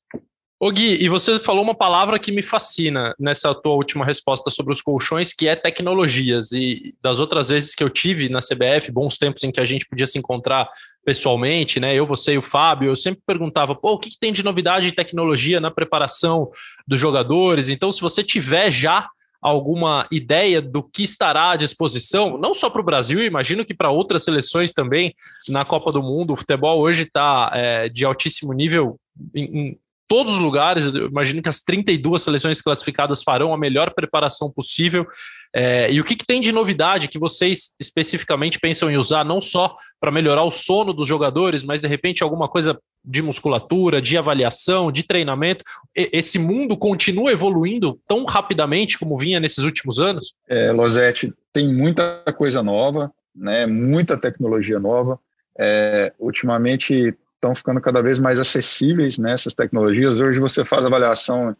Ô 0.58 0.70
Gui, 0.70 1.04
e 1.04 1.06
você 1.06 1.38
falou 1.38 1.62
uma 1.62 1.74
palavra 1.74 2.18
que 2.18 2.32
me 2.32 2.42
fascina 2.42 3.14
nessa 3.18 3.54
tua 3.54 3.74
última 3.74 4.06
resposta 4.06 4.50
sobre 4.50 4.72
os 4.72 4.80
colchões, 4.80 5.30
que 5.30 5.46
é 5.46 5.54
tecnologias. 5.54 6.50
E 6.50 6.94
das 7.02 7.20
outras 7.20 7.50
vezes 7.50 7.74
que 7.74 7.84
eu 7.84 7.90
tive 7.90 8.30
na 8.30 8.38
CBF, 8.38 8.90
bons 8.90 9.18
tempos 9.18 9.44
em 9.44 9.52
que 9.52 9.60
a 9.60 9.66
gente 9.66 9.86
podia 9.86 10.06
se 10.06 10.18
encontrar 10.18 10.66
pessoalmente, 11.04 11.78
né? 11.78 11.94
Eu, 11.94 12.06
você 12.06 12.32
e 12.32 12.38
o 12.38 12.42
Fábio, 12.42 12.88
eu 12.88 12.96
sempre 12.96 13.20
perguntava, 13.26 13.74
pô, 13.74 13.92
o 13.92 13.98
que, 13.98 14.08
que 14.08 14.18
tem 14.18 14.32
de 14.32 14.42
novidade 14.42 14.88
de 14.88 14.94
tecnologia 14.94 15.60
na 15.60 15.70
preparação 15.70 16.50
dos 16.88 16.98
jogadores? 16.98 17.68
Então, 17.68 17.92
se 17.92 18.00
você 18.00 18.24
tiver 18.24 18.70
já 18.70 19.06
alguma 19.42 20.08
ideia 20.10 20.62
do 20.62 20.82
que 20.82 21.02
estará 21.02 21.50
à 21.50 21.56
disposição, 21.56 22.38
não 22.38 22.54
só 22.54 22.70
para 22.70 22.80
o 22.80 22.84
Brasil, 22.84 23.22
imagino 23.22 23.62
que 23.62 23.74
para 23.74 23.90
outras 23.90 24.24
seleções 24.24 24.72
também 24.72 25.14
na 25.50 25.66
Copa 25.66 25.92
do 25.92 26.02
Mundo. 26.02 26.32
O 26.32 26.36
futebol 26.36 26.80
hoje 26.80 27.02
está 27.02 27.50
é, 27.52 27.90
de 27.90 28.06
altíssimo 28.06 28.54
nível 28.54 28.98
em, 29.34 29.78
todos 30.08 30.34
os 30.34 30.38
lugares. 30.38 30.86
Eu 30.86 31.08
imagino 31.08 31.42
que 31.42 31.48
as 31.48 31.60
32 31.60 32.22
seleções 32.22 32.60
classificadas 32.60 33.22
farão 33.22 33.52
a 33.52 33.58
melhor 33.58 33.92
preparação 33.94 34.50
possível. 34.50 35.06
É, 35.54 35.90
e 35.90 36.00
o 36.00 36.04
que, 36.04 36.16
que, 36.16 36.26
tem 36.26 36.40
de 36.40 36.52
novidade 36.52 37.08
que 37.08 37.18
vocês 37.18 37.74
especificamente 37.80 38.58
pensam 38.58 38.90
em 38.90 38.96
usar, 38.96 39.24
não 39.24 39.40
só 39.40 39.76
para 39.98 40.10
melhorar 40.10 40.42
o 40.42 40.50
sono 40.50 40.92
dos 40.92 41.06
jogadores, 41.06 41.62
mas 41.62 41.80
de 41.80 41.88
repente 41.88 42.22
alguma 42.22 42.46
coisa 42.48 42.78
de 43.02 43.22
musculatura, 43.22 44.02
de 44.02 44.18
avaliação, 44.18 44.92
de 44.92 45.02
treinamento? 45.02 45.64
E, 45.96 46.10
esse 46.12 46.38
mundo 46.38 46.76
continua 46.76 47.32
evoluindo 47.32 47.98
tão 48.06 48.24
rapidamente 48.24 48.98
como 48.98 49.16
vinha 49.16 49.40
nesses 49.40 49.64
últimos 49.64 49.98
anos? 49.98 50.34
É, 50.48 50.72
Losete, 50.72 51.32
tem 51.52 51.72
muita 51.72 52.22
coisa 52.36 52.62
nova, 52.62 53.10
né, 53.34 53.64
muita 53.66 54.18
tecnologia 54.18 54.78
nova. 54.78 55.18
É, 55.58 56.12
ultimamente 56.18 57.16
estão 57.46 57.54
ficando 57.54 57.80
cada 57.80 58.02
vez 58.02 58.18
mais 58.18 58.40
acessíveis 58.40 59.18
né, 59.18 59.36
tecnologias. 59.56 60.20
Hoje 60.20 60.40
você 60.40 60.64
faz 60.64 60.84
avaliação 60.84 61.56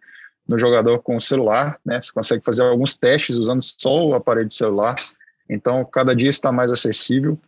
no 0.46 0.59
jogador 0.59 1.01
com 1.01 1.16
o 1.16 1.20
celular, 1.20 1.79
né? 1.85 2.01
Você 2.03 2.12
consegue 2.12 2.44
fazer 2.44 2.62
alguns 2.62 2.96
testes 2.96 3.37
usando 3.37 3.62
só 3.62 4.07
o 4.07 4.14
aparelho 4.14 4.49
de 4.49 4.55
celular. 4.55 4.94
Então, 5.49 5.85
cada 5.85 6.14
dia 6.14 6.31
está 6.31 6.53
mais 6.53 6.70
acessível. 6.70 7.38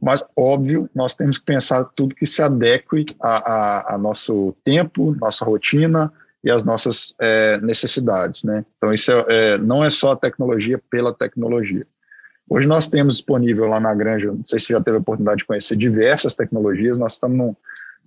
Mas, 0.00 0.24
óbvio, 0.36 0.88
nós 0.94 1.14
temos 1.14 1.38
que 1.38 1.44
pensar 1.44 1.84
tudo 1.96 2.14
que 2.14 2.26
se 2.26 2.42
adeque 2.42 3.06
a, 3.20 3.52
a, 3.52 3.94
a 3.94 3.98
nosso 3.98 4.54
tempo, 4.64 5.16
nossa 5.20 5.44
rotina 5.44 6.12
e 6.42 6.50
as 6.50 6.64
nossas 6.64 7.14
é, 7.20 7.58
necessidades, 7.58 8.44
né? 8.44 8.64
Então, 8.76 8.92
isso 8.92 9.10
é, 9.10 9.24
é, 9.28 9.58
não 9.58 9.84
é 9.84 9.90
só 9.90 10.12
a 10.12 10.16
tecnologia 10.16 10.80
pela 10.90 11.12
tecnologia. 11.12 11.86
Hoje 12.48 12.68
nós 12.68 12.86
temos 12.86 13.14
disponível 13.14 13.66
lá 13.66 13.80
na 13.80 13.94
Granja, 13.94 14.30
não 14.30 14.44
sei 14.44 14.58
se 14.58 14.68
já 14.68 14.80
teve 14.80 14.98
a 14.98 15.00
oportunidade 15.00 15.38
de 15.38 15.46
conhecer 15.46 15.76
diversas 15.76 16.34
tecnologias, 16.34 16.98
nós 16.98 17.14
estamos 17.14 17.38
num, 17.38 17.56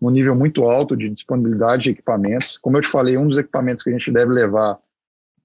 num 0.01 0.10
nível 0.10 0.36
muito 0.36 0.63
alto 0.63 0.95
de 0.95 1.10
disponibilidade 1.10 1.83
de 1.83 1.89
equipamentos. 1.91 2.57
Como 2.57 2.77
eu 2.77 2.81
te 2.81 2.88
falei, 2.88 3.17
um 3.17 3.27
dos 3.27 3.38
equipamentos 3.38 3.83
que 3.83 3.89
a 3.89 3.93
gente 3.93 4.12
deve 4.12 4.31
levar 4.31 4.77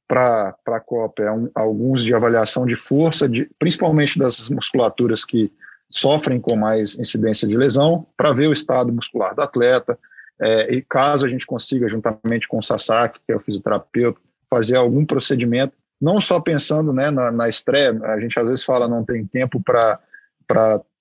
para 0.07 0.55
a 0.67 0.81
Copa 0.81 1.23
é 1.23 1.33
um, 1.33 1.51
alguns 1.55 2.05
de 2.05 2.15
avaliação 2.15 2.67
de 2.67 2.77
força, 2.77 3.29
de, 3.29 3.49
principalmente 3.59 4.19
das 4.19 4.51
musculaturas 4.51 5.25
que 5.25 5.51
sofrem 5.91 6.41
com 6.41 6.57
mais 6.57 6.99
incidência 6.99 7.49
de 7.49 7.57
lesão, 7.57 8.07
para 8.17 8.33
ver 8.33 8.47
o 8.47 8.53
estado 8.53 8.93
muscular 8.93 9.35
do 9.35 9.43
atleta. 9.43 9.99
É, 10.41 10.75
e 10.75 10.83
caso 10.83 11.25
a 11.25 11.29
gente 11.29 11.47
consiga, 11.47 11.89
juntamente 11.89 12.47
com 12.47 12.59
o 12.59 12.63
Sasaki, 12.63 13.21
que 13.27 13.33
é 13.33 13.37
o 13.37 13.41
fisioterapeuta, 13.41 14.21
fazer 14.51 14.77
algum 14.77 15.05
procedimento, 15.05 15.75
não 16.01 16.21
só 16.21 16.41
pensando 16.41 16.93
né, 16.93 17.11
na, 17.11 17.31
na 17.31 17.49
estreia, 17.49 17.99
a 18.05 18.21
gente 18.21 18.39
às 18.39 18.47
vezes 18.47 18.65
fala 18.65 18.89
não 18.89 19.05
tem 19.05 19.25
tempo 19.25 19.63
para 19.63 19.99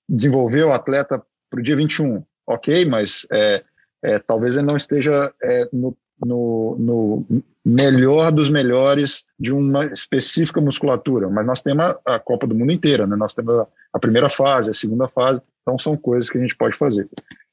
desenvolver 0.08 0.64
o 0.64 0.72
atleta 0.72 1.22
para 1.50 1.60
o 1.60 1.64
dia 1.64 1.76
21 1.76 2.24
ok, 2.54 2.86
mas 2.86 3.26
é, 3.32 3.64
é, 4.04 4.20
talvez 4.20 4.56
ele 4.56 4.66
não 4.66 4.76
esteja 4.76 5.32
é, 5.42 5.70
no, 5.72 5.96
no, 6.26 6.76
no, 6.80 7.44
melhor 7.64 8.32
dos 8.32 8.50
melhores 8.50 9.24
de 9.40 9.54
uma 9.54 9.86
específica 9.86 10.60
musculatura, 10.60 11.30
mas 11.30 11.46
nós 11.46 11.62
temos 11.62 11.86
a, 11.86 12.00
a 12.06 12.20
Copa 12.20 12.48
do 12.48 12.56
Mundo 12.56 12.72
inteira, 12.72 13.06
né? 13.06 13.16
nós 13.16 13.34
temos 13.34 13.54
a, 13.60 13.68
a, 13.94 14.00
primeira 14.00 14.30
fase, 14.30 14.72
a 14.72 14.74
segunda 14.74 15.08
fase, 15.08 15.42
então 15.62 15.78
são 15.78 15.96
coisas 15.96 16.30
que 16.30 16.38
a 16.38 16.42
gente 16.42 16.56
pode 16.56 16.76
fazer. 16.76 17.08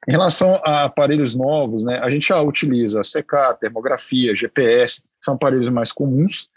Em 0.09 0.13
relação 0.13 0.61
a 0.65 0.85
aparelhos 0.85 1.35
novos, 1.35 1.85
né, 1.85 1.99
a 1.99 2.09
gente 2.09 2.29
já 2.29 2.41
utiliza 2.41 3.03
CK, 3.03 3.59
termografia, 3.61 4.35
GPS, 4.35 5.03
são 5.23 5.35
aparelhos 5.35 5.69
mais 5.69 5.93
comuns, 5.93 6.49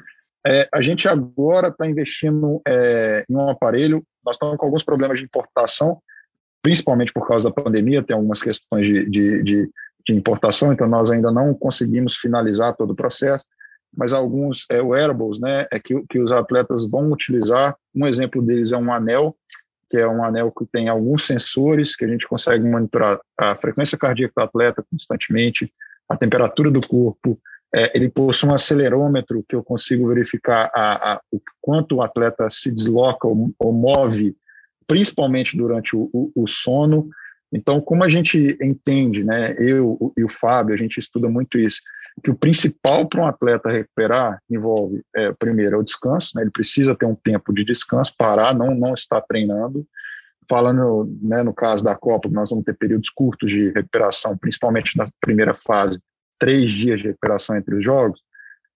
é, 0.46 0.68
a 0.74 0.82
gente 0.82 1.08
agora 1.08 1.68
está 1.68 1.88
investindo 1.88 2.62
é, 2.68 3.26
em 3.30 3.36
um 3.36 3.50
aparelho, 3.50 4.04
nós 4.26 4.36
estamos 4.36 4.58
com 4.58 4.66
alguns 4.66 4.84
problemas 4.84 5.20
de 5.20 5.26
importação, 5.26 6.02
principalmente 6.62 7.12
por 7.12 7.28
causa 7.28 7.50
da 7.50 7.64
pandemia, 7.64 8.04
tem 8.04 8.16
algumas 8.16 8.42
questões 8.42 8.88
de, 8.88 9.10
de, 9.10 9.44
de, 9.44 9.70
de 10.06 10.14
importação, 10.14 10.72
então 10.72 10.88
nós 10.88 11.10
ainda 11.10 11.32
não 11.32 11.54
conseguimos 11.54 12.16
finalizar 12.18 12.76
todo 12.76 12.92
o 12.92 12.96
processo, 12.96 13.46
mas 13.96 14.14
alguns 14.14 14.66
é, 14.70 14.82
wearables, 14.82 15.40
né, 15.40 15.68
é 15.72 15.80
que, 15.80 16.02
que 16.10 16.20
os 16.20 16.32
atletas 16.32 16.86
vão 16.86 17.12
utilizar. 17.12 17.76
Um 17.94 18.08
exemplo 18.08 18.42
deles 18.42 18.72
é 18.72 18.78
um 18.78 18.94
anel, 18.94 19.36
que 19.90 19.98
é 19.98 20.08
um 20.08 20.24
anel 20.24 20.52
que 20.52 20.66
tem 20.66 20.88
alguns 20.88 21.28
sensores 21.28 21.96
que 21.96 22.06
a 22.06 22.08
gente 22.08 22.26
consegue 22.26 22.64
monitorar 22.64 23.20
a 23.38 23.56
frequência 23.56 23.98
cardíaca 23.98 24.34
do 24.38 24.44
atleta 24.44 24.86
constantemente, 24.90 25.72
a 26.08 26.16
temperatura 26.16 26.72
do 26.72 26.86
corpo, 26.86 27.38
é, 27.74 27.92
ele 27.96 28.10
possui 28.10 28.50
um 28.50 28.54
acelerômetro 28.54 29.46
que 29.48 29.56
eu 29.56 29.64
consigo 29.64 30.08
verificar 30.08 30.70
a, 30.76 31.14
a, 31.14 31.22
o 31.32 31.40
quanto 31.62 31.96
o 31.96 32.02
atleta 32.02 32.50
se 32.50 32.70
desloca 32.72 33.28
ou, 33.28 33.52
ou 33.58 33.72
move, 33.72 34.36
principalmente 34.92 35.56
durante 35.56 35.96
o, 35.96 36.10
o, 36.12 36.32
o, 36.36 36.48
sono. 36.48 37.10
Então, 37.50 37.80
como 37.80 38.04
a 38.04 38.10
gente 38.10 38.58
entende, 38.62 39.24
né, 39.24 39.56
eu 39.58 40.14
e 40.18 40.24
o 40.26 40.28
Fábio, 40.28 40.74
a 40.74 40.78
gente 40.78 40.98
estuda 40.98 41.30
muito 41.30 41.58
isso, 41.58 41.80
que 42.22 42.30
o 42.30 42.36
principal 42.36 43.08
para 43.08 43.22
um 43.22 43.26
atleta 43.26 43.72
recuperar 43.72 44.42
envolve, 44.50 45.02
é, 45.16 45.32
primeiro, 45.32 45.78
é 45.78 45.80
o 45.80 45.84
descanso, 45.84 46.32
né, 46.36 46.42
ele 46.42 46.52
precisa 46.52 46.94
ter 46.94 47.06
um 47.06 47.16
tempo 47.16 47.54
de 47.54 47.64
descanso, 47.64 48.14
parar, 48.18 48.54
não, 48.54 48.76
não 48.76 48.94
estar 48.94 49.22
treinando. 49.22 49.88
Falando 50.50 51.10
né, 51.22 51.42
no 51.42 51.54
caso 51.54 51.82
da 51.82 51.96
Copa, 51.96 52.28
nós 52.30 52.50
vamos 52.50 52.66
ter 52.66 52.74
períodos 52.74 53.10
curtos 53.10 53.50
de 53.50 53.70
recuperação, 53.70 54.38
principalmente 54.38 54.98
na 54.98 55.08
primeira 55.22 55.54
fase, 55.54 56.02
três 56.38 56.70
dias 56.70 57.00
de 57.00 57.08
recuperação 57.08 57.56
entre 57.56 57.76
os 57.76 57.86
jogos, 57.86 58.20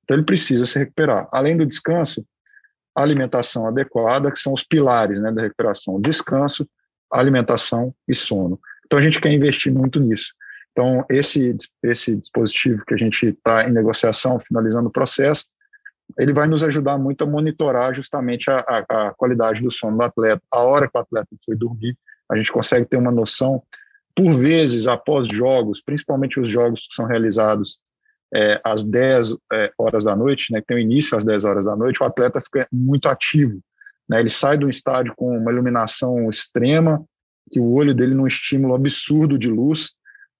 então 0.06 0.16
ele 0.16 0.26
precisa 0.26 0.66
se 0.66 0.80
recuperar. 0.80 1.28
Além 1.34 1.58
do 1.58 1.66
descanso, 1.66 2.26
alimentação 2.96 3.68
adequada, 3.68 4.32
que 4.32 4.40
são 4.40 4.54
os 4.54 4.64
pilares 4.64 5.20
né, 5.20 5.32
da 5.32 5.42
recuperação: 5.42 6.00
descanso, 6.00 6.68
alimentação 7.12 7.94
e 8.08 8.14
sono. 8.14 8.60
Então 8.86 8.98
a 8.98 9.02
gente 9.02 9.20
quer 9.20 9.32
investir 9.32 9.74
muito 9.74 10.00
nisso. 10.00 10.34
Então 10.72 11.06
esse 11.10 11.56
esse 11.84 12.16
dispositivo 12.16 12.84
que 12.86 12.94
a 12.94 12.98
gente 12.98 13.28
está 13.28 13.68
em 13.68 13.72
negociação, 13.72 14.40
finalizando 14.40 14.90
o 14.90 14.92
processo, 14.92 15.46
ele 16.20 16.34
vai 16.34 16.48
nos 16.48 16.64
ajudar 16.64 16.98
muito 16.98 17.24
a 17.24 17.28
monitorar 17.28 17.94
justamente 17.94 18.50
a, 18.50 18.60
a, 18.60 19.08
a 19.08 19.14
qualidade 19.14 19.62
do 19.62 19.72
sono 19.72 19.98
do 19.98 20.04
atleta, 20.04 20.42
a 20.52 20.64
hora 20.64 20.88
que 20.88 20.98
o 20.98 21.02
atleta 21.02 21.30
foi 21.44 21.56
dormir, 21.56 21.98
a 22.30 22.36
gente 22.38 22.52
consegue 22.52 22.86
ter 22.86 22.98
uma 22.98 23.12
noção 23.12 23.64
por 24.16 24.34
vezes, 24.34 24.88
após 24.88 25.28
jogos, 25.28 25.82
principalmente 25.82 26.40
os 26.40 26.50
jogos 26.50 26.88
que 26.88 26.96
são 26.96 27.06
realizados 27.06 27.80
é, 28.36 28.60
às 28.66 28.84
10 28.84 29.34
é, 29.54 29.72
horas 29.78 30.04
da 30.04 30.16
noite, 30.16 30.52
né, 30.52 30.60
que 30.60 30.68
tem 30.68 30.78
o 30.78 30.80
início 30.80 31.18
às 31.18 31.24
10 31.24 31.46
horas 31.46 31.66
da 31.66 31.76
noite, 31.76 32.04
o 32.04 32.06
atleta 32.06 32.42
fica 32.42 32.68
muito 32.72 33.08
ativo. 33.08 33.60
Né, 34.10 34.20
ele 34.20 34.30
sai 34.30 34.58
do 34.58 34.70
estádio 34.70 35.14
com 35.16 35.38
uma 35.38 35.52
iluminação 35.52 36.28
extrema, 36.30 37.04
que 37.50 37.60
o 37.60 37.72
olho 37.72 37.94
dele 37.96 38.14
num 38.14 38.28
estímulo 38.28 38.76
absurdo 38.76 39.38
de 39.38 39.50
luz, 39.50 39.92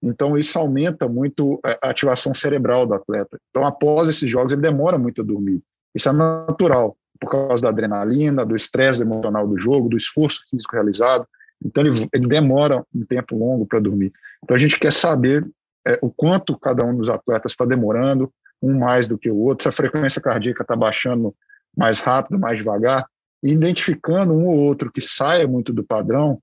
então 0.04 0.38
isso 0.38 0.60
aumenta 0.60 1.08
muito 1.08 1.60
a 1.64 1.90
ativação 1.90 2.34
cerebral 2.34 2.86
do 2.86 2.94
atleta. 2.94 3.40
Então, 3.50 3.66
após 3.66 4.10
esses 4.10 4.30
jogos, 4.30 4.52
ele 4.52 4.62
demora 4.62 4.98
muito 4.98 5.22
a 5.22 5.26
dormir. 5.26 5.62
Isso 5.96 6.10
é 6.10 6.12
natural, 6.12 6.98
por 7.20 7.30
causa 7.30 7.64
da 7.64 7.70
adrenalina, 7.70 8.46
do 8.46 8.56
estresse 8.56 9.02
emocional 9.02 9.48
do 9.48 9.58
jogo, 9.58 9.90
do 9.90 9.96
esforço 9.96 10.42
físico 10.50 10.74
realizado. 10.74 11.26
Então, 11.64 11.84
ele, 11.84 12.10
ele 12.14 12.28
demora 12.28 12.84
um 12.94 13.06
tempo 13.06 13.38
longo 13.38 13.66
para 13.66 13.80
dormir. 13.80 14.12
Então, 14.44 14.56
a 14.56 14.60
gente 14.60 14.78
quer 14.78 14.92
saber 14.92 15.48
é, 15.88 15.98
o 16.02 16.10
quanto 16.10 16.58
cada 16.58 16.86
um 16.86 16.96
dos 16.96 17.10
atletas 17.10 17.52
está 17.52 17.66
demorando, 17.66 18.32
um 18.62 18.78
mais 18.78 19.08
do 19.08 19.18
que 19.18 19.30
o 19.30 19.38
outro, 19.38 19.64
se 19.64 19.70
a 19.70 19.72
frequência 19.72 20.22
cardíaca 20.22 20.64
está 20.64 20.76
baixando 20.76 21.36
mais 21.78 22.00
rápido, 22.00 22.40
mais 22.40 22.58
devagar, 22.58 23.06
e 23.44 23.52
identificando 23.52 24.34
um 24.34 24.48
ou 24.48 24.58
outro 24.58 24.92
que 24.92 25.02
saia 25.02 25.48
muito 25.48 25.74
do 25.74 25.84
padrão, 25.84 26.40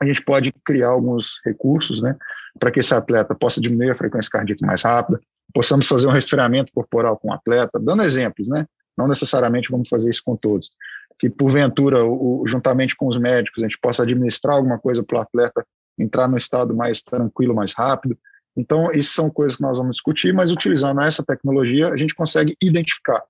a 0.00 0.06
gente 0.06 0.22
pode 0.22 0.52
criar 0.64 0.88
alguns 0.88 1.40
recursos, 1.44 2.02
né, 2.02 2.16
para 2.58 2.70
que 2.70 2.80
esse 2.80 2.94
atleta 2.94 3.34
possa 3.34 3.60
diminuir 3.60 3.90
a 3.90 3.94
frequência 3.94 4.30
cardíaca 4.30 4.66
mais 4.66 4.82
rápida, 4.82 5.20
possamos 5.52 5.86
fazer 5.86 6.08
um 6.08 6.12
resfriamento 6.12 6.72
corporal 6.72 7.16
com 7.16 7.28
o 7.28 7.32
atleta, 7.32 7.78
dando 7.78 8.02
exemplos, 8.02 8.48
né, 8.48 8.66
não 8.96 9.06
necessariamente 9.06 9.70
vamos 9.70 9.88
fazer 9.88 10.10
isso 10.10 10.22
com 10.24 10.36
todos, 10.36 10.70
que 11.18 11.30
porventura, 11.30 12.04
o, 12.04 12.44
juntamente 12.46 12.96
com 12.96 13.06
os 13.06 13.18
médicos, 13.18 13.62
a 13.62 13.66
gente 13.66 13.78
possa 13.78 14.02
administrar 14.02 14.56
alguma 14.56 14.78
coisa 14.78 15.02
para 15.02 15.18
o 15.18 15.20
atleta 15.20 15.64
entrar 15.98 16.28
no 16.28 16.36
estado 16.36 16.74
mais 16.74 17.02
tranquilo, 17.02 17.54
mais 17.54 17.72
rápido. 17.72 18.18
Então, 18.56 18.90
isso 18.92 19.14
são 19.14 19.28
coisas 19.28 19.56
que 19.56 19.62
nós 19.62 19.78
vamos 19.78 19.96
discutir, 19.96 20.32
mas 20.32 20.52
utilizando 20.52 21.00
essa 21.00 21.24
tecnologia, 21.24 21.88
a 21.88 21.96
gente 21.96 22.14
consegue 22.14 22.56
identificar, 22.62 23.22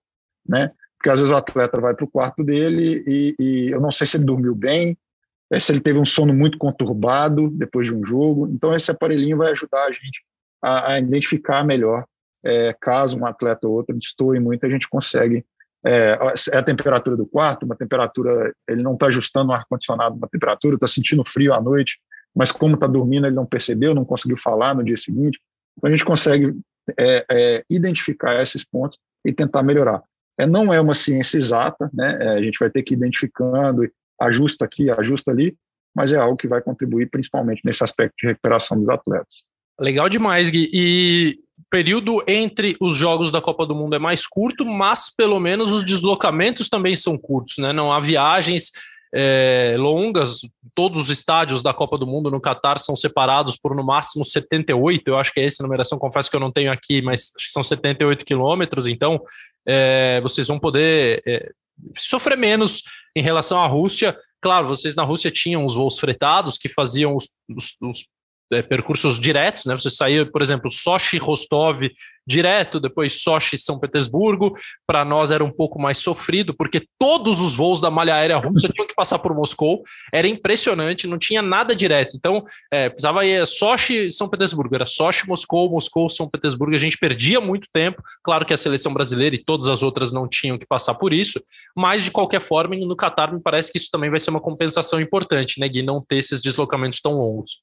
né? 0.46 0.70
Porque 0.98 1.10
às 1.10 1.20
vezes 1.20 1.32
o 1.32 1.36
atleta 1.36 1.80
vai 1.80 1.94
para 1.94 2.04
o 2.04 2.10
quarto 2.10 2.42
dele 2.42 3.02
e, 3.06 3.34
e, 3.38 3.70
eu 3.70 3.80
não 3.80 3.90
sei 3.90 4.06
se 4.06 4.16
ele 4.16 4.24
dormiu 4.24 4.54
bem, 4.54 4.96
é, 5.50 5.60
se 5.60 5.72
ele 5.72 5.80
teve 5.80 5.98
um 5.98 6.06
sono 6.06 6.32
muito 6.32 6.58
conturbado 6.58 7.50
depois 7.50 7.86
de 7.86 7.94
um 7.94 8.04
jogo. 8.04 8.48
Então, 8.48 8.74
esse 8.74 8.90
aparelhinho 8.90 9.36
vai 9.36 9.50
ajudar 9.52 9.84
a 9.84 9.92
gente 9.92 10.24
a, 10.62 10.92
a 10.92 10.98
identificar 10.98 11.64
melhor 11.64 12.04
é, 12.44 12.74
caso 12.78 13.18
um 13.18 13.26
atleta 13.26 13.66
ou 13.66 13.74
outro 13.74 13.96
destoe 13.96 14.38
muito, 14.38 14.66
a 14.66 14.68
gente 14.68 14.88
consegue 14.88 15.44
é, 15.84 16.18
é, 16.52 16.56
a 16.56 16.62
temperatura 16.62 17.16
do 17.16 17.26
quarto, 17.26 17.66
uma 17.66 17.76
temperatura, 17.76 18.54
ele 18.66 18.82
não 18.82 18.94
está 18.94 19.06
ajustando 19.06 19.50
o 19.50 19.54
ar-condicionado 19.54 20.16
uma 20.16 20.28
temperatura, 20.28 20.76
está 20.76 20.86
sentindo 20.86 21.22
frio 21.26 21.52
à 21.52 21.60
noite, 21.60 21.98
mas 22.34 22.50
como 22.50 22.74
está 22.74 22.86
dormindo, 22.86 23.26
ele 23.26 23.36
não 23.36 23.46
percebeu, 23.46 23.94
não 23.94 24.04
conseguiu 24.04 24.36
falar 24.36 24.74
no 24.74 24.84
dia 24.84 24.96
seguinte. 24.96 25.38
Então, 25.76 25.88
a 25.88 25.90
gente 25.90 26.04
consegue 26.04 26.54
é, 26.98 27.24
é, 27.30 27.64
identificar 27.70 28.40
esses 28.42 28.64
pontos 28.64 28.98
e 29.24 29.32
tentar 29.32 29.62
melhorar. 29.62 30.02
É, 30.38 30.46
não 30.46 30.72
é 30.72 30.80
uma 30.80 30.94
ciência 30.94 31.38
exata, 31.38 31.90
né? 31.92 32.18
É, 32.20 32.28
a 32.30 32.42
gente 32.42 32.58
vai 32.58 32.68
ter 32.68 32.82
que 32.82 32.94
ir 32.94 32.96
identificando, 32.96 33.88
ajusta 34.20 34.64
aqui, 34.64 34.90
ajusta 34.90 35.30
ali, 35.30 35.56
mas 35.94 36.12
é 36.12 36.16
algo 36.16 36.36
que 36.36 36.48
vai 36.48 36.60
contribuir 36.60 37.08
principalmente 37.08 37.62
nesse 37.64 37.84
aspecto 37.84 38.14
de 38.20 38.26
recuperação 38.28 38.78
dos 38.78 38.88
atletas. 38.88 39.44
Legal 39.78 40.08
demais, 40.08 40.50
Gui. 40.50 40.70
E 40.72 41.38
período 41.70 42.22
entre 42.26 42.76
os 42.80 42.96
jogos 42.96 43.30
da 43.30 43.40
Copa 43.40 43.66
do 43.66 43.74
Mundo 43.74 43.94
é 43.94 43.98
mais 43.98 44.26
curto, 44.26 44.64
mas 44.64 45.12
pelo 45.14 45.38
menos 45.38 45.72
os 45.72 45.84
deslocamentos 45.84 46.68
também 46.68 46.96
são 46.96 47.16
curtos, 47.16 47.58
né? 47.58 47.72
Não 47.72 47.92
há 47.92 48.00
viagens 48.00 48.70
é, 49.14 49.76
longas. 49.78 50.40
Todos 50.74 51.02
os 51.02 51.10
estádios 51.10 51.62
da 51.62 51.72
Copa 51.72 51.96
do 51.96 52.06
Mundo 52.06 52.30
no 52.30 52.40
Catar 52.40 52.78
são 52.78 52.96
separados 52.96 53.56
por 53.56 53.74
no 53.76 53.84
máximo 53.84 54.24
78. 54.24 55.06
Eu 55.06 55.18
acho 55.18 55.32
que 55.32 55.40
é 55.40 55.44
essa 55.44 55.62
numeração. 55.62 55.98
Confesso 55.98 56.28
que 56.28 56.34
eu 56.34 56.40
não 56.40 56.50
tenho 56.50 56.72
aqui, 56.72 57.00
mas 57.00 57.32
acho 57.36 57.46
que 57.46 57.52
são 57.52 57.62
78 57.62 58.24
quilômetros. 58.24 58.88
Então 58.88 59.22
é, 59.66 60.20
vocês 60.20 60.48
vão 60.48 60.58
poder 60.58 61.22
é, 61.26 61.50
sofrer 61.96 62.36
menos 62.36 62.82
em 63.14 63.22
relação 63.22 63.60
à 63.60 63.66
Rússia. 63.66 64.16
Claro, 64.40 64.66
vocês 64.66 64.96
na 64.96 65.04
Rússia 65.04 65.30
tinham 65.30 65.64
os 65.64 65.74
voos 65.74 65.98
fretados 65.98 66.58
que 66.58 66.68
faziam 66.68 67.16
os, 67.16 67.28
os, 67.48 67.76
os 67.80 68.08
percursos 68.68 69.18
diretos, 69.18 69.64
né? 69.64 69.76
Você 69.76 69.90
saía, 69.90 70.26
por 70.26 70.42
exemplo, 70.42 70.70
Sochi, 70.70 71.18
Rostov 71.18 71.82
direto, 72.26 72.80
depois 72.80 73.22
Sochi, 73.22 73.58
São 73.58 73.78
Petersburgo. 73.78 74.56
Para 74.86 75.04
nós 75.04 75.30
era 75.30 75.44
um 75.44 75.50
pouco 75.50 75.80
mais 75.80 75.98
sofrido, 75.98 76.54
porque 76.54 76.86
todos 76.98 77.40
os 77.40 77.54
voos 77.54 77.80
da 77.80 77.90
malha 77.90 78.14
aérea 78.14 78.36
russa 78.36 78.68
tinham 78.68 78.86
que 78.86 78.94
passar 78.94 79.18
por 79.18 79.34
Moscou. 79.34 79.82
Era 80.12 80.26
impressionante, 80.26 81.06
não 81.06 81.18
tinha 81.18 81.42
nada 81.42 81.74
direto. 81.74 82.16
Então, 82.16 82.44
é, 82.72 82.88
precisava 82.88 83.24
ir 83.24 83.46
Sochi, 83.46 84.10
São 84.10 84.28
Petersburgo. 84.28 84.74
Era 84.74 84.86
Sochi, 84.86 85.28
Moscou, 85.28 85.70
Moscou, 85.70 86.08
São 86.08 86.28
Petersburgo. 86.28 86.74
A 86.74 86.78
gente 86.78 86.98
perdia 86.98 87.40
muito 87.40 87.68
tempo. 87.72 88.02
Claro 88.22 88.44
que 88.44 88.54
a 88.54 88.56
seleção 88.56 88.92
brasileira 88.92 89.34
e 89.36 89.44
todas 89.44 89.68
as 89.68 89.82
outras 89.82 90.12
não 90.12 90.28
tinham 90.28 90.58
que 90.58 90.66
passar 90.66 90.94
por 90.94 91.12
isso, 91.12 91.42
mas 91.76 92.04
de 92.04 92.10
qualquer 92.10 92.40
forma, 92.40 92.74
no 92.76 92.96
Qatar 92.96 93.32
me 93.32 93.40
parece 93.40 93.70
que 93.70 93.78
isso 93.78 93.90
também 93.90 94.10
vai 94.10 94.20
ser 94.20 94.30
uma 94.30 94.40
compensação 94.40 95.00
importante, 95.00 95.60
né, 95.60 95.68
Gui, 95.68 95.82
não 95.82 96.00
ter 96.00 96.16
esses 96.16 96.40
deslocamentos 96.40 97.00
tão 97.00 97.14
longos. 97.14 97.60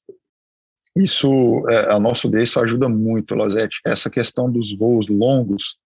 Isso, 0.94 1.66
é, 1.68 1.92
a 1.92 1.98
nosso 1.98 2.30
ver, 2.30 2.42
isso 2.42 2.60
ajuda 2.60 2.88
muito, 2.88 3.34
Lozete. 3.34 3.80
Essa 3.84 4.10
questão 4.10 4.50
dos 4.50 4.76
voos 4.76 5.08
longos 5.08 5.76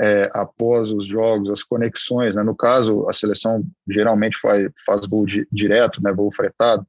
é, 0.00 0.30
após 0.32 0.90
os 0.90 1.06
jogos, 1.06 1.50
as 1.50 1.62
conexões, 1.62 2.36
né? 2.36 2.42
No 2.42 2.54
caso, 2.54 3.08
a 3.08 3.12
seleção 3.12 3.62
geralmente 3.88 4.38
faz, 4.38 4.70
faz 4.86 5.06
voo 5.06 5.26
di, 5.26 5.46
direto, 5.50 6.02
né? 6.02 6.12
Voo 6.12 6.32
fretado, 6.32 6.86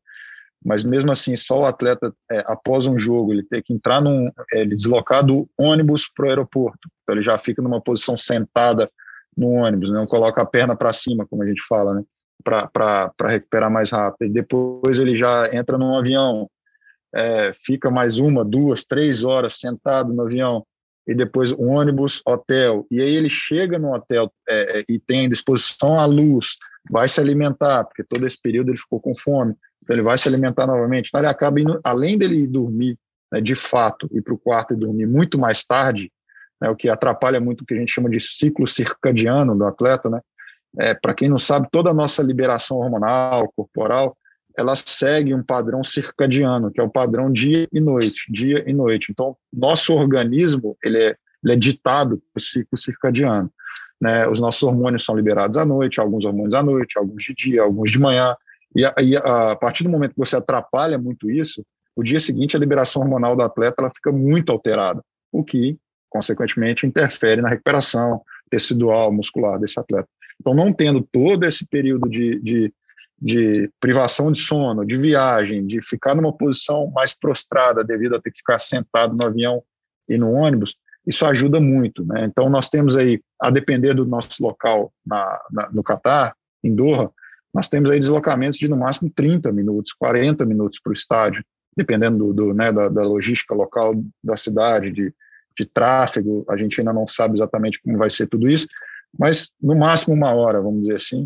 mas 0.66 0.84
mesmo 0.84 1.12
assim, 1.12 1.36
só 1.36 1.62
o 1.62 1.66
atleta, 1.66 2.14
é, 2.32 2.44
após 2.46 2.88
um 2.88 2.98
jogo, 2.98 3.34
ele 3.34 3.44
ter 3.44 3.62
que 3.62 3.74
entrar 3.74 4.02
num, 4.02 4.32
é, 4.54 4.62
ele 4.62 4.76
deslocar 4.76 5.26
do 5.26 5.50
ônibus 5.58 6.10
para 6.16 6.26
o 6.26 6.30
aeroporto, 6.30 6.90
então 7.02 7.16
ele 7.16 7.24
já 7.24 7.38
fica 7.38 7.62
numa 7.62 7.82
posição 7.82 8.18
sentada 8.18 8.90
no 9.36 9.50
ônibus, 9.50 9.92
não 9.92 10.06
coloca 10.06 10.42
a 10.42 10.46
perna 10.46 10.76
para 10.76 10.94
cima, 10.94 11.26
como 11.28 11.44
a 11.44 11.48
gente 11.48 11.62
fala, 11.68 11.96
né? 11.96 12.04
Para 12.44 13.12
recuperar 13.28 13.72
mais 13.72 13.90
rápido. 13.90 14.30
E 14.30 14.34
depois 14.34 15.00
ele 15.00 15.18
já 15.18 15.54
entra 15.56 15.78
num 15.78 15.98
avião, 15.98 16.50
é, 17.14 17.54
fica 17.54 17.92
mais 17.92 18.18
uma, 18.18 18.44
duas, 18.44 18.84
três 18.84 19.24
horas 19.24 19.56
sentado 19.56 20.14
no 20.14 20.24
avião 20.24 20.66
e 21.08 21.14
depois 21.14 21.52
o 21.52 21.62
ônibus, 21.64 22.22
hotel. 22.26 22.86
E 22.90 23.02
aí 23.02 23.16
ele 23.16 23.30
chega 23.30 23.78
no 23.78 23.94
hotel 23.94 24.32
é, 24.48 24.80
é, 24.80 24.86
e 24.88 24.98
tem 25.00 25.26
à 25.26 25.30
disposição 25.30 25.98
a 25.98 26.06
luz, 26.06 26.58
vai 26.90 27.08
se 27.08 27.20
alimentar, 27.20 27.84
porque 27.84 28.04
todo 28.04 28.26
esse 28.26 28.40
período 28.42 28.72
ele 28.72 28.78
ficou 28.78 29.00
com 29.00 29.16
fome, 29.16 29.54
então 29.82 29.96
ele 29.96 30.04
vai 30.04 30.18
se 30.18 30.28
alimentar 30.28 30.66
novamente. 30.66 31.10
Então 31.10 31.20
ele 31.20 31.28
acaba 31.28 31.60
indo, 31.60 31.80
além 31.84 32.18
dele 32.18 32.48
dormir 32.48 32.98
né, 33.32 33.42
de 33.42 33.56
fato, 33.56 34.08
ir 34.12 34.22
para 34.22 34.34
o 34.34 34.38
quarto 34.38 34.74
e 34.74 34.78
dormir 34.78 35.08
muito 35.08 35.38
mais 35.38 35.66
tarde, 35.66 36.12
né, 36.62 36.70
o 36.70 36.76
que 36.76 36.88
atrapalha 36.88 37.40
muito 37.40 37.62
o 37.62 37.66
que 37.66 37.74
a 37.74 37.78
gente 37.78 37.92
chama 37.92 38.10
de 38.10 38.20
ciclo 38.20 38.68
circadiano 38.68 39.58
do 39.58 39.66
atleta, 39.66 40.10
né? 40.10 40.22
É, 40.80 40.94
para 40.94 41.14
quem 41.14 41.30
não 41.30 41.38
sabe, 41.38 41.68
toda 41.72 41.92
a 41.92 41.94
nossa 41.94 42.24
liberação 42.24 42.78
hormonal, 42.78 43.52
corporal, 43.56 44.18
ela 44.58 44.76
segue 44.76 45.34
um 45.34 45.44
padrão 45.44 45.84
circadiano, 45.84 46.72
que 46.72 46.80
é 46.80 46.84
o 46.84 46.90
padrão 46.90 47.32
dia 47.32 47.68
e 47.72 47.80
noite, 47.80 48.32
dia 48.32 48.64
e 48.68 48.74
noite. 48.74 49.12
Então, 49.12 49.36
nosso 49.52 49.94
organismo 49.94 50.78
ele 50.84 50.98
é, 50.98 51.16
ele 51.44 51.54
é 51.54 51.56
ditado 51.56 52.22
por 52.34 52.42
ciclo 52.42 52.78
circadiano. 52.78 53.52
Né? 54.00 54.28
Os 54.28 54.40
nossos 54.40 54.62
hormônios 54.64 55.06
são 55.06 55.16
liberados 55.16 55.58
à 55.58 55.66
noite, 55.66 56.00
alguns 56.00 56.26
hormônios 56.26 56.54
à 56.54 56.62
noite, 56.62 56.98
alguns 56.98 57.24
de 57.24 57.34
dia, 57.34 57.62
alguns 57.62 57.92
de 57.92 58.00
manhã. 58.00 58.36
E 58.76 58.86
a, 58.86 58.94
e 59.02 59.16
a 59.16 59.56
partir 59.56 59.84
do 59.84 59.90
momento 59.90 60.14
que 60.14 60.20
você 60.20 60.36
atrapalha 60.36 60.98
muito 60.98 61.30
isso, 61.30 61.66
o 61.96 62.04
dia 62.04 62.20
seguinte 62.20 62.56
a 62.56 62.60
liberação 62.60 63.02
hormonal 63.02 63.36
do 63.36 63.44
atleta 63.44 63.76
ela 63.80 63.92
fica 63.94 64.12
muito 64.12 64.52
alterada, 64.52 65.04
o 65.32 65.44
que, 65.44 65.78
consequentemente, 66.10 66.86
interfere 66.86 67.42
na 67.42 67.50
recuperação 67.50 68.22
tecidual, 68.50 69.12
muscular 69.12 69.60
desse 69.60 69.80
atleta. 69.80 70.08
Então, 70.40 70.54
não 70.54 70.74
tendo 70.74 71.08
todo 71.12 71.44
esse 71.46 71.66
período 71.66 72.10
de, 72.10 72.40
de 72.42 72.74
de 73.24 73.72
privação 73.80 74.34
de 74.34 74.42
sono, 74.42 74.86
de 74.86 74.96
viagem, 74.96 75.66
de 75.66 75.82
ficar 75.82 76.14
numa 76.14 76.34
posição 76.34 76.92
mais 76.92 77.14
prostrada 77.14 77.82
devido 77.82 78.18
a 78.18 78.22
ter 78.22 78.30
que 78.32 78.40
ficar 78.40 78.60
sentado 78.60 79.16
no 79.16 79.26
avião 79.26 79.64
e 80.10 80.18
no 80.18 80.34
ônibus, 80.34 80.76
isso 81.08 81.26
ajuda 81.26 81.58
muito. 81.58 82.06
Né? 82.06 82.26
Então, 82.26 82.50
nós 82.50 82.70
temos 82.70 82.98
aí, 82.98 83.22
a 83.42 83.50
depender 83.50 83.94
do 83.94 84.06
nosso 84.06 84.44
local 84.44 84.92
na, 85.06 85.42
na, 85.50 85.70
no 85.72 85.82
Catar, 85.82 86.36
em 86.62 86.76
Doha, 86.76 87.10
nós 87.54 87.70
temos 87.70 87.90
aí 87.90 87.98
deslocamentos 87.98 88.60
de 88.60 88.68
no 88.68 88.76
máximo 88.76 89.10
30 89.10 89.54
minutos, 89.54 89.94
40 89.94 90.46
minutos 90.46 90.82
para 90.84 90.90
o 90.90 90.94
estádio, 90.94 91.46
dependendo 91.78 92.18
do, 92.18 92.34
do 92.34 92.54
né, 92.54 92.74
da, 92.74 92.90
da, 92.90 93.04
logística 93.04 93.56
local 93.56 93.96
da 94.22 94.36
cidade, 94.36 94.92
de, 94.92 95.14
de 95.58 95.66
tráfego, 95.66 96.44
a 96.50 96.58
gente 96.58 96.82
ainda 96.82 96.92
não 96.92 97.08
sabe 97.08 97.36
exatamente 97.36 97.82
como 97.82 97.98
vai 97.98 98.10
ser 98.10 98.28
tudo 98.28 98.50
isso, 98.50 98.68
mas 99.18 99.50
no 99.62 99.76
máximo 99.76 100.14
uma 100.14 100.34
hora, 100.34 100.62
vamos 100.62 100.82
dizer 100.82 100.96
assim, 100.96 101.26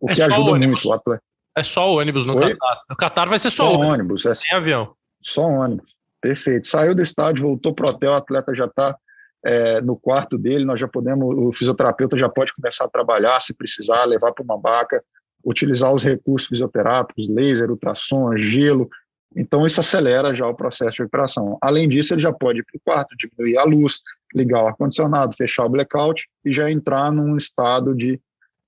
o 0.00 0.10
é 0.10 0.14
que 0.14 0.22
ajuda 0.22 0.52
o 0.52 0.58
muito 0.58 0.88
o 0.88 0.92
atleta. 0.92 1.22
É 1.56 1.62
só 1.62 1.90
ônibus 1.94 2.26
no 2.26 2.34
Oi? 2.34 2.54
Qatar. 2.54 2.82
No 2.90 2.96
Qatar 2.96 3.28
vai 3.28 3.38
ser 3.38 3.50
só, 3.50 3.66
só 3.66 3.72
ônibus. 3.74 3.94
ônibus. 3.94 4.26
É 4.26 4.34
sem 4.34 4.56
avião. 4.56 4.94
Só 5.22 5.42
ônibus. 5.42 5.96
Perfeito. 6.20 6.66
Saiu 6.66 6.94
do 6.94 7.02
estádio, 7.02 7.44
voltou 7.44 7.74
para 7.74 7.86
o 7.86 7.90
hotel, 7.90 8.12
o 8.12 8.14
atleta 8.14 8.54
já 8.54 8.66
está 8.66 8.96
é, 9.44 9.80
no 9.80 9.96
quarto 9.96 10.36
dele, 10.36 10.64
nós 10.64 10.80
já 10.80 10.88
podemos, 10.88 11.34
o 11.36 11.52
fisioterapeuta 11.52 12.16
já 12.16 12.28
pode 12.28 12.52
começar 12.52 12.84
a 12.84 12.88
trabalhar, 12.88 13.40
se 13.40 13.54
precisar, 13.54 14.04
levar 14.04 14.32
para 14.32 14.44
uma 14.44 14.58
baca, 14.58 15.02
utilizar 15.44 15.94
os 15.94 16.02
recursos 16.02 16.48
fisioterápicos, 16.48 17.28
laser, 17.28 17.70
ultrassom, 17.70 18.36
gelo. 18.36 18.88
Então, 19.34 19.64
isso 19.64 19.80
acelera 19.80 20.34
já 20.34 20.46
o 20.46 20.54
processo 20.54 20.92
de 20.92 20.98
recuperação. 20.98 21.56
Além 21.62 21.88
disso, 21.88 22.12
ele 22.12 22.20
já 22.20 22.32
pode 22.32 22.58
ir 22.58 22.64
para 22.64 22.76
o 22.76 22.80
quarto, 22.84 23.16
diminuir 23.16 23.56
a 23.58 23.64
luz, 23.64 24.00
ligar 24.34 24.64
o 24.64 24.66
ar-condicionado, 24.66 25.36
fechar 25.36 25.64
o 25.64 25.68
blackout 25.68 26.26
e 26.44 26.52
já 26.52 26.70
entrar 26.70 27.12
num 27.12 27.36
estado 27.36 27.94
de 27.94 28.20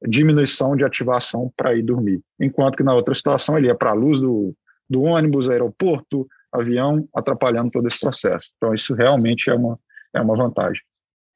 diminuição 0.07 0.77
de 0.77 0.85
ativação 0.85 1.53
para 1.57 1.75
ir 1.75 1.83
dormir. 1.83 2.21
Enquanto 2.41 2.77
que 2.77 2.83
na 2.83 2.95
outra 2.95 3.15
situação 3.15 3.57
ele 3.57 3.67
ia 3.67 3.75
para 3.75 3.91
a 3.91 3.95
luz 3.95 4.21
do, 4.21 4.55
do 4.89 5.03
ônibus, 5.03 5.49
aeroporto, 5.49 6.27
avião, 6.53 7.09
atrapalhando 7.15 7.71
todo 7.71 7.87
esse 7.87 7.99
processo. 7.99 8.49
Então 8.57 8.75
isso 8.75 8.95
realmente 8.95 9.51
é 9.51 9.55
uma, 9.55 9.79
é 10.15 10.21
uma 10.21 10.37
vantagem. 10.37 10.83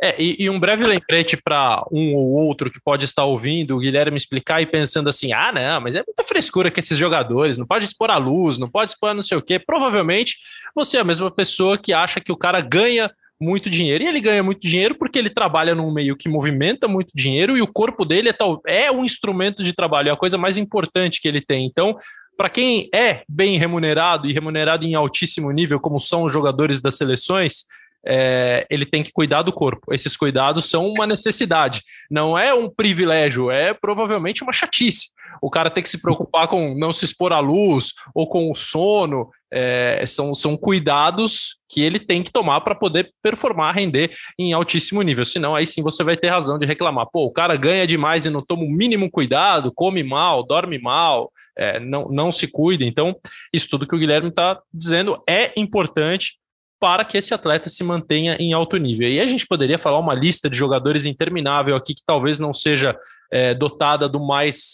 É, 0.05 0.21
e, 0.21 0.37
e 0.43 0.51
um 0.51 0.59
breve 0.59 0.83
lembrete 0.83 1.37
para 1.37 1.85
um 1.93 2.17
ou 2.17 2.33
outro 2.33 2.73
que 2.73 2.81
pode 2.81 3.05
estar 3.05 3.25
ouvindo 3.25 3.77
o 3.77 3.79
Guilherme 3.79 4.17
explicar 4.17 4.61
e 4.61 4.67
pensando 4.67 5.09
assim: 5.09 5.33
ah, 5.33 5.53
não, 5.53 5.81
mas 5.81 5.95
é 5.95 6.03
muita 6.05 6.25
frescura 6.25 6.73
com 6.73 6.81
esses 6.81 6.99
jogadores, 6.99 7.57
não 7.57 7.65
pode 7.65 7.85
expor 7.85 8.11
a 8.11 8.17
luz, 8.17 8.59
não 8.59 8.69
pode 8.69 8.91
expor 8.91 9.15
não 9.15 9.23
sei 9.23 9.39
o 9.39 9.43
quê. 9.43 9.61
Provavelmente 9.61 10.39
você 10.75 10.97
é 10.97 11.01
a 11.01 11.05
mesma 11.05 11.31
pessoa 11.31 11.79
que 11.79 11.93
acha 11.93 12.21
que 12.21 12.33
o 12.33 12.37
cara 12.37 12.61
ganha 12.61 13.13
muito 13.43 13.69
dinheiro. 13.69 14.05
E 14.05 14.07
ele 14.07 14.21
ganha 14.21 14.43
muito 14.43 14.61
dinheiro 14.61 14.95
porque 14.95 15.19
ele 15.19 15.29
trabalha 15.29 15.75
num 15.75 15.93
meio 15.93 16.17
que 16.17 16.29
movimenta 16.29 16.87
muito 16.87 17.11
dinheiro 17.15 17.57
e 17.57 17.63
o 17.63 17.67
corpo 17.67 18.05
dele 18.05 18.29
é, 18.29 18.33
tal, 18.33 18.63
é 18.65 18.91
um 18.91 19.05
instrumento 19.05 19.63
de 19.63 19.73
trabalho, 19.73 20.09
é 20.09 20.13
a 20.13 20.17
coisa 20.17 20.39
mais 20.39 20.57
importante 20.57 21.21
que 21.21 21.27
ele 21.27 21.41
tem. 21.41 21.67
Então, 21.67 21.99
para 22.37 22.49
quem 22.49 22.89
é 22.95 23.23
bem 23.29 23.59
remunerado 23.59 24.29
e 24.29 24.33
remunerado 24.33 24.85
em 24.85 24.95
altíssimo 24.95 25.51
nível, 25.51 25.81
como 25.81 25.99
são 25.99 26.23
os 26.23 26.33
jogadores 26.33 26.81
das 26.81 26.97
seleções, 26.97 27.65
é, 28.07 28.65
ele 28.71 28.87
tem 28.87 29.03
que 29.03 29.13
cuidar 29.13 29.43
do 29.43 29.53
corpo. 29.53 29.93
Esses 29.93 30.17
cuidados 30.17 30.71
são 30.71 30.93
uma 30.97 31.07
necessidade, 31.07 31.83
não 32.11 32.39
é 32.39 32.55
um 32.55 32.71
privilégio, 32.71 33.51
é 33.51 33.75
provavelmente 33.75 34.43
uma 34.43 34.53
chatice. 34.53 35.09
O 35.41 35.51
cara 35.51 35.71
tem 35.71 35.83
que 35.83 35.91
se 35.91 36.01
preocupar 36.01 36.47
com 36.47 36.75
não 36.77 36.93
se 36.93 37.05
expor 37.05 37.33
à 37.33 37.41
luz 37.41 37.93
ou 38.15 38.29
com 38.29 38.51
o 38.51 38.55
sono, 38.55 39.31
é, 39.53 40.03
são, 40.07 40.35
são 40.35 40.57
cuidados 40.57 41.59
que 41.69 41.83
ele 41.83 42.01
tem 42.01 42.23
que 42.23 42.33
tomar 42.33 42.63
para 42.63 42.75
poder 42.75 43.13
performar, 43.23 43.75
render 43.75 44.13
em 44.39 44.55
altíssimo 44.55 45.03
nível. 45.03 45.25
Senão, 45.25 45.55
aí 45.55 45.67
sim 45.67 45.83
você 45.83 46.03
vai 46.03 46.17
ter 46.17 46.29
razão 46.29 46.59
de 46.59 46.65
reclamar. 46.65 47.07
Pô, 47.13 47.27
o 47.27 47.33
cara 47.33 47.55
ganha 47.55 47.87
demais 47.87 48.25
e 48.25 48.31
não 48.31 48.43
toma 48.43 48.65
o 48.65 48.71
mínimo 48.71 49.11
cuidado, 49.11 49.73
come 49.75 50.03
mal, 50.03 50.43
dorme 50.43 50.79
mal, 50.79 51.31
é, 51.57 51.79
não, 51.79 52.09
não 52.09 52.33
se 52.33 52.49
cuida. 52.49 52.83
Então, 52.83 53.15
isso 53.53 53.69
tudo 53.69 53.87
que 53.87 53.95
o 53.95 53.99
Guilherme 53.99 54.31
está 54.31 54.59
dizendo 54.73 55.23
é 55.29 55.53
importante 55.61 56.39
para 56.81 57.05
que 57.05 57.19
esse 57.19 57.33
atleta 57.33 57.69
se 57.69 57.85
mantenha 57.85 58.37
em 58.41 58.53
alto 58.55 58.77
nível. 58.77 59.09
E 59.09 59.21
a 59.21 59.27
gente 59.27 59.47
poderia 59.47 59.79
falar 59.79 59.99
uma 59.99 60.15
lista 60.15 60.49
de 60.49 60.57
jogadores 60.57 61.05
interminável 61.05 61.77
aqui 61.77 61.95
que 61.95 62.03
talvez 62.05 62.39
não 62.39 62.53
seja 62.55 62.97
é, 63.31 63.55
dotada 63.55 64.09
do 64.09 64.19
mais 64.19 64.73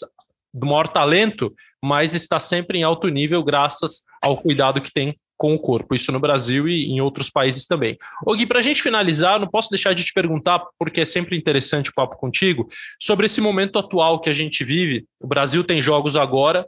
do 0.51 0.65
maior 0.65 0.87
talento, 0.87 1.53
mas 1.83 2.13
está 2.13 2.39
sempre 2.39 2.79
em 2.79 2.83
alto 2.83 3.07
nível 3.07 3.43
graças 3.43 4.01
ao 4.23 4.37
cuidado 4.37 4.81
que 4.81 4.91
tem 4.91 5.17
com 5.37 5.55
o 5.55 5.59
corpo, 5.59 5.95
isso 5.95 6.11
no 6.11 6.19
Brasil 6.19 6.67
e 6.67 6.87
em 6.87 6.99
outros 6.99 7.29
países 7.29 7.65
também. 7.65 7.97
Ô 8.25 8.35
Gui, 8.35 8.45
para 8.45 8.59
a 8.59 8.61
gente 8.61 8.81
finalizar, 8.81 9.39
não 9.39 9.47
posso 9.47 9.69
deixar 9.69 9.93
de 9.93 10.03
te 10.03 10.11
perguntar, 10.11 10.61
porque 10.77 10.99
é 10.99 11.05
sempre 11.05 11.37
interessante 11.37 11.89
o 11.89 11.93
papo 11.93 12.17
contigo, 12.17 12.67
sobre 12.99 13.25
esse 13.25 13.39
momento 13.39 13.79
atual 13.79 14.19
que 14.19 14.29
a 14.29 14.33
gente 14.33 14.65
vive. 14.65 15.05
O 15.17 15.25
Brasil 15.25 15.63
tem 15.63 15.81
jogos 15.81 16.17
agora, 16.17 16.67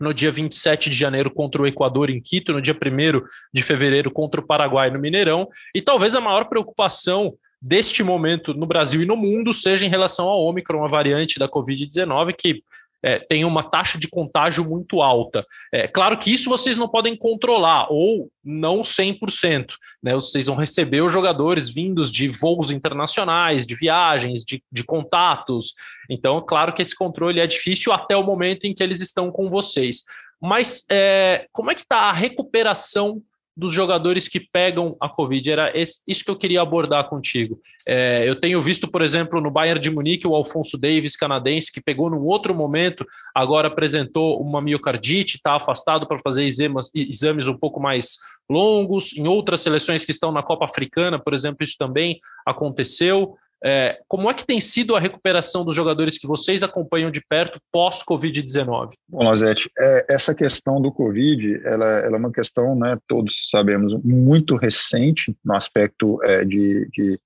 no 0.00 0.14
dia 0.14 0.32
27 0.32 0.88
de 0.88 0.96
janeiro 0.96 1.30
contra 1.30 1.60
o 1.60 1.66
Equador 1.66 2.08
em 2.08 2.18
Quito, 2.18 2.54
no 2.54 2.62
dia 2.62 2.74
1 2.74 3.20
de 3.52 3.62
fevereiro 3.62 4.10
contra 4.10 4.40
o 4.40 4.46
Paraguai 4.46 4.90
no 4.90 4.98
Mineirão, 4.98 5.46
e 5.74 5.82
talvez 5.82 6.14
a 6.14 6.20
maior 6.20 6.44
preocupação 6.44 7.34
deste 7.60 8.02
momento 8.02 8.54
no 8.54 8.64
Brasil 8.64 9.02
e 9.02 9.06
no 9.06 9.16
mundo 9.16 9.52
seja 9.52 9.84
em 9.84 9.90
relação 9.90 10.28
ao 10.28 10.40
Ômicron, 10.40 10.82
a 10.82 10.88
variante 10.88 11.38
da 11.38 11.48
Covid-19, 11.48 12.34
que 12.38 12.62
é, 13.02 13.18
tem 13.18 13.44
uma 13.44 13.62
taxa 13.62 13.98
de 13.98 14.08
contágio 14.08 14.64
muito 14.64 15.00
alta. 15.00 15.46
É 15.72 15.86
claro 15.86 16.18
que 16.18 16.32
isso 16.32 16.50
vocês 16.50 16.76
não 16.76 16.88
podem 16.88 17.16
controlar, 17.16 17.86
ou 17.90 18.30
não 18.44 18.82
100%. 18.82 19.66
Né? 20.02 20.14
Vocês 20.14 20.46
vão 20.46 20.56
receber 20.56 21.02
os 21.02 21.12
jogadores 21.12 21.68
vindos 21.68 22.10
de 22.10 22.28
voos 22.28 22.70
internacionais, 22.70 23.66
de 23.66 23.74
viagens, 23.74 24.44
de, 24.44 24.62
de 24.70 24.84
contatos. 24.84 25.74
Então, 26.10 26.44
claro 26.46 26.72
que 26.72 26.82
esse 26.82 26.96
controle 26.96 27.40
é 27.40 27.46
difícil 27.46 27.92
até 27.92 28.16
o 28.16 28.24
momento 28.24 28.64
em 28.64 28.74
que 28.74 28.82
eles 28.82 29.00
estão 29.00 29.30
com 29.30 29.48
vocês. 29.48 30.02
Mas 30.40 30.84
é, 30.90 31.46
como 31.52 31.70
é 31.70 31.74
que 31.74 31.82
está 31.82 32.02
a 32.02 32.12
recuperação 32.12 33.22
dos 33.58 33.74
jogadores 33.74 34.28
que 34.28 34.38
pegam 34.38 34.96
a 35.00 35.08
Covid. 35.08 35.50
Era 35.50 35.76
esse, 35.76 36.00
isso 36.06 36.24
que 36.24 36.30
eu 36.30 36.36
queria 36.36 36.62
abordar 36.62 37.08
contigo. 37.08 37.60
É, 37.84 38.28
eu 38.28 38.40
tenho 38.40 38.62
visto, 38.62 38.86
por 38.86 39.02
exemplo, 39.02 39.40
no 39.40 39.50
Bayern 39.50 39.80
de 39.80 39.90
Munique, 39.90 40.28
o 40.28 40.34
Alfonso 40.34 40.78
Davis, 40.78 41.16
canadense, 41.16 41.72
que 41.72 41.80
pegou 41.80 42.08
num 42.08 42.24
outro 42.24 42.54
momento, 42.54 43.04
agora 43.34 43.66
apresentou 43.66 44.40
uma 44.40 44.62
miocardite, 44.62 45.38
está 45.38 45.56
afastado 45.56 46.06
para 46.06 46.20
fazer 46.20 46.44
exames, 46.44 46.88
exames 46.94 47.48
um 47.48 47.58
pouco 47.58 47.80
mais 47.80 48.18
longos. 48.48 49.16
Em 49.16 49.26
outras 49.26 49.60
seleções 49.60 50.04
que 50.04 50.12
estão 50.12 50.30
na 50.30 50.42
Copa 50.42 50.64
Africana, 50.64 51.18
por 51.18 51.34
exemplo, 51.34 51.64
isso 51.64 51.74
também 51.76 52.20
aconteceu. 52.46 53.36
É, 53.64 53.98
como 54.06 54.30
é 54.30 54.34
que 54.34 54.46
tem 54.46 54.60
sido 54.60 54.94
a 54.94 55.00
recuperação 55.00 55.64
dos 55.64 55.74
jogadores 55.74 56.16
que 56.16 56.26
vocês 56.26 56.62
acompanham 56.62 57.10
de 57.10 57.20
perto 57.20 57.60
pós-Covid-19? 57.74 58.92
Bom, 59.08 59.24
Lazete, 59.24 59.70
é, 59.76 60.06
essa 60.08 60.34
questão 60.34 60.80
do 60.80 60.92
Covid, 60.92 61.60
ela, 61.64 61.86
ela, 62.00 62.16
é 62.16 62.18
uma 62.18 62.32
questão, 62.32 62.76
né, 62.76 62.96
todos 63.08 63.48
sabemos, 63.50 63.92
muito 64.04 64.54
recente 64.54 65.36
no 65.44 65.54
aspecto 65.54 66.22
é, 66.24 66.44
de, 66.44 66.88
de 66.92 67.20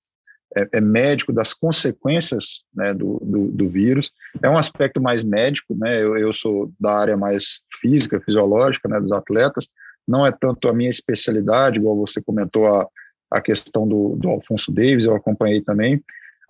é, 0.56 0.68
é 0.72 0.80
médico 0.80 1.32
das 1.32 1.52
consequências 1.52 2.62
né, 2.74 2.94
do, 2.94 3.20
do, 3.22 3.48
do, 3.48 3.68
vírus. 3.68 4.10
É 4.42 4.48
um 4.48 4.56
aspecto 4.56 5.02
mais 5.02 5.22
médico, 5.22 5.74
né, 5.74 6.02
eu, 6.02 6.16
eu 6.16 6.32
sou 6.32 6.72
da 6.80 6.92
área 6.92 7.16
mais 7.16 7.60
física, 7.78 8.20
fisiológica, 8.20 8.88
né, 8.88 8.98
dos 8.98 9.12
atletas, 9.12 9.68
não 10.08 10.26
é 10.26 10.32
tanto 10.32 10.66
a 10.68 10.72
minha 10.72 10.90
especialidade, 10.90 11.78
igual 11.78 11.94
você 11.96 12.22
comentou 12.22 12.66
a, 12.66 12.86
a 13.30 13.40
questão 13.40 13.86
do, 13.86 14.16
do 14.16 14.30
Alfonso 14.30 14.72
Davis, 14.72 15.04
eu 15.04 15.14
acompanhei 15.14 15.60
também, 15.60 16.02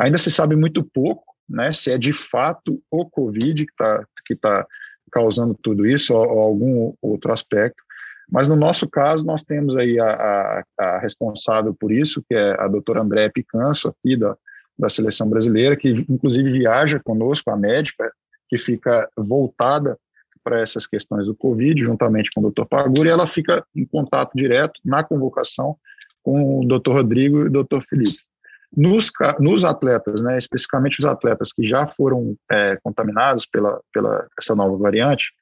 Ainda 0.02 0.18
se 0.18 0.32
sabe 0.32 0.56
muito 0.56 0.82
pouco, 0.82 1.22
né, 1.48 1.72
se 1.72 1.88
é 1.88 1.96
de 1.96 2.12
fato 2.12 2.82
o 2.90 3.08
Covid 3.08 3.64
que 3.64 3.70
está 3.70 4.04
que 4.26 4.34
tá 4.34 4.66
causando 5.12 5.56
tudo 5.62 5.86
isso 5.86 6.12
ou, 6.12 6.28
ou, 6.28 6.40
algum 6.40 6.94
outro 7.00 7.32
aspecto. 7.32 7.80
Mas 8.28 8.48
no 8.48 8.56
nosso 8.56 8.88
caso, 8.88 9.24
nós 9.24 9.44
temos 9.44 9.76
aí 9.76 10.00
a, 10.00 10.06
a, 10.06 10.64
a 10.78 10.98
responsável 10.98 11.72
por 11.72 11.92
isso, 11.92 12.20
que 12.28 12.34
é 12.34 12.56
a 12.58 12.66
doutora 12.66 13.02
André 13.02 13.28
Picanso, 13.28 13.88
aqui 13.88 14.16
da, 14.16 14.36
da 14.76 14.88
seleção 14.88 15.28
brasileira, 15.28 15.76
que 15.76 15.90
inclusive 15.90 16.50
viaja 16.50 16.98
conosco, 16.98 17.50
a 17.50 17.56
médica, 17.56 18.10
que 18.48 18.58
fica 18.58 19.08
voltada 19.16 19.96
para 20.42 20.60
essas 20.60 20.84
questões 20.84 21.26
do 21.26 21.34
Covid, 21.36 21.80
juntamente 21.80 22.30
com 22.32 22.40
o 22.40 22.44
doutor 22.44 22.66
Paguri, 22.66 23.08
e 23.08 23.12
ela 23.12 23.28
fica 23.28 23.64
em 23.76 23.84
contato 23.84 24.32
direto 24.34 24.80
na 24.84 25.04
convocação 25.04 25.76
com 26.24 26.60
o 26.60 26.66
doutor 26.66 26.96
Rodrigo 26.96 27.42
e 27.42 27.46
o 27.46 27.50
doutor 27.50 27.84
Felipe. 27.84 28.31
Nos, 28.74 29.10
nos 29.38 29.64
atletas, 29.64 30.22
né, 30.22 30.38
especificamente 30.38 30.98
os 30.98 31.04
atletas 31.04 31.52
que 31.52 31.66
já 31.66 31.86
foram 31.86 32.34
é, 32.50 32.76
contaminados 32.82 33.44
pela, 33.46 33.80
pela 33.92 34.26
essa 34.38 34.54
nova 34.54 34.76
variante, 34.76 35.32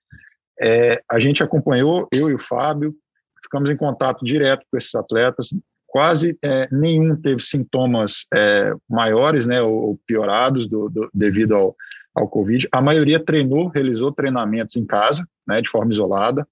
É, 0.63 1.01
a 1.11 1.19
gente 1.19 1.43
acompanhou, 1.43 2.07
eu 2.13 2.29
e 2.29 2.35
o 2.35 2.39
Fábio, 2.39 2.95
ficamos 3.43 3.71
em 3.71 3.77
contato 3.77 4.23
direto 4.23 4.67
com 4.71 4.77
esses 4.77 4.95
atletas, 4.95 5.49
quase 5.87 6.39
é, 6.45 6.69
nenhum 6.71 7.17
teve 7.17 7.43
sintomas 7.43 8.27
é, 8.35 8.75
maiores, 8.87 9.47
né, 9.47 9.63
ou, 9.63 9.99
piorados 10.07 10.69
do, 10.69 10.91
do, 10.91 11.11
devido 11.15 11.55
ao, 11.55 11.75
ao 12.15 12.29
Covid. 12.29 12.69
A 12.71 12.83
maioria 12.83 13.19
treinou, 13.19 13.69
realizou 13.69 14.13
treinamentos 14.13 14.77
em 14.77 14.85
casa, 14.85 15.27
né, 15.47 15.63
de 15.63 15.71
forma 15.71 15.93
isolada, 15.93 16.47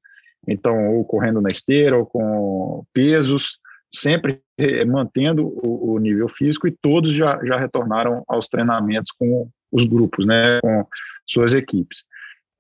então, 0.47 0.95
ou 0.95 1.05
correndo 1.05 1.43
na 1.43 1.51
esteira, 1.51 1.95
ou 1.95 2.07
com 2.07 2.85
pesos, 2.95 3.59
sempre 3.93 4.41
é, 4.59 4.85
mantendo 4.85 5.47
o, 5.47 5.95
o 5.95 5.99
nível 5.99 6.29
físico, 6.29 6.67
e 6.67 6.77
todos 6.83 7.13
já, 7.13 7.41
já 7.45 7.57
retornaram 7.57 8.23
aos 8.29 8.49
treinamentos 8.49 9.13
com 9.13 9.49
os 9.73 9.85
grupos, 9.85 10.27
né, 10.27 10.61
com 10.61 10.87
suas 11.27 11.55
equipes. 11.55 12.05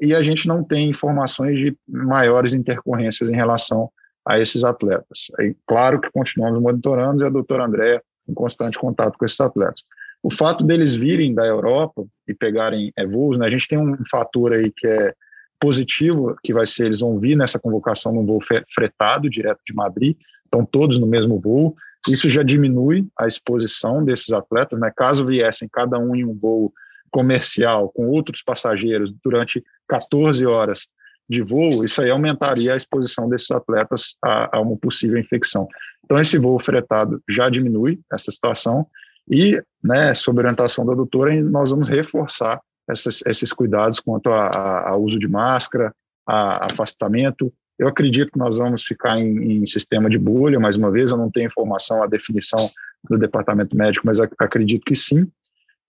E 0.01 0.15
a 0.15 0.23
gente 0.23 0.47
não 0.47 0.63
tem 0.63 0.89
informações 0.89 1.59
de 1.59 1.77
maiores 1.89 2.55
intercorrências 2.55 3.29
em 3.29 3.35
relação 3.35 3.91
a 4.27 4.39
esses 4.39 4.63
atletas. 4.63 5.27
É 5.41 5.55
claro 5.67 6.01
que 6.01 6.11
continuamos 6.11 6.61
monitorando 6.61 7.23
e 7.23 7.27
a 7.27 7.31
doutora 7.31 7.65
Andréa 7.65 8.03
em 8.29 8.35
constante 8.35 8.79
contato 8.79 9.17
com 9.19 9.25
esses 9.25 9.41
atletas. 9.41 9.83
O 10.23 10.33
fato 10.33 10.65
deles 10.65 10.95
virem 10.95 11.35
da 11.35 11.47
Europa 11.47 12.05
e 12.27 12.35
pegarem 12.35 12.93
é, 12.97 13.07
voos, 13.07 13.39
né, 13.39 13.47
a 13.47 13.51
gente 13.51 13.69
tem 13.69 13.79
um 13.79 13.97
fator 14.11 14.53
aí 14.53 14.73
que 14.77 14.87
é 14.87 15.15
positivo, 15.61 16.37
que 16.43 16.53
vai 16.53 16.67
ser, 16.67 16.87
eles 16.87 17.01
vão 17.01 17.19
vir 17.19 17.37
nessa 17.37 17.59
convocação 17.59 18.13
num 18.13 18.25
voo 18.25 18.39
fretado, 18.73 19.29
direto 19.29 19.61
de 19.67 19.75
Madrid, 19.75 20.17
estão 20.49 20.65
todos 20.65 20.99
no 20.99 21.07
mesmo 21.07 21.39
voo, 21.39 21.77
isso 22.09 22.29
já 22.29 22.43
diminui 22.43 23.07
a 23.19 23.27
exposição 23.27 24.05
desses 24.05 24.33
atletas, 24.33 24.79
né, 24.79 24.91
caso 24.97 25.27
viessem 25.27 25.69
cada 25.71 25.99
um 25.99 26.15
em 26.15 26.25
um 26.25 26.37
voo 26.37 26.73
comercial 27.11 27.89
com 27.91 28.09
outros 28.09 28.43
passageiros 28.43 29.13
durante 29.23 29.65
14 29.89 30.45
horas 30.47 30.87
de 31.29 31.43
voo, 31.43 31.85
isso 31.85 32.01
aí 32.01 32.11
aumentaria 32.11 32.73
a 32.73 32.77
exposição 32.77 33.29
desses 33.29 33.51
atletas 33.51 34.17
a, 34.23 34.57
a 34.57 34.61
uma 34.61 34.77
possível 34.77 35.19
infecção. 35.19 35.69
Então, 36.05 36.19
esse 36.19 36.39
voo 36.39 36.59
fretado 36.59 37.23
já 37.29 37.51
diminui 37.51 38.01
essa 38.11 38.31
situação 38.31 38.87
e, 39.31 39.63
né, 39.85 40.15
sob 40.15 40.39
orientação 40.39 40.87
da 40.87 40.95
doutora, 40.95 41.35
nós 41.43 41.71
vamos 41.71 41.87
reforçar 41.87 42.61
essas, 42.89 43.23
esses 43.27 43.53
cuidados 43.53 44.01
quanto 44.01 44.31
ao 44.31 45.03
uso 45.03 45.19
de 45.19 45.29
máscara, 45.29 45.93
a, 46.27 46.67
afastamento. 46.67 47.53
Eu 47.79 47.89
acredito 47.89 48.33
que 48.33 48.39
nós 48.39 48.59
vamos 48.59 48.83
ficar 48.83 49.19
em, 49.19 49.63
em, 49.63 49.67
sistema 49.67 50.11
de 50.11 50.19
bolha, 50.19 50.59
mais 50.59 50.77
uma 50.77 50.91
vez, 50.91 51.11
eu 51.11 51.17
não 51.17 51.31
tenho 51.31 51.47
informação, 51.47 52.03
a 52.03 52.07
definição 52.07 52.69
do 53.09 53.17
departamento 53.17 53.77
médico, 53.77 54.07
mas 54.07 54.19
acredito 54.21 54.85
que 54.85 54.97
sim. 54.97 55.27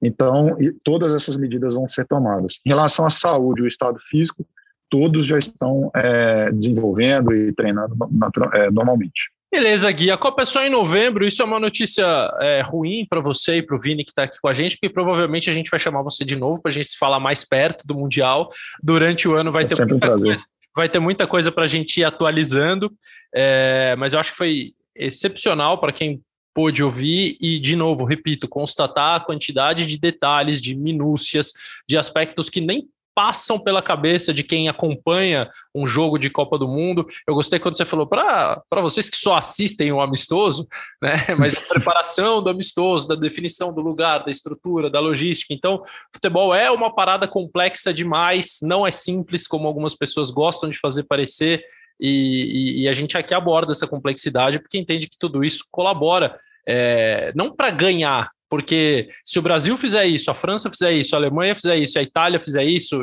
Então, 0.01 0.55
todas 0.83 1.13
essas 1.13 1.35
medidas 1.35 1.73
vão 1.73 1.87
ser 1.87 2.05
tomadas. 2.05 2.59
Em 2.65 2.69
relação 2.69 3.05
à 3.05 3.09
saúde, 3.09 3.63
o 3.63 3.67
estado 3.67 3.99
físico, 3.99 4.45
todos 4.89 5.25
já 5.25 5.37
estão 5.37 5.91
é, 5.95 6.51
desenvolvendo 6.51 7.33
e 7.33 7.53
treinando 7.53 7.95
natural, 8.11 8.53
é, 8.53 8.71
normalmente. 8.71 9.31
Beleza, 9.51 9.91
Gui. 9.91 10.11
A 10.11 10.17
Copa 10.17 10.43
é 10.43 10.45
só 10.45 10.63
em 10.63 10.69
novembro. 10.69 11.25
Isso 11.25 11.41
é 11.41 11.45
uma 11.45 11.59
notícia 11.59 12.05
é, 12.39 12.61
ruim 12.61 13.05
para 13.09 13.19
você 13.19 13.57
e 13.57 13.63
para 13.63 13.75
o 13.75 13.79
Vini 13.79 14.05
que 14.05 14.11
está 14.11 14.23
aqui 14.23 14.37
com 14.39 14.47
a 14.47 14.53
gente, 14.53 14.77
porque 14.77 14.93
provavelmente 14.93 15.49
a 15.49 15.53
gente 15.53 15.71
vai 15.71 15.79
chamar 15.79 16.03
você 16.03 16.23
de 16.23 16.35
novo 16.35 16.61
para 16.61 16.69
a 16.69 16.73
gente 16.73 16.87
se 16.87 16.97
falar 16.97 17.19
mais 17.19 17.43
perto 17.43 17.85
do 17.85 17.95
Mundial. 17.95 18.51
Durante 18.81 19.27
o 19.27 19.33
ano 19.33 19.51
vai 19.51 19.63
é 19.63 19.67
ter 19.67 19.75
sempre 19.75 19.93
muita 19.93 20.05
um 20.05 20.09
prazer. 20.09 20.35
coisa, 20.35 20.45
vai 20.75 20.89
ter 20.89 20.99
muita 20.99 21.27
coisa 21.27 21.51
para 21.51 21.63
a 21.63 21.67
gente 21.67 21.99
ir 21.99 22.03
atualizando. 22.03 22.91
É, 23.33 23.95
mas 23.97 24.13
eu 24.13 24.19
acho 24.19 24.31
que 24.31 24.37
foi 24.37 24.73
excepcional 24.95 25.79
para 25.79 25.93
quem 25.93 26.21
pôde 26.53 26.83
ouvir 26.83 27.37
e, 27.39 27.59
de 27.59 27.75
novo, 27.75 28.03
repito, 28.03 28.47
constatar 28.47 29.15
a 29.15 29.19
quantidade 29.23 29.85
de 29.85 29.99
detalhes, 29.99 30.61
de 30.61 30.75
minúcias, 30.75 31.53
de 31.87 31.97
aspectos 31.97 32.49
que 32.49 32.59
nem 32.59 32.87
passam 33.19 33.59
pela 33.59 33.81
cabeça 33.81 34.33
de 34.33 34.45
quem 34.45 34.69
acompanha 34.69 35.51
um 35.75 35.85
jogo 35.85 36.17
de 36.17 36.29
Copa 36.29 36.57
do 36.57 36.69
Mundo. 36.69 37.05
Eu 37.27 37.35
gostei 37.35 37.59
quando 37.59 37.75
você 37.75 37.83
falou 37.83 38.07
para 38.07 38.63
vocês 38.75 39.09
que 39.09 39.17
só 39.17 39.35
assistem 39.35 39.91
o 39.91 39.99
amistoso, 39.99 40.65
né? 41.03 41.35
Mas 41.37 41.57
a 41.57 41.67
preparação 41.67 42.41
do 42.41 42.49
amistoso, 42.49 43.09
da 43.09 43.15
definição 43.15 43.73
do 43.73 43.81
lugar, 43.81 44.23
da 44.23 44.31
estrutura, 44.31 44.89
da 44.89 45.01
logística. 45.01 45.53
Então, 45.53 45.83
futebol 46.13 46.55
é 46.55 46.71
uma 46.71 46.95
parada 46.95 47.27
complexa 47.27 47.93
demais, 47.93 48.59
não 48.61 48.87
é 48.87 48.91
simples 48.91 49.45
como 49.45 49.67
algumas 49.67 49.93
pessoas 49.95 50.31
gostam 50.31 50.69
de 50.69 50.79
fazer 50.79 51.03
parecer. 51.03 51.61
E, 51.99 52.77
e, 52.79 52.83
e 52.83 52.87
a 52.87 52.93
gente 52.93 53.17
aqui 53.17 53.33
aborda 53.33 53.73
essa 53.73 53.85
complexidade 53.85 54.59
porque 54.59 54.77
entende 54.77 55.09
que 55.09 55.17
tudo 55.19 55.43
isso 55.43 55.65
colabora 55.69 56.39
é, 56.65 57.33
não 57.35 57.53
para 57.53 57.69
ganhar, 57.69 58.31
porque 58.49 59.09
se 59.23 59.37
o 59.37 59.41
Brasil 59.41 59.77
fizer 59.77 60.05
isso, 60.05 60.31
a 60.31 60.35
França 60.35 60.69
fizer 60.69 60.91
isso, 60.93 61.15
a 61.15 61.19
Alemanha 61.19 61.55
fizer 61.55 61.77
isso, 61.77 61.99
a 61.99 62.01
Itália 62.01 62.39
fizer 62.39 62.63
isso 62.63 62.99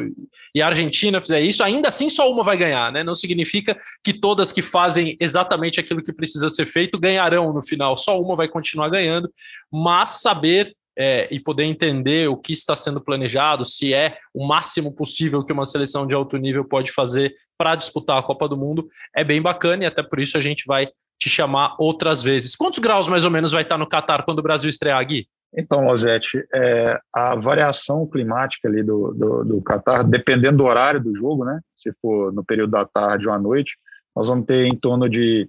e 0.55 0.61
a 0.61 0.67
Argentina 0.67 1.21
fizer 1.21 1.41
isso, 1.41 1.63
ainda 1.63 1.89
assim 1.89 2.11
só 2.11 2.31
uma 2.31 2.43
vai 2.43 2.57
ganhar, 2.57 2.91
né? 2.91 3.05
Não 3.05 3.15
significa 3.15 3.79
que 4.03 4.13
todas 4.13 4.53
que 4.53 4.61
fazem 4.61 5.17
exatamente 5.21 5.79
aquilo 5.79 6.03
que 6.03 6.13
precisa 6.13 6.51
ser 6.51 6.67
feito 6.67 6.99
ganharão 6.99 7.53
no 7.53 7.63
final, 7.63 7.97
só 7.97 8.21
uma 8.21 8.35
vai 8.35 8.49
continuar 8.49 8.89
ganhando, 8.89 9.31
mas 9.71 10.21
saber 10.21 10.75
é, 10.99 11.29
e 11.31 11.39
poder 11.39 11.65
entender 11.65 12.29
o 12.29 12.37
que 12.37 12.53
está 12.53 12.75
sendo 12.75 13.01
planejado, 13.01 13.65
se 13.65 13.93
é 13.93 14.19
o 14.35 14.47
máximo 14.47 14.93
possível 14.93 15.45
que 15.45 15.53
uma 15.53 15.67
seleção 15.67 16.07
de 16.07 16.15
alto 16.15 16.37
nível 16.39 16.65
pode 16.65 16.91
fazer 16.91 17.35
para 17.59 17.77
disputar 17.77 18.19
a 18.19 18.23
Copa 18.23 18.49
do 18.49 18.57
Mundo, 18.57 18.89
é 19.15 19.23
bem 19.23 19.41
bacana 19.41 19.85
e 19.85 19.87
até 19.87 20.03
por 20.03 20.19
isso 20.19 20.37
a 20.37 20.41
gente 20.41 20.65
vai 20.67 20.89
te 21.19 21.31
chamar 21.31 21.75
outras 21.79 22.23
vezes. 22.23 22.55
Quantos 22.55 22.79
graus 22.79 23.09
mais 23.09 23.25
ou 23.25 23.31
menos 23.31 23.53
vai 23.53 23.63
estar 23.63 23.79
no 23.79 23.89
Catar 23.89 24.25
quando 24.25 24.41
o 24.41 24.43
Brasil 24.43 24.69
estrear, 24.69 25.05
Gui? 25.05 25.29
Então, 25.55 25.85
Lozete, 25.85 26.47
é, 26.55 26.99
a 27.15 27.35
variação 27.35 28.07
climática 28.07 28.69
ali 28.69 28.83
do, 28.83 29.13
do, 29.13 29.45
do 29.45 29.63
Catar, 29.63 30.03
dependendo 30.03 30.59
do 30.59 30.65
horário 30.65 31.03
do 31.03 31.15
jogo, 31.15 31.45
né? 31.45 31.61
Se 31.75 31.93
for 32.01 32.33
no 32.33 32.45
período 32.45 32.73
da 32.73 32.85
tarde 32.85 33.27
ou 33.27 33.33
à 33.33 33.39
noite, 33.39 33.77
nós 34.15 34.29
vamos 34.29 34.47
ter 34.47 34.67
em 34.67 34.77
torno 34.77 35.09
de 35.09 35.49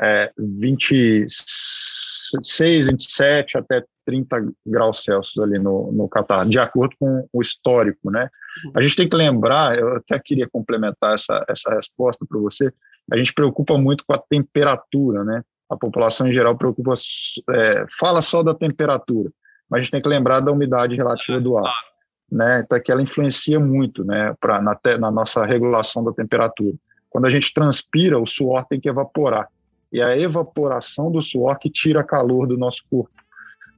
é, 0.00 0.32
26, 0.38 2.86
27 2.88 3.58
até 3.58 3.84
30 4.04 4.52
graus 4.64 5.02
Celsius 5.02 5.38
ali 5.38 5.58
no, 5.58 5.90
no 5.92 6.08
Catar, 6.08 6.46
de 6.46 6.58
acordo 6.58 6.94
com 6.98 7.28
o 7.32 7.42
histórico, 7.42 8.10
né? 8.10 8.28
A 8.74 8.82
gente 8.82 8.96
tem 8.96 9.08
que 9.08 9.16
lembrar, 9.16 9.78
eu 9.78 9.96
até 9.96 10.18
queria 10.18 10.48
complementar 10.48 11.14
essa, 11.14 11.44
essa 11.48 11.74
resposta 11.74 12.24
para 12.26 12.38
você, 12.38 12.72
a 13.12 13.16
gente 13.16 13.32
preocupa 13.32 13.76
muito 13.76 14.04
com 14.06 14.14
a 14.14 14.18
temperatura, 14.18 15.24
né? 15.24 15.42
A 15.68 15.76
população 15.76 16.28
em 16.28 16.32
geral 16.32 16.56
preocupa, 16.56 16.94
é, 17.50 17.86
fala 17.98 18.22
só 18.22 18.42
da 18.42 18.54
temperatura, 18.54 19.30
mas 19.68 19.80
a 19.80 19.82
gente 19.82 19.90
tem 19.90 20.02
que 20.02 20.08
lembrar 20.08 20.40
da 20.40 20.52
umidade 20.52 20.94
relativa 20.94 21.40
do 21.40 21.58
ar, 21.58 21.74
né? 22.30 22.60
Então, 22.60 22.80
que 22.80 22.92
ela 22.92 23.02
influencia 23.02 23.58
muito, 23.58 24.04
né, 24.04 24.34
pra, 24.40 24.60
na, 24.60 24.74
te, 24.74 24.96
na 24.96 25.10
nossa 25.10 25.44
regulação 25.44 26.04
da 26.04 26.12
temperatura. 26.12 26.74
Quando 27.10 27.26
a 27.26 27.30
gente 27.30 27.52
transpira, 27.52 28.18
o 28.18 28.26
suor 28.26 28.64
tem 28.64 28.80
que 28.80 28.88
evaporar, 28.88 29.48
e 29.92 30.00
a 30.00 30.16
evaporação 30.16 31.10
do 31.10 31.22
suor 31.22 31.58
que 31.58 31.70
tira 31.70 32.04
calor 32.04 32.46
do 32.46 32.56
nosso 32.56 32.82
corpo, 32.90 33.10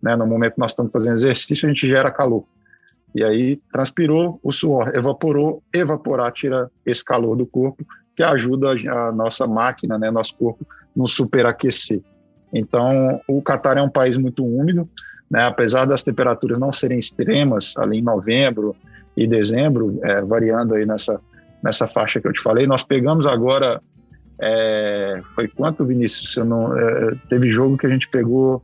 né? 0.02 0.16
No 0.16 0.26
momento 0.26 0.54
que 0.54 0.60
nós 0.60 0.72
estamos 0.72 0.92
fazendo 0.92 1.14
exercício, 1.14 1.66
a 1.66 1.72
gente 1.72 1.86
gera 1.86 2.10
calor. 2.10 2.44
E 3.14 3.24
aí 3.24 3.56
transpirou, 3.72 4.38
o 4.42 4.52
suor 4.52 4.94
evaporou, 4.94 5.62
evaporar 5.72 6.32
tira 6.32 6.70
esse 6.84 7.04
calor 7.04 7.36
do 7.36 7.46
corpo, 7.46 7.84
que 8.14 8.22
ajuda 8.22 8.72
a, 8.72 9.12
nossa 9.12 9.46
máquina, 9.46 9.98
né, 9.98 10.10
nosso 10.10 10.34
corpo 10.36 10.66
no 10.98 11.06
superaquecer. 11.06 12.02
Então, 12.52 13.20
o 13.28 13.40
Catar 13.40 13.78
é 13.78 13.82
um 13.82 13.88
país 13.88 14.16
muito 14.16 14.44
úmido, 14.44 14.88
né? 15.30 15.44
apesar 15.44 15.84
das 15.84 16.02
temperaturas 16.02 16.58
não 16.58 16.72
serem 16.72 16.98
extremas, 16.98 17.76
ali 17.76 17.98
em 17.98 18.02
novembro 18.02 18.74
e 19.16 19.24
dezembro, 19.24 19.96
é, 20.02 20.20
variando 20.22 20.74
aí 20.74 20.84
nessa, 20.84 21.20
nessa 21.62 21.86
faixa 21.86 22.20
que 22.20 22.26
eu 22.26 22.32
te 22.32 22.42
falei. 22.42 22.66
Nós 22.66 22.82
pegamos 22.82 23.28
agora, 23.28 23.80
é, 24.40 25.22
foi 25.36 25.46
quanto, 25.46 25.86
Vinícius? 25.86 26.36
Eu 26.36 26.44
não, 26.44 26.76
é, 26.76 27.12
teve 27.28 27.52
jogo 27.52 27.78
que 27.78 27.86
a 27.86 27.90
gente 27.90 28.08
pegou, 28.08 28.60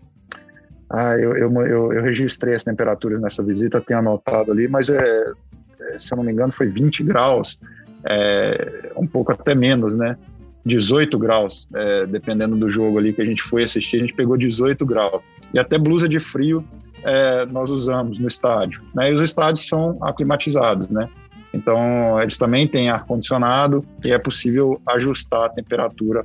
ah, 0.91 1.17
eu, 1.17 1.37
eu, 1.37 1.53
eu, 1.63 1.93
eu, 1.93 2.03
registrei 2.03 2.55
as 2.55 2.65
temperaturas 2.65 3.21
nessa 3.21 3.45
visita, 3.45 3.81
tenho 3.81 4.01
anotado 4.01 4.51
ali, 4.51 4.67
mas 4.67 4.89
é, 4.89 5.33
é 5.81 5.99
se 6.01 6.13
eu 6.13 6.17
não 6.17 6.25
me 6.25 6.33
engano 6.33 6.53
foi 6.53 6.67
20 6.67 7.05
graus, 7.05 7.61
é, 8.05 8.91
um 8.97 9.07
pouco 9.07 9.31
até 9.31 9.55
menos, 9.55 9.97
né? 9.97 10.17
18 10.65 11.19
graus, 11.19 11.69
é, 11.75 12.07
dependendo 12.07 12.57
do 12.57 12.71
jogo 12.71 12.99
ali 12.99 13.13
que 13.13 13.21
a 13.21 13.25
gente 13.25 13.43
foi 13.43 13.65
assistir, 13.65 13.99
a 13.99 14.01
gente 14.01 14.15
pegou 14.15 14.37
18 14.37 14.85
graus. 14.87 15.23
E 15.53 15.59
até 15.59 15.79
blusa 15.79 16.09
de 16.09 16.19
frio 16.19 16.65
é, 17.03 17.45
nós 17.47 17.71
usamos 17.71 18.19
no 18.19 18.27
estádio. 18.27 18.83
Né? 18.95 19.11
E 19.11 19.15
os 19.15 19.21
estádios 19.21 19.69
são 19.69 19.99
aclimatizados, 20.03 20.89
né? 20.89 21.09
Então, 21.53 22.21
eles 22.21 22.37
também 22.37 22.67
têm 22.67 22.91
ar-condicionado 22.91 23.85
e 24.05 24.11
é 24.11 24.19
possível 24.19 24.81
ajustar 24.89 25.45
a 25.45 25.49
temperatura 25.49 26.25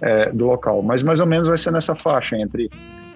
é, 0.00 0.30
do 0.30 0.46
local. 0.46 0.82
Mas 0.82 1.02
mais 1.02 1.20
ou 1.20 1.26
menos 1.26 1.46
vai 1.46 1.58
ser 1.58 1.70
nessa 1.70 1.94
faixa, 1.94 2.38
entre, 2.38 2.70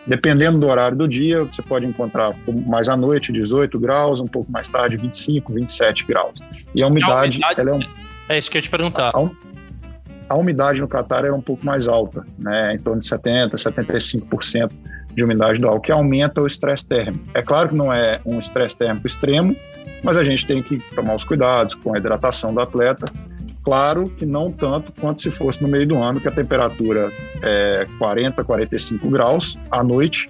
dependendo 0.07 0.59
do 0.59 0.67
horário 0.67 0.99
do 0.99 1.09
dia, 1.09 1.45
você 1.45 1.63
pode 1.63 1.87
encontrar 1.87 2.35
mais 2.67 2.91
à 2.91 2.97
noite 2.97 3.33
18 3.33 3.81
graus, 3.81 4.21
um 4.21 4.27
pouco 4.27 4.53
mais 4.53 4.69
tarde 4.69 4.99
25, 4.99 5.55
27 5.55 6.05
graus. 6.05 6.35
E 6.75 6.83
a 6.83 6.87
umidade, 6.87 7.43
a 7.43 7.49
umidade 7.49 7.61
ela 7.61 7.71
é 7.71 7.75
um... 7.75 7.81
É 8.29 8.39
isso 8.39 8.51
que 8.51 8.59
eu 8.59 8.59
ia 8.59 8.63
te 8.63 8.71
perguntar. 8.71 9.13
A, 9.15 9.19
a 9.19 9.21
umidade 10.35 10.81
no 10.81 10.89
Catar 10.89 11.25
era 11.25 11.35
um 11.35 11.41
pouco 11.41 11.65
mais 11.65 11.87
alta, 11.87 12.25
né, 12.39 12.75
em 12.75 12.79
torno 12.79 13.01
de 13.01 13.09
70%, 13.09 13.53
75% 13.53 14.73
de 15.15 15.25
umidade 15.25 15.59
do 15.59 15.69
ar, 15.69 15.75
o 15.75 15.81
que 15.81 15.93
aumenta 15.93 16.41
o 16.41 16.47
estresse 16.47 16.85
térmico. 16.87 17.25
É 17.33 17.43
claro 17.43 17.69
que 17.69 17.75
não 17.75 17.93
é 17.93 18.21
um 18.25 18.39
estresse 18.39 18.77
térmico 18.77 19.07
extremo, 19.07 19.55
mas 20.03 20.17
a 20.17 20.25
gente 20.25 20.47
tem 20.47 20.63
que 20.63 20.79
tomar 20.95 21.15
os 21.15 21.25
cuidados 21.25 21.75
com 21.75 21.95
a 21.95 21.99
hidratação 21.99 22.53
do 22.53 22.61
atleta, 22.61 23.11
Claro 23.67 24.09
que 24.09 24.25
não 24.25 24.53
tanto 24.53 24.93
quanto 24.93 25.23
se 25.23 25.29
fosse 25.29 25.61
no 25.61 25.67
meio 25.67 25.89
do 25.89 25.97
ano, 25.97 26.21
que 26.21 26.29
a 26.29 26.31
temperatura 26.31 27.11
é 27.43 27.85
40, 27.99 28.45
45 28.45 29.11
graus 29.11 29.59
à 29.73 29.83
noite 29.83 30.29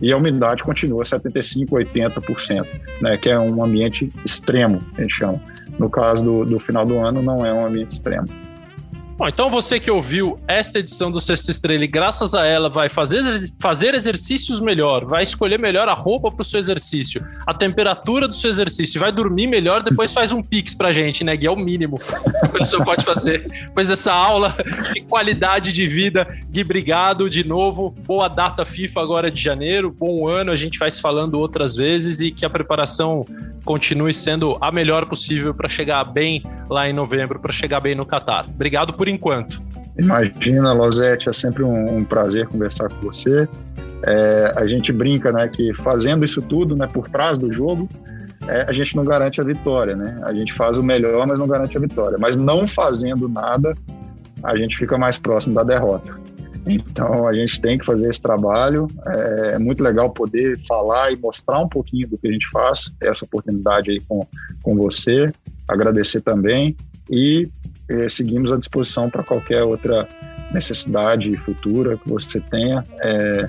e 0.00 0.12
a 0.12 0.16
umidade 0.16 0.64
continua 0.64 1.04
75, 1.04 1.76
80%, 1.76 2.66
né, 3.00 3.16
que 3.16 3.30
é 3.30 3.38
um 3.38 3.64
ambiente 3.64 4.08
extremo, 4.24 4.82
a 4.98 5.02
gente 5.02 5.14
chama. 5.14 5.40
No 5.78 5.88
caso 5.88 6.24
do, 6.24 6.44
do 6.44 6.58
final 6.58 6.84
do 6.84 6.98
ano, 6.98 7.22
não 7.22 7.46
é 7.46 7.52
um 7.54 7.64
ambiente 7.64 7.92
extremo. 7.92 8.26
Bom, 9.22 9.28
então 9.28 9.48
você 9.48 9.78
que 9.78 9.88
ouviu 9.88 10.36
esta 10.48 10.80
edição 10.80 11.08
do 11.08 11.20
Sexta 11.20 11.52
Estrela 11.52 11.84
e 11.84 11.86
graças 11.86 12.34
a 12.34 12.44
ela 12.44 12.68
vai 12.68 12.88
fazer, 12.88 13.22
fazer 13.60 13.94
exercícios 13.94 14.58
melhor, 14.58 15.04
vai 15.04 15.22
escolher 15.22 15.60
melhor 15.60 15.88
a 15.88 15.94
roupa 15.94 16.28
para 16.28 16.42
o 16.42 16.44
seu 16.44 16.58
exercício, 16.58 17.24
a 17.46 17.54
temperatura 17.54 18.26
do 18.26 18.34
seu 18.34 18.50
exercício, 18.50 18.98
vai 18.98 19.12
dormir 19.12 19.46
melhor, 19.46 19.80
depois 19.80 20.12
faz 20.12 20.32
um 20.32 20.42
pix 20.42 20.74
pra 20.74 20.90
gente, 20.90 21.22
né? 21.22 21.36
Que 21.36 21.46
é 21.46 21.50
o 21.52 21.54
mínimo 21.54 22.00
que 22.00 22.46
a 22.46 22.48
pessoa 22.48 22.84
pode 22.84 23.04
fazer. 23.04 23.46
Depois 23.46 23.86
dessa 23.86 24.12
aula 24.12 24.56
de 24.92 25.02
qualidade 25.02 25.72
de 25.72 25.86
vida. 25.86 26.26
Gui, 26.50 26.62
obrigado 26.62 27.30
de 27.30 27.46
novo. 27.46 27.94
Boa 28.04 28.26
data 28.26 28.66
FIFA 28.66 29.02
agora 29.02 29.30
de 29.30 29.40
janeiro, 29.40 29.92
bom 29.96 30.26
ano. 30.26 30.50
A 30.50 30.56
gente 30.56 30.80
vai 30.80 30.90
se 30.90 31.00
falando 31.00 31.38
outras 31.38 31.76
vezes 31.76 32.18
e 32.18 32.32
que 32.32 32.44
a 32.44 32.50
preparação 32.50 33.24
continue 33.64 34.12
sendo 34.12 34.58
a 34.60 34.72
melhor 34.72 35.08
possível 35.08 35.54
para 35.54 35.68
chegar 35.68 36.02
bem 36.04 36.42
lá 36.68 36.88
em 36.88 36.92
novembro, 36.92 37.38
para 37.38 37.52
chegar 37.52 37.80
bem 37.80 37.94
no 37.94 38.04
Catar. 38.04 38.46
Obrigado 38.48 38.92
por 38.92 39.08
enquanto. 39.12 39.60
Imagina, 39.98 40.72
Losete, 40.72 41.28
é 41.28 41.32
sempre 41.32 41.62
um, 41.62 41.98
um 41.98 42.04
prazer 42.04 42.46
conversar 42.46 42.88
com 42.88 43.00
você. 43.02 43.48
É, 44.04 44.52
a 44.56 44.66
gente 44.66 44.92
brinca, 44.92 45.30
né, 45.30 45.46
que 45.48 45.72
fazendo 45.74 46.24
isso 46.24 46.42
tudo, 46.42 46.74
né, 46.74 46.86
por 46.86 47.08
trás 47.08 47.38
do 47.38 47.52
jogo, 47.52 47.88
é, 48.48 48.64
a 48.68 48.72
gente 48.72 48.96
não 48.96 49.04
garante 49.04 49.40
a 49.40 49.44
vitória, 49.44 49.94
né? 49.94 50.18
A 50.24 50.32
gente 50.32 50.52
faz 50.52 50.76
o 50.76 50.82
melhor, 50.82 51.26
mas 51.26 51.38
não 51.38 51.46
garante 51.46 51.76
a 51.76 51.80
vitória. 51.80 52.18
Mas 52.18 52.34
não 52.34 52.66
fazendo 52.66 53.28
nada, 53.28 53.72
a 54.42 54.56
gente 54.56 54.76
fica 54.76 54.98
mais 54.98 55.16
próximo 55.16 55.54
da 55.54 55.62
derrota. 55.62 56.20
Então 56.66 57.26
a 57.26 57.34
gente 57.34 57.60
tem 57.60 57.78
que 57.78 57.84
fazer 57.84 58.08
esse 58.08 58.20
trabalho. 58.20 58.88
É, 59.06 59.52
é 59.54 59.58
muito 59.58 59.82
legal 59.82 60.10
poder 60.10 60.58
falar 60.66 61.12
e 61.12 61.16
mostrar 61.16 61.60
um 61.60 61.68
pouquinho 61.68 62.08
do 62.08 62.18
que 62.18 62.28
a 62.28 62.32
gente 62.32 62.48
faz. 62.50 62.90
Essa 63.00 63.24
oportunidade 63.24 63.90
aí 63.90 64.00
com, 64.00 64.26
com 64.62 64.74
você. 64.76 65.32
Agradecer 65.68 66.20
também 66.20 66.76
e 67.10 67.48
é, 67.88 68.08
seguimos 68.08 68.52
à 68.52 68.56
disposição 68.56 69.10
para 69.10 69.22
qualquer 69.22 69.62
outra 69.62 70.08
necessidade 70.52 71.34
futura 71.36 71.96
que 71.96 72.08
você 72.08 72.40
tenha. 72.40 72.84
É, 73.00 73.48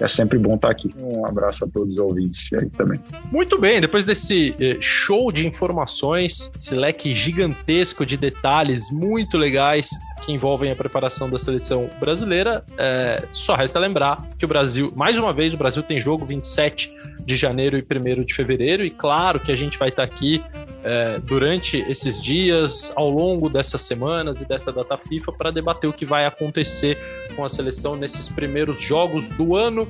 é 0.00 0.06
sempre 0.06 0.38
bom 0.38 0.54
estar 0.54 0.70
aqui. 0.70 0.90
Um 0.98 1.26
abraço 1.26 1.64
a 1.64 1.68
todos 1.68 1.94
os 1.94 1.98
ouvintes 1.98 2.52
aí 2.52 2.70
também. 2.70 3.00
Muito 3.32 3.58
bem, 3.58 3.80
depois 3.80 4.04
desse 4.04 4.54
eh, 4.60 4.76
show 4.80 5.32
de 5.32 5.46
informações, 5.46 6.52
esse 6.56 6.74
leque 6.74 7.12
gigantesco 7.12 8.06
de 8.06 8.16
detalhes 8.16 8.90
muito 8.90 9.36
legais 9.36 9.90
que 10.24 10.32
envolvem 10.32 10.70
a 10.70 10.76
preparação 10.76 11.28
da 11.28 11.38
seleção 11.38 11.88
brasileira, 11.98 12.64
é, 12.76 13.24
só 13.32 13.54
resta 13.54 13.78
lembrar 13.78 14.24
que 14.38 14.44
o 14.44 14.48
Brasil, 14.48 14.92
mais 14.94 15.16
uma 15.16 15.32
vez, 15.32 15.54
o 15.54 15.56
Brasil 15.56 15.82
tem 15.82 16.00
jogo 16.00 16.26
27 16.26 16.92
de 17.24 17.36
janeiro 17.36 17.78
e 17.78 17.82
1 17.82 18.24
de 18.24 18.34
fevereiro, 18.34 18.84
e 18.84 18.90
claro 18.90 19.38
que 19.38 19.52
a 19.52 19.56
gente 19.56 19.78
vai 19.78 19.90
estar 19.90 20.02
aqui 20.02 20.42
é, 20.84 21.18
durante 21.18 21.78
esses 21.88 22.20
dias, 22.20 22.92
ao 22.94 23.10
longo 23.10 23.48
dessas 23.48 23.82
semanas 23.82 24.40
e 24.40 24.44
dessa 24.44 24.72
data 24.72 24.96
FIFA, 24.96 25.32
para 25.32 25.50
debater 25.50 25.88
o 25.88 25.92
que 25.92 26.06
vai 26.06 26.24
acontecer 26.24 26.98
com 27.34 27.44
a 27.44 27.48
seleção 27.48 27.96
nesses 27.96 28.28
primeiros 28.28 28.80
jogos 28.80 29.30
do 29.30 29.56
ano 29.56 29.88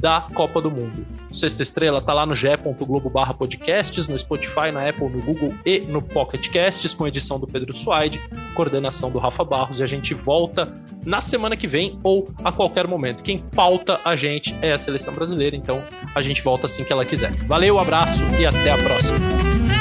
da 0.00 0.26
Copa 0.34 0.60
do 0.60 0.70
Mundo. 0.70 1.06
Sexta 1.32 1.62
Estrela 1.62 2.00
tá 2.00 2.12
lá 2.12 2.24
no 2.24 2.34
ge.globo 2.34 3.10
barra 3.10 3.34
podcasts, 3.34 4.08
no 4.08 4.18
Spotify, 4.18 4.72
na 4.72 4.88
Apple, 4.88 5.08
no 5.08 5.22
Google 5.22 5.54
e 5.64 5.80
no 5.80 6.00
Pocket 6.00 6.48
Casts, 6.50 6.94
com 6.94 7.06
edição 7.06 7.38
do 7.38 7.46
Pedro 7.46 7.76
Suaide, 7.76 8.20
coordenação 8.54 9.10
do 9.10 9.18
Rafa 9.18 9.44
Barros, 9.44 9.80
e 9.80 9.82
a 9.82 9.86
gente 9.86 10.14
volta 10.14 10.66
na 11.04 11.20
semana 11.20 11.56
que 11.56 11.66
vem 11.66 11.98
ou 12.02 12.28
a 12.42 12.50
qualquer 12.50 12.86
momento. 12.88 13.22
Quem 13.22 13.42
falta 13.52 14.00
a 14.04 14.16
gente 14.16 14.56
é 14.62 14.72
a 14.72 14.78
seleção 14.78 15.14
brasileira, 15.14 15.54
então 15.54 15.82
a 16.14 16.22
gente 16.22 16.42
volta 16.42 16.66
assim 16.66 16.82
que 16.82 16.92
ela 16.92 17.04
quiser. 17.04 17.30
Valeu, 17.46 17.78
abraço 17.78 18.22
e 18.38 18.46
até 18.46 18.70
a 18.70 18.78
próxima. 18.78 19.79